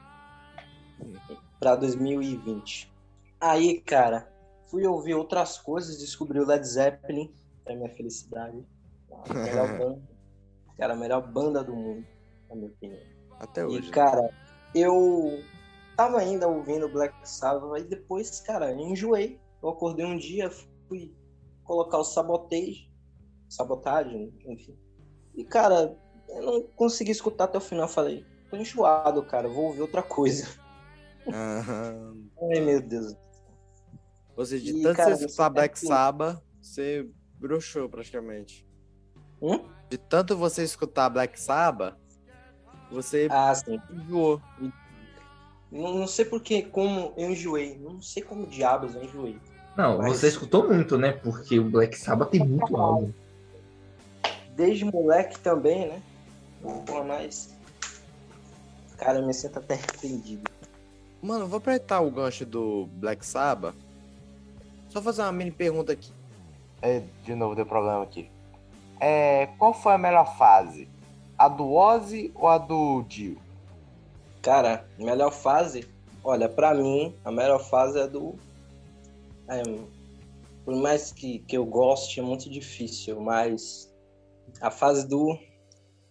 [1.60, 2.92] para 2020.
[3.40, 4.32] Aí, cara,
[4.68, 7.34] fui ouvir outras coisas, descobri o Led Zeppelin,
[7.64, 8.66] pra minha felicidade.
[9.26, 10.02] A melhor banda,
[10.78, 12.08] cara, a melhor banda do mundo,
[12.50, 13.00] na minha opinião.
[13.40, 13.92] Até E, hoje.
[13.92, 14.30] cara,
[14.74, 15.44] eu
[15.96, 19.40] tava ainda ouvindo Black Sabbath, aí depois, cara, eu enjoei.
[19.62, 20.50] Eu acordei um dia,
[20.92, 21.16] fui
[21.64, 22.92] colocar o Sabotage,
[23.48, 24.78] Sabotagem, enfim.
[25.34, 25.98] E, cara,
[26.28, 27.88] eu não consegui escutar até o final.
[27.88, 30.48] Falei, tô enjoado, cara, vou ouvir outra coisa.
[31.28, 32.28] Aham.
[32.54, 33.16] Ai, meu Deus.
[34.36, 37.10] Ou seja, de E, tanto cara, você escutar tem Black que- Sabbath, você
[37.40, 38.68] broxou praticamente.
[39.42, 39.66] Hum?
[39.90, 41.98] De tanto você escutar Black Sabbath,
[42.90, 43.54] você Ah,
[43.90, 44.42] enjoou.
[45.72, 47.78] Não, não sei porque, como eu enjoei.
[47.80, 49.40] Não sei como diabos eu enjoei.
[49.76, 51.14] Não, Mas- você escutou muito, né?
[51.14, 53.12] Porque o Black Sabbath tem muito álbum.
[54.56, 56.02] Desde moleque também, né?
[56.86, 57.56] Pô, mas.
[58.98, 60.50] Cara, eu me sinto até arrependido.
[61.22, 63.76] Mano, vou aproveitar o gancho do Black Sabbath.
[64.90, 66.12] Só fazer uma mini pergunta aqui.
[66.82, 68.30] É, de novo, deu problema aqui.
[69.00, 70.88] É, qual foi a melhor fase?
[71.38, 73.38] A do Ozzy ou a do Dio?
[74.42, 75.88] Cara, melhor fase.
[76.24, 78.36] Olha, pra mim, a melhor fase é do.
[79.52, 79.64] É,
[80.66, 83.92] por mais que, que eu goste, é muito difícil, mas.
[84.60, 85.38] A fase do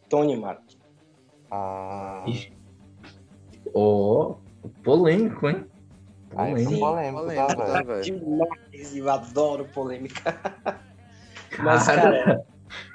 [0.08, 0.62] Tony Mark.
[1.50, 2.24] Ah.
[3.74, 4.36] Ó,
[4.82, 5.66] polêmico, hein?
[6.30, 6.78] Polêmico.
[6.78, 7.86] polêmico, Polêmico, tá, tá, velho?
[7.86, 8.02] velho?
[8.02, 10.40] Demais, eu adoro polêmica.
[11.58, 12.46] Mas, cara, Cara,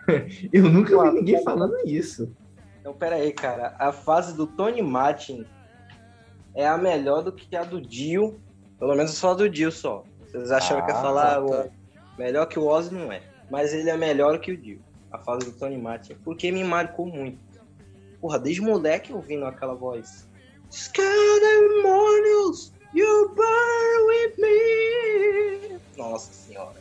[0.54, 2.32] eu nunca vi ninguém falando isso.
[2.80, 3.76] Então, pera aí, cara.
[3.80, 5.46] A fase do Tony Martin
[6.54, 8.40] é a melhor do que a do Dio.
[8.80, 10.04] Pelo menos só a do Dio só.
[10.36, 11.70] Vocês acharam que ia Ah, falar tá, tá.
[12.18, 13.22] melhor que o Ozzy não é.
[13.50, 14.82] Mas ele é melhor que o Dio.
[15.12, 16.16] A fase do Tony Martin.
[16.24, 17.40] Porque me marcou muito.
[18.20, 20.28] Porra, desde moleque ouvindo aquela voz.
[21.84, 25.80] Mornings, you burn with me.
[25.96, 26.76] Nossa senhora.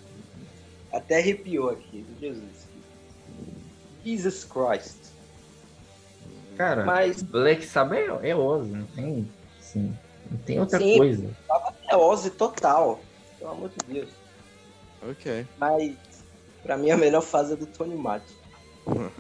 [0.93, 2.05] Até arrepiou aqui.
[2.20, 2.68] Jesus.
[4.05, 4.97] Jesus Christ.
[6.56, 9.28] Cara, Mas Black Sabbath é, é Ozzy, não tem,
[9.59, 9.98] assim,
[10.31, 10.98] não tem outra Sim.
[10.98, 11.31] coisa.
[11.89, 13.01] é Ozzy total.
[13.45, 14.09] Pelo amor de Deus.
[15.07, 15.47] Ok.
[15.59, 15.95] Mas
[16.62, 18.35] pra mim a melhor fase é do Tony Martin.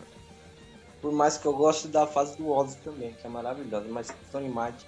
[1.02, 3.86] Por mais que eu goste da fase do Ozzy também, que é maravilhosa.
[3.90, 4.86] Mas o Tony Martin.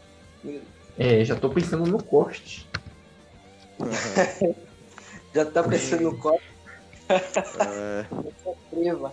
[0.99, 2.67] É, já tô pensando no corte.
[5.35, 6.41] Já tá pensando no
[7.11, 8.07] É,
[8.71, 9.13] treva.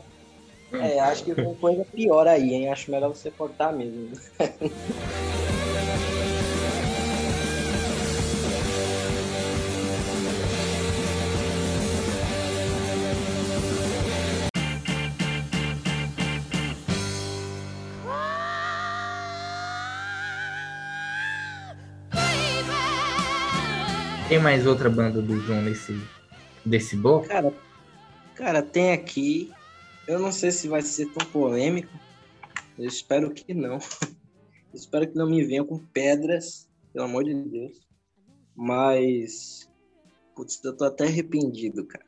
[0.71, 2.69] É, acho que tem coisa pior aí, hein?
[2.71, 4.11] Acho melhor você cortar mesmo.
[24.33, 25.95] Tem mais outra banda do João nesse
[26.65, 27.27] desse bloco?
[27.27, 27.53] Cara,
[28.33, 29.53] cara, tem aqui.
[30.07, 31.93] Eu não sei se vai ser tão polêmico.
[32.75, 33.73] Eu espero que não.
[33.73, 33.79] Eu
[34.73, 37.87] espero que não me venham com pedras, pelo amor de Deus.
[38.55, 39.69] Mas.
[40.35, 42.05] Putz, eu tô até arrependido, cara.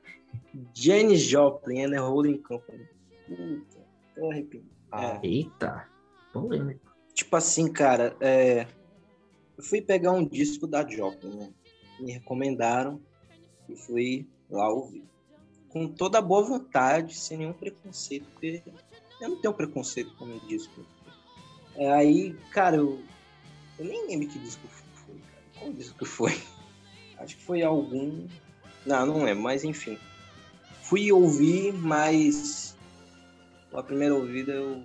[0.74, 2.90] Janis Joplin and the Rolling Company.
[3.28, 3.86] Puta,
[4.16, 4.72] tô arrependido.
[4.92, 5.88] Ah, Eita,
[6.34, 6.92] polêmico.
[7.14, 8.66] Tipo assim, cara, é...
[9.56, 11.54] eu fui pegar um disco da Joplin, né?
[12.00, 13.00] Me recomendaram
[13.70, 15.04] e fui lá ouvir.
[15.70, 18.64] Com toda a boa vontade, sem nenhum preconceito, porque
[19.20, 20.86] eu não tenho preconceito com o disco.
[21.76, 23.02] É, aí, cara, eu...
[23.78, 25.44] eu nem lembro que disco foi, cara.
[25.60, 26.42] Qual disco foi?
[27.18, 28.28] Acho que foi algum.
[28.86, 29.98] Não, não lembro, mas enfim.
[30.84, 32.78] Fui ouvir, mas
[33.74, 34.84] a primeira ouvida eu.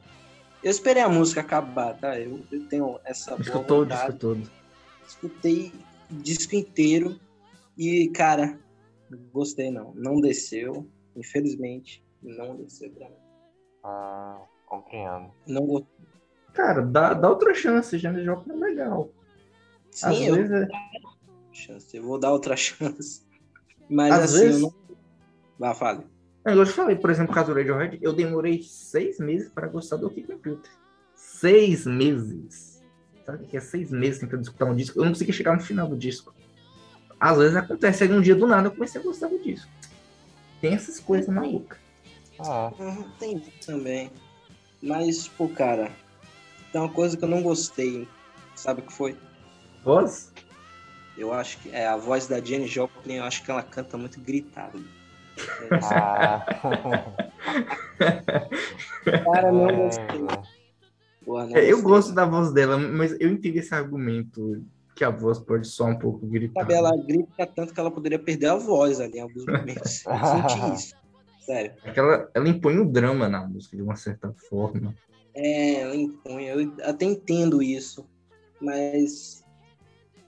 [0.62, 2.18] Eu esperei a música acabar, tá?
[2.18, 4.50] Eu, eu tenho essa Escutou o disco todo.
[5.06, 5.72] escutei
[6.10, 7.18] disco inteiro
[7.78, 8.58] e, cara,
[9.32, 9.92] gostei não.
[9.94, 13.14] Não desceu, infelizmente, não desceu pra mim.
[13.84, 15.30] ah, compreendo.
[15.46, 15.90] Não gostei.
[16.52, 19.10] Cara, dá, dá outra chance, Janis Joplin é legal.
[20.02, 20.68] Às Sim, eu vezes é-
[21.52, 23.22] chance, eu vou dar outra chance.
[23.88, 24.74] Mas Às assim, vezes- eu não.
[25.58, 26.04] Vá, fale.
[26.44, 29.96] É, Eu te falei, por exemplo, caso do Radiohead, eu demorei seis meses para gostar
[29.96, 30.70] do OK Computer.
[31.14, 32.80] Seis meses.
[33.31, 34.98] Sabe que é seis meses tentando escutar um disco?
[34.98, 36.35] Eu não consegui chegar no final do disco.
[37.20, 39.70] Às vezes acontece, aí um dia do nada eu comecei a gostar do disco.
[40.61, 41.78] Tem essas coisas malucas.
[42.40, 44.11] Ah, Uhum, Tem isso também.
[44.82, 45.93] Mas, pô, cara,
[46.73, 48.09] tem uma coisa que eu não gostei.
[48.57, 49.16] Sabe o que foi?
[49.85, 50.32] Voz?
[51.16, 54.19] Eu acho que é a voz da Jenny Joplin, eu acho que ela canta muito
[54.20, 54.82] gritado.
[55.82, 56.44] ah.
[59.24, 60.27] Cara, não É, gostei.
[61.31, 61.82] Porra, não É, eu gostei.
[61.82, 64.65] gosto da voz dela, mas eu entendo esse argumento
[64.97, 66.28] que a voz pode soar um pouco.
[66.52, 70.02] Sabe, ela grita tanto que ela poderia perder a voz ali em alguns momentos.
[70.11, 70.94] Eu senti isso.
[71.47, 71.73] Sério.
[71.85, 74.93] É ela, ela impõe o drama na música de uma certa forma.
[75.32, 76.47] É, ela impõe.
[76.47, 78.05] Eu até entendo isso.
[78.61, 79.44] Mas.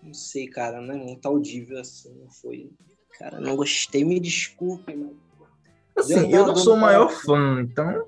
[0.04, 0.80] Não sei, cara.
[0.80, 2.14] Não é muito audível assim.
[2.14, 2.70] Não foi.
[3.18, 4.04] Cara, não gostei.
[4.04, 5.10] Me desculpe, mas.
[5.96, 8.06] Assim, Deu- eu não sou o maior fã, então,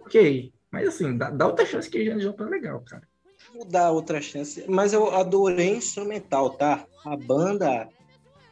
[0.00, 0.52] ok.
[0.74, 3.06] Mas assim, dá, dá outra chance que a Janis Joplin é legal, cara.
[3.54, 4.64] Vou dar outra chance.
[4.68, 6.84] Mas eu adorei instrumental, tá?
[7.06, 7.88] A banda.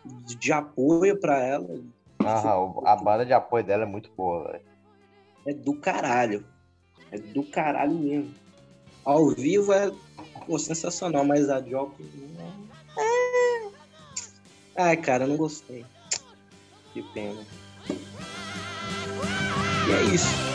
[0.05, 1.69] de, de apoio pra ela.
[2.21, 4.65] Aham, a banda de apoio dela é muito boa, velho.
[5.45, 6.47] É do caralho.
[7.11, 8.33] É do caralho mesmo.
[9.05, 9.91] Ao vivo é
[10.47, 11.93] pô, sensacional, mas a Jock.
[12.97, 13.69] É...
[14.77, 15.85] Ai, cara, eu não gostei.
[16.93, 17.45] Que pena.
[19.89, 20.52] E é isso.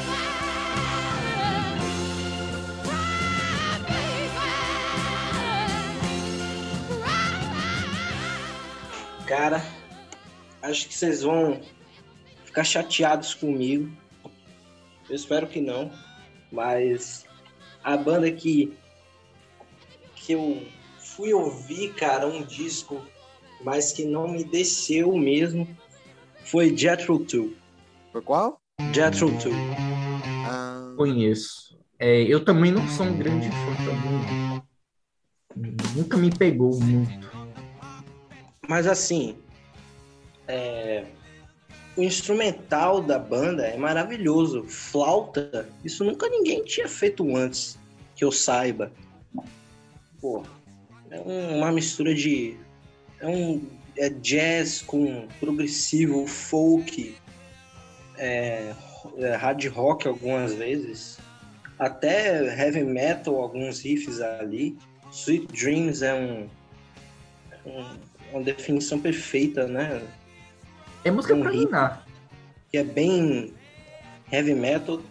[9.27, 9.61] Cara,
[10.61, 11.59] acho que vocês vão
[12.45, 13.91] ficar chateados comigo.
[15.09, 15.91] Eu espero que não.
[16.49, 17.25] Mas
[17.83, 18.73] a banda que,
[20.15, 20.65] que eu
[20.97, 23.05] fui ouvir, cara, um disco,
[23.61, 25.67] mas que não me desceu mesmo,
[26.45, 27.53] foi Jethro Tull.
[28.13, 28.61] Foi qual?
[28.93, 29.51] Jethro Tull.
[30.45, 31.77] Ah, Conheço.
[31.99, 34.63] É, eu também não sou um grande fã também.
[35.95, 37.36] Nunca me pegou muito.
[38.67, 39.37] Mas assim,
[40.47, 41.05] é,
[41.95, 44.63] o instrumental da banda é maravilhoso.
[44.63, 47.77] Flauta, isso nunca ninguém tinha feito antes,
[48.15, 48.91] que eu saiba.
[50.21, 50.43] Pô,
[51.09, 52.57] é um- uma mistura de.
[53.19, 53.65] É um
[53.97, 57.15] é jazz com progressivo, folk,
[58.15, 58.73] é,
[59.17, 61.17] é, hard rock algumas vezes,
[61.79, 64.77] até heavy metal, alguns riffs ali.
[65.11, 66.47] Sweet Dreams é um,
[67.65, 67.97] um-
[68.31, 70.01] uma definição perfeita, né?
[71.03, 71.65] É música Um pra riff.
[71.65, 72.05] ninar.
[72.69, 73.53] que é bem
[74.31, 75.01] heavy metal.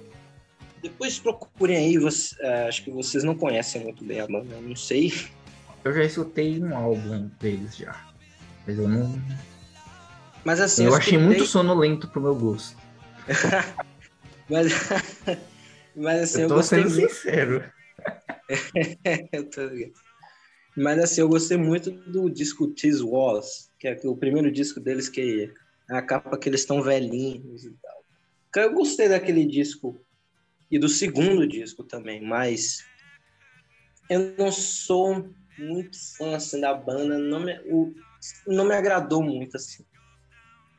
[0.82, 4.60] Depois procurem aí, você- é, acho que vocês não conhecem muito bem a banda, eu
[4.62, 5.12] não sei.
[5.82, 7.96] Eu já escutei um álbum deles já.
[8.66, 9.18] Mas eu não.
[10.44, 12.76] Mas assim, eu achei escutei- muito sonolento pro meu gosto.
[14.48, 14.72] Mas,
[15.96, 17.12] mas assim, eu, eu tô gostei sendo muito.
[17.14, 17.64] sincero.
[19.32, 19.92] Eu tô ligado.
[20.76, 25.08] Mas assim, eu gostei muito do disco Tease Walls, que é o primeiro disco deles
[25.08, 25.52] que
[25.90, 28.04] é a capa que eles estão velhinhos e tal.
[28.52, 30.04] Cara, Eu gostei daquele disco
[30.70, 32.78] e do segundo disco também, mas
[34.10, 37.94] eu não sou muito fã assim, da banda, não me, o-
[38.46, 39.84] não me agradou muito assim.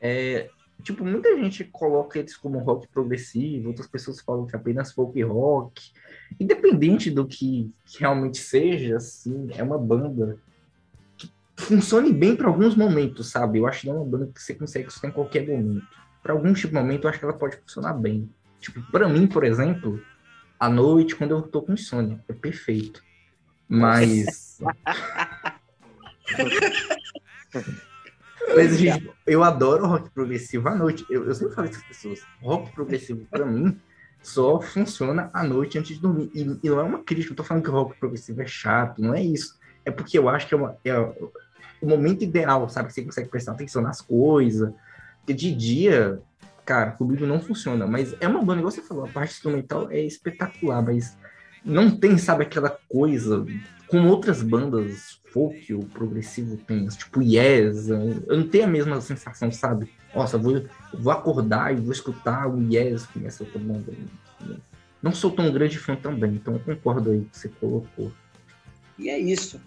[0.00, 0.48] É,
[0.82, 5.20] tipo, muita gente coloca eles como rock progressivo, outras pessoas falam que é apenas folk
[5.22, 5.92] rock.
[6.38, 10.38] Independente do que, que realmente seja, assim, é uma banda
[11.16, 13.58] que funcione bem para alguns momentos, sabe?
[13.58, 15.86] Eu acho que não é uma banda que você consegue escutar em qualquer momento.
[16.22, 18.30] Para algum tipo de momento, eu acho que ela pode funcionar bem.
[18.60, 20.00] Tipo, para mim, por exemplo,
[20.58, 23.02] à noite, quando eu tô com insônia, é perfeito.
[23.68, 24.58] Mas.
[28.54, 31.04] Mas, gente, eu adoro rock progressivo à noite.
[31.10, 32.20] Eu, eu sempre falo isso para as pessoas.
[32.42, 33.78] Rock progressivo, para mim,
[34.22, 36.30] só funciona à noite antes de dormir.
[36.34, 39.00] E, e não é uma crítica, eu tô falando que o rock progressivo é chato,
[39.00, 39.58] não é isso.
[39.84, 42.88] É porque eu acho que é, uma- é o momento ideal, sabe?
[42.88, 44.72] Que você consegue prestar atenção nas coisas.
[45.20, 46.20] Porque de dia,
[46.64, 47.86] cara, comigo não funciona.
[47.86, 51.16] Mas é uma banda, igual você falou, a parte instrumental é espetacular, mas
[51.68, 53.44] não tem, sabe, aquela coisa
[53.86, 59.50] como outras bandas folk ou progressivo tem, tipo Yes, eu não tenho a mesma sensação,
[59.50, 59.90] sabe?
[60.14, 63.92] Nossa, vou, vou acordar e vou escutar o Yes com essa outra banda.
[65.02, 68.12] Não sou tão grande fã também, então eu concordo aí com que você colocou.
[68.98, 69.60] E é isso.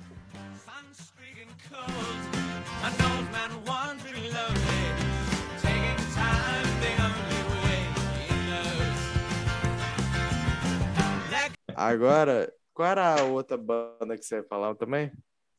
[11.87, 15.11] Agora, qual era a outra banda que você ia falar também?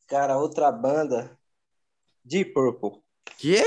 [0.07, 1.39] Cara, outra banda,
[2.25, 3.03] Deep Purple.
[3.39, 3.63] Que?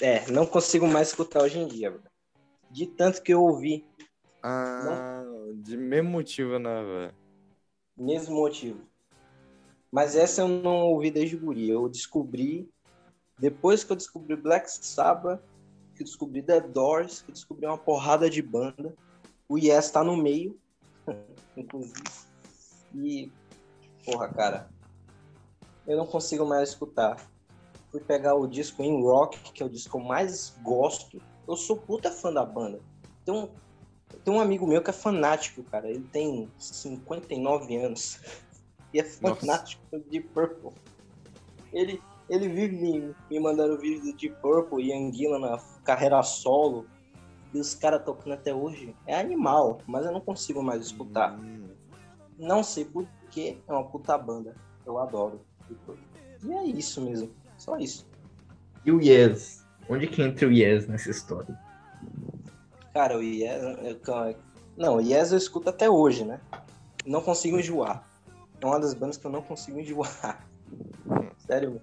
[0.00, 1.90] É, não consigo mais escutar hoje em dia.
[1.90, 2.02] bro.
[2.70, 3.86] De tanto que eu ouvi,
[4.42, 5.22] Ah,
[5.56, 7.14] de mesmo motivo, né, velho?
[7.96, 8.89] mesmo motivo.
[9.90, 11.68] Mas essa eu não ouvi desde guri.
[11.68, 12.70] Eu descobri,
[13.38, 15.42] depois que eu descobri Black Sabbath,
[15.96, 18.94] que descobri The Doors, que descobri uma porrada de banda.
[19.48, 20.58] O Yes tá no meio,
[21.56, 22.02] inclusive.
[22.94, 23.32] E,
[24.04, 24.70] porra, cara,
[25.86, 27.16] eu não consigo mais escutar.
[27.90, 31.20] Fui pegar o disco In Rock, que é o disco que eu mais gosto.
[31.48, 32.80] Eu sou puta fã da banda.
[33.24, 35.90] Tem um amigo meu que é fanático, cara.
[35.90, 38.20] Ele tem 59 anos.
[38.92, 39.34] E é Nossa.
[39.36, 40.70] fanático de Purple.
[41.72, 46.86] Ele, ele vive me, me mandando vídeo do Deep Purple e Anguila na carreira solo.
[47.52, 48.94] E os caras tocando até hoje.
[49.06, 51.38] É animal, mas eu não consigo mais escutar.
[51.38, 51.68] Hum.
[52.38, 54.54] Não sei porquê, é uma puta banda.
[54.86, 55.40] Eu adoro.
[56.44, 57.30] E é isso mesmo.
[57.58, 58.06] Só isso.
[58.84, 59.64] E o Yes?
[59.88, 61.58] Onde que entra o Yes nessa história?
[62.94, 64.36] Cara, o Yes, eu-
[64.76, 66.40] Não, Yes eu escuto até hoje, né?
[67.04, 68.08] Não consigo enjoar.
[68.60, 70.46] É uma das bandas que eu não consigo enjoar.
[71.46, 71.80] Sério.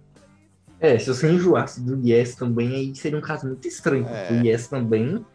[0.80, 4.08] É, se você enjoasse do Yes também, aí seria um caso muito estranho.
[4.08, 4.28] É.
[4.28, 5.26] Porque o Yes também,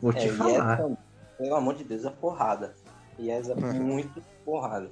[0.00, 0.80] vou te É, falar.
[0.80, 0.96] Yes,
[1.36, 2.74] pelo amor de Deus, é porrada.
[3.18, 3.72] Yes é Uhum.
[3.82, 4.90] muito porrada.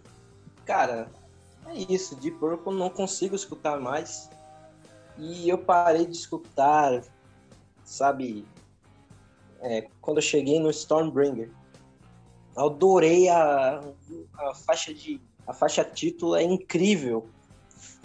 [0.64, 1.08] Cara,
[1.66, 2.16] é isso.
[2.16, 4.28] Deep Purple não consigo escutar mais.
[5.18, 7.02] E eu parei de escutar,
[7.84, 8.44] sabe?
[9.60, 11.48] é, quando eu cheguei no Stormbringer.
[12.56, 13.80] Eu adorei a,
[14.38, 15.20] a faixa de.
[15.46, 17.28] A faixa título é incrível.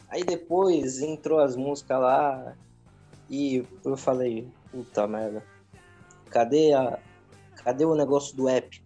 [0.09, 2.55] Aí depois entrou as músicas lá
[3.29, 5.43] e eu falei, puta merda.
[6.29, 6.99] Cadê a.
[7.63, 8.85] Cadê o negócio do épico?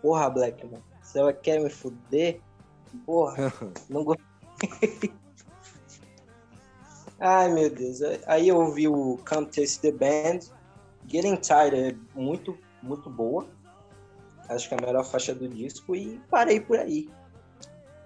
[0.00, 0.82] Porra, Black, mano.
[1.02, 2.40] Você quer me fuder?
[3.04, 3.52] Porra,
[3.88, 5.12] não gostei.
[7.20, 8.00] Ai, meu Deus.
[8.26, 10.40] Aí eu ouvi o Come Taste the Band.
[11.06, 13.46] Getting Tired é muito, muito boa.
[14.48, 15.94] Acho que é a melhor faixa do disco.
[15.94, 17.08] E parei por aí.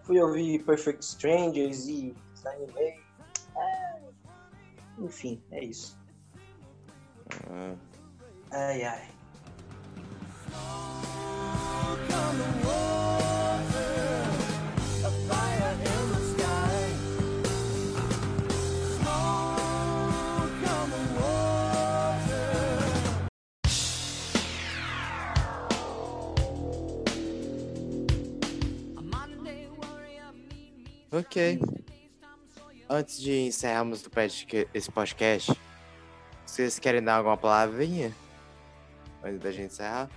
[0.07, 3.01] Fui ouvir Perfect Strangers e Sign Way.
[3.57, 4.01] É...
[5.01, 5.99] Enfim, é isso.
[7.51, 7.75] Ah,
[8.53, 9.09] Ai, ai.
[31.19, 31.61] Ok.
[32.89, 34.05] Antes de encerrarmos
[34.73, 35.53] esse podcast,
[36.45, 38.15] vocês querem dar alguma palavrinha?
[39.25, 40.09] Antes da gente encerrar?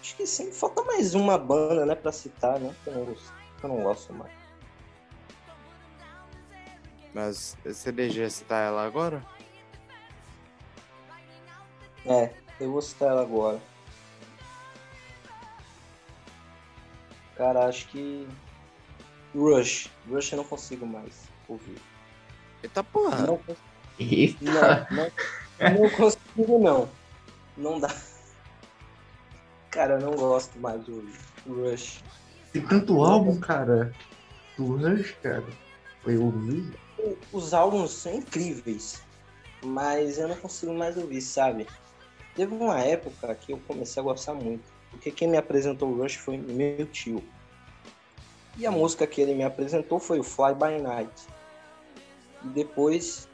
[0.00, 0.50] Acho que sim.
[0.52, 2.74] Falta mais uma banda, né, pra citar, né?
[2.82, 4.32] Que eu não, gosto- que eu não gosto mais.
[7.14, 9.24] Mas você deixa citar ela agora?
[12.04, 13.60] É, eu vou citar ela agora.
[17.36, 18.26] Cara, acho que.
[19.34, 19.90] Rush.
[20.08, 21.76] Rush eu não consigo mais ouvir.
[22.62, 23.26] Eita porra!
[23.26, 23.58] Não, cons-
[23.98, 24.86] Eita.
[24.90, 25.10] não,
[25.70, 26.88] não, não consigo, não.
[27.56, 27.94] Não dá.
[29.70, 31.04] Cara, eu não gosto mais do
[31.46, 32.02] Rush.
[32.52, 33.92] Tem tanto álbum, cara.
[34.56, 35.44] Do Rush, cara.
[36.02, 36.72] Foi ouvir.
[36.98, 39.02] O- Os álbuns são incríveis,
[39.62, 41.66] mas eu não consigo mais ouvir, sabe?
[42.36, 44.64] Teve uma época que eu comecei a gostar muito,
[44.94, 47.22] porque quem me apresentou o Rush foi meu tio.
[48.56, 51.26] E a música que ele me apresentou foi o Fly By Night.
[52.44, 53.28] E depois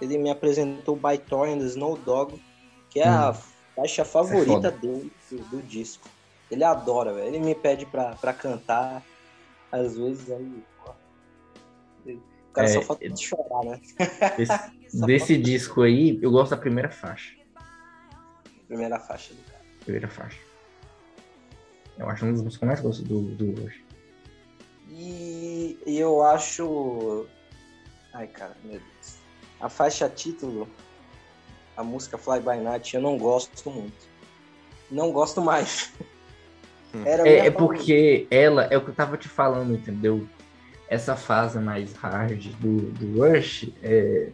[0.00, 2.40] ele me apresentou By Thor and the Snow Dog,
[2.88, 3.34] que é a
[3.74, 4.70] faixa favorita foda.
[4.70, 6.08] dele do, do disco.
[6.50, 7.26] Ele adora, velho.
[7.28, 9.02] Ele me pede pra, pra cantar,
[9.72, 10.62] às vezes aí.
[10.86, 10.92] ó.
[12.06, 13.80] O cara É, só falta de chorar, né?
[14.36, 17.34] Desse, desse disco aí, eu gosto da primeira faixa.
[18.66, 19.64] Primeira faixa do cara.
[19.80, 20.38] Primeira faixa.
[21.98, 23.82] Eu acho uma das músicas que eu mais gosto do, do Rush.
[24.88, 27.26] E, eu acho.
[28.14, 29.18] Ai, cara, meu Deus.
[29.60, 30.68] A faixa título,
[31.76, 34.08] a música Fly By Night, eu não gosto muito.
[34.90, 35.92] Não gosto mais.
[37.04, 40.26] Era a minha É, é porque ela, é o que eu tava te falando, entendeu?
[40.88, 44.30] Essa fase mais hard do, do Rush é,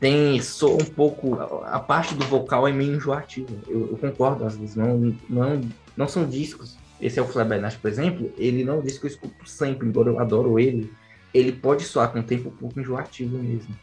[0.00, 1.34] tem só um pouco.
[1.34, 3.54] A, a parte do vocal é meio enjoativa.
[3.66, 4.76] Eu, eu concordo, às vezes.
[4.76, 4.96] Não,
[5.28, 5.60] não,
[5.96, 6.76] não são discos.
[7.00, 8.32] Esse é o Night, por exemplo.
[8.36, 10.92] Ele não é um disco que eu escuto sempre, embora eu adoro ele.
[11.32, 13.76] Ele pode soar com o tempo um pouco enjoativo mesmo.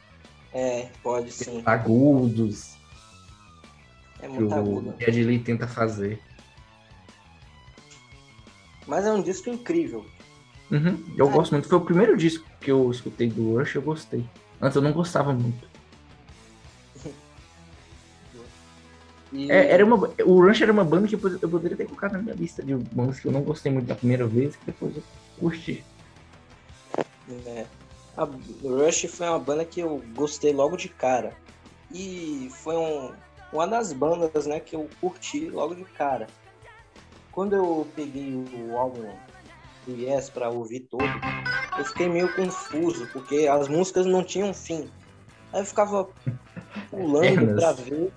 [0.53, 1.61] É, pode sim.
[1.65, 2.76] Agudos,
[4.19, 4.95] É que muito o agudo.
[4.99, 6.19] Ed Lee tenta fazer.
[8.88, 10.06] Mas é um disco incrível.
[10.72, 11.31] Uhum, eu É.
[11.31, 11.68] gosto muito.
[11.68, 14.26] Foi o primeiro disco que eu escutei do Rush, eu gostei.
[14.61, 15.68] Antes eu não gostava muito.
[19.34, 21.85] E É, era uma, o Rush era uma banda que eu pod- eu poderia ter
[21.85, 24.65] colocado na minha lista de bandas que eu não gostei muito da primeira vez, que
[24.65, 25.03] depois eu
[25.39, 25.84] curti.
[27.47, 27.65] É.
[28.15, 31.35] A Rush foi uma banda que eu gostei logo de cara.
[31.91, 33.15] E foi um,
[33.51, 36.27] uma das bandas né, que eu curti logo de cara.
[37.31, 39.18] Quando eu peguei o álbum
[39.85, 41.19] do Yes pra ouvir todo,
[41.77, 44.88] eu fiquei meio confuso, porque as músicas não tinham fim.
[45.51, 46.07] Aí eu ficava
[46.91, 47.55] pulando Eternas.
[47.55, 48.14] pra ver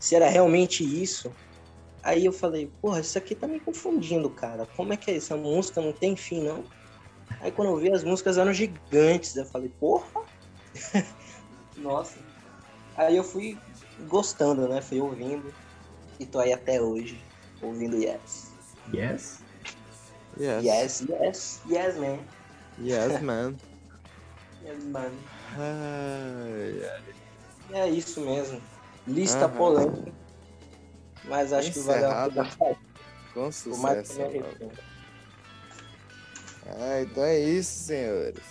[0.00, 1.30] se era realmente isso.
[2.02, 4.66] Aí eu falei, porra, isso aqui tá me confundindo, cara.
[4.74, 5.34] Como é que é isso?
[5.34, 6.64] A música não tem fim, não?
[7.40, 10.08] Aí quando eu vi as músicas eram gigantes, eu falei, porra!
[11.76, 12.18] Nossa.
[12.96, 13.58] Aí eu fui
[14.08, 14.80] gostando, né?
[14.80, 15.52] Fui ouvindo.
[16.18, 17.22] E tô aí até hoje,
[17.62, 18.52] ouvindo Yes.
[18.92, 19.42] Yes?
[20.38, 20.64] Yes.
[20.64, 22.18] Yes, yes, yes, man.
[22.78, 23.56] Yes, man.
[24.62, 25.12] Yes, man.
[25.56, 27.80] Ai, ai.
[27.82, 28.60] É isso mesmo.
[29.10, 29.56] Lista Aham.
[29.56, 30.12] polêmica.
[31.24, 32.76] Mas acho que valeu a pena.
[33.34, 34.18] Com sucesso.
[36.66, 38.42] Ah, então é isso, senhores.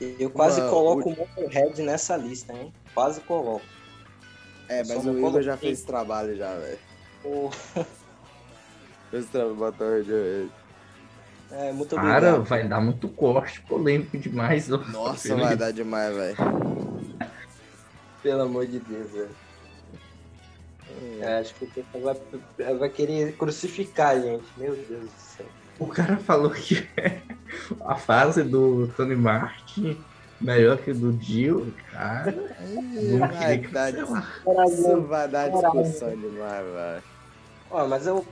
[0.00, 2.72] Eu quase Uma- coloco o Motorhead nessa lista, hein?
[2.94, 3.64] Quase coloco.
[4.68, 6.78] É, mas o Igor já fez trabalho já, velho.
[7.22, 7.50] Pô,
[9.10, 10.48] Fez trabalho, de-
[11.50, 12.44] É, muito Cara, obrigado.
[12.44, 14.72] vai dar muito corte polêmico demais.
[14.72, 14.78] ó.
[14.78, 16.36] Nossa, vai dar demais, velho.
[18.22, 19.30] Pelo amor de Deus, velho.
[21.20, 22.16] É, acho que o pessoal
[22.56, 24.44] vai, vai querer crucificar a gente.
[24.56, 25.46] Meu Deus do céu.
[25.78, 26.86] O cara falou que
[27.84, 29.98] a fase do Tony Martin
[30.42, 32.32] melhor que do Dio, cara.
[32.32, 34.02] Não Vai queria
[34.66, 37.02] isso vai dar discussão demais, velho.
[37.70, 38.26] Ó, mas eu.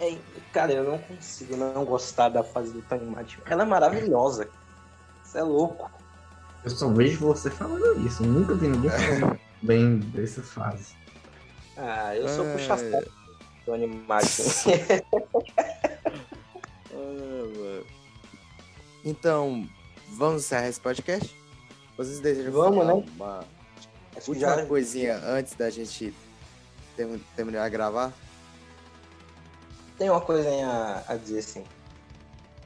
[0.00, 0.16] é,
[0.52, 3.38] cara, eu não consigo não gostar da fase do Tony Martin.
[3.46, 4.48] Ela é maravilhosa.
[5.24, 5.90] Isso é louco.
[6.64, 8.22] Eu só vejo você falando isso.
[8.24, 10.94] Eu nunca vi ninguém falando bem dessas fases.
[11.76, 12.52] Ah, eu sou É.
[12.52, 13.10] puxa-saco do
[13.64, 14.42] Tony Martin.
[16.98, 17.82] Ah.
[19.04, 19.68] Então,
[20.10, 21.36] vamos encerrar esse podcast?
[21.96, 23.04] Vocês desejam Vamos, falar né?
[23.16, 23.44] uma
[24.16, 26.14] Acho última já- coisinha antes da gente
[26.96, 28.12] term- terminar de gravar?
[29.98, 31.64] tem uma coisinha a, a dizer assim.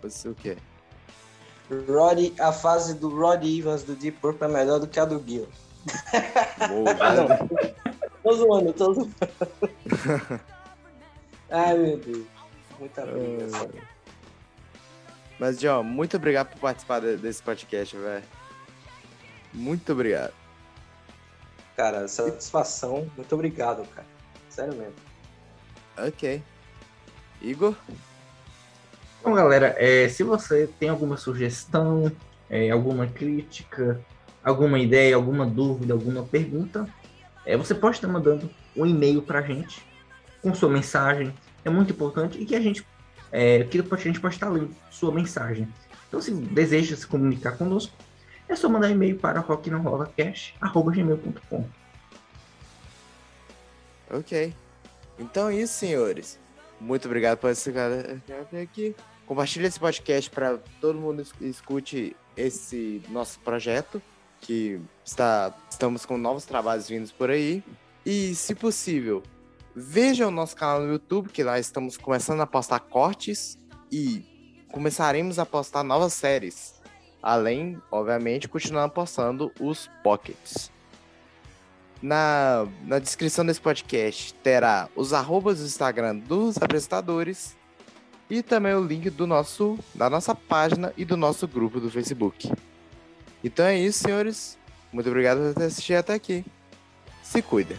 [0.03, 0.57] Você o quê?
[1.89, 5.23] Roddy, a fase do Rod Evans do Deep Purple é melhor do que a do
[5.27, 5.49] Gil.
[6.69, 7.81] Boa.
[8.23, 9.15] Tô zoando, tô zoando.
[11.51, 12.27] Ai, meu Deus.
[12.79, 13.49] Muita briga.
[13.49, 13.69] Só.
[15.39, 18.25] Mas, John, muito obrigado por participar de- desse podcast, velho.
[19.53, 20.33] Muito obrigado.
[21.77, 23.11] Cara, satisfação.
[23.17, 24.07] Muito obrigado, cara.
[24.49, 24.95] Sério mesmo.
[25.99, 26.43] Ok.
[27.41, 27.75] Igor?
[29.21, 32.11] Então, galera, é, se você tem alguma sugestão,
[32.49, 34.01] é, alguma crítica,
[34.45, 36.89] alguma ideia, alguma dúvida, alguma pergunta,
[37.47, 39.85] é, você pode estar mandando um e-mail para a gente
[40.43, 41.33] com sua mensagem.
[41.65, 42.85] É muito importante e que a gente,
[43.33, 45.69] é, que a gente pode estar lendo sua mensagem.
[46.09, 47.93] Então, se deseja se comunicar conosco,
[48.49, 51.65] é só mandar e-mail para rocknrollacast.gmail.com.
[54.11, 54.55] Ok.
[55.19, 56.39] Então é isso, senhores.
[56.81, 57.61] Muito obrigado por esse
[58.41, 58.95] até aqui.
[59.27, 64.03] Compartilhe esse podcast para todo mundo es- escute esse nosso projeto,
[64.41, 67.63] que está estamos com novos trabalhos vindos por aí.
[68.05, 69.23] E, se possível,
[69.75, 73.59] veja o nosso canal no YouTube, que lá estamos começando a postar cortes
[73.93, 74.25] e
[74.73, 76.75] começaremos a postar novas séries.
[77.23, 80.71] Além, obviamente, continuando postando os pockets.
[82.03, 87.55] Na, na descrição desse podcast terá os arrobas do Instagram dos apresentadores
[88.31, 92.51] e também o link do nosso, da nossa página e do nosso grupo do Facebook.
[93.43, 94.59] Então é isso, senhores.
[94.93, 96.45] Muito obrigado por ter assistido até aqui.
[97.23, 97.77] Se cuida.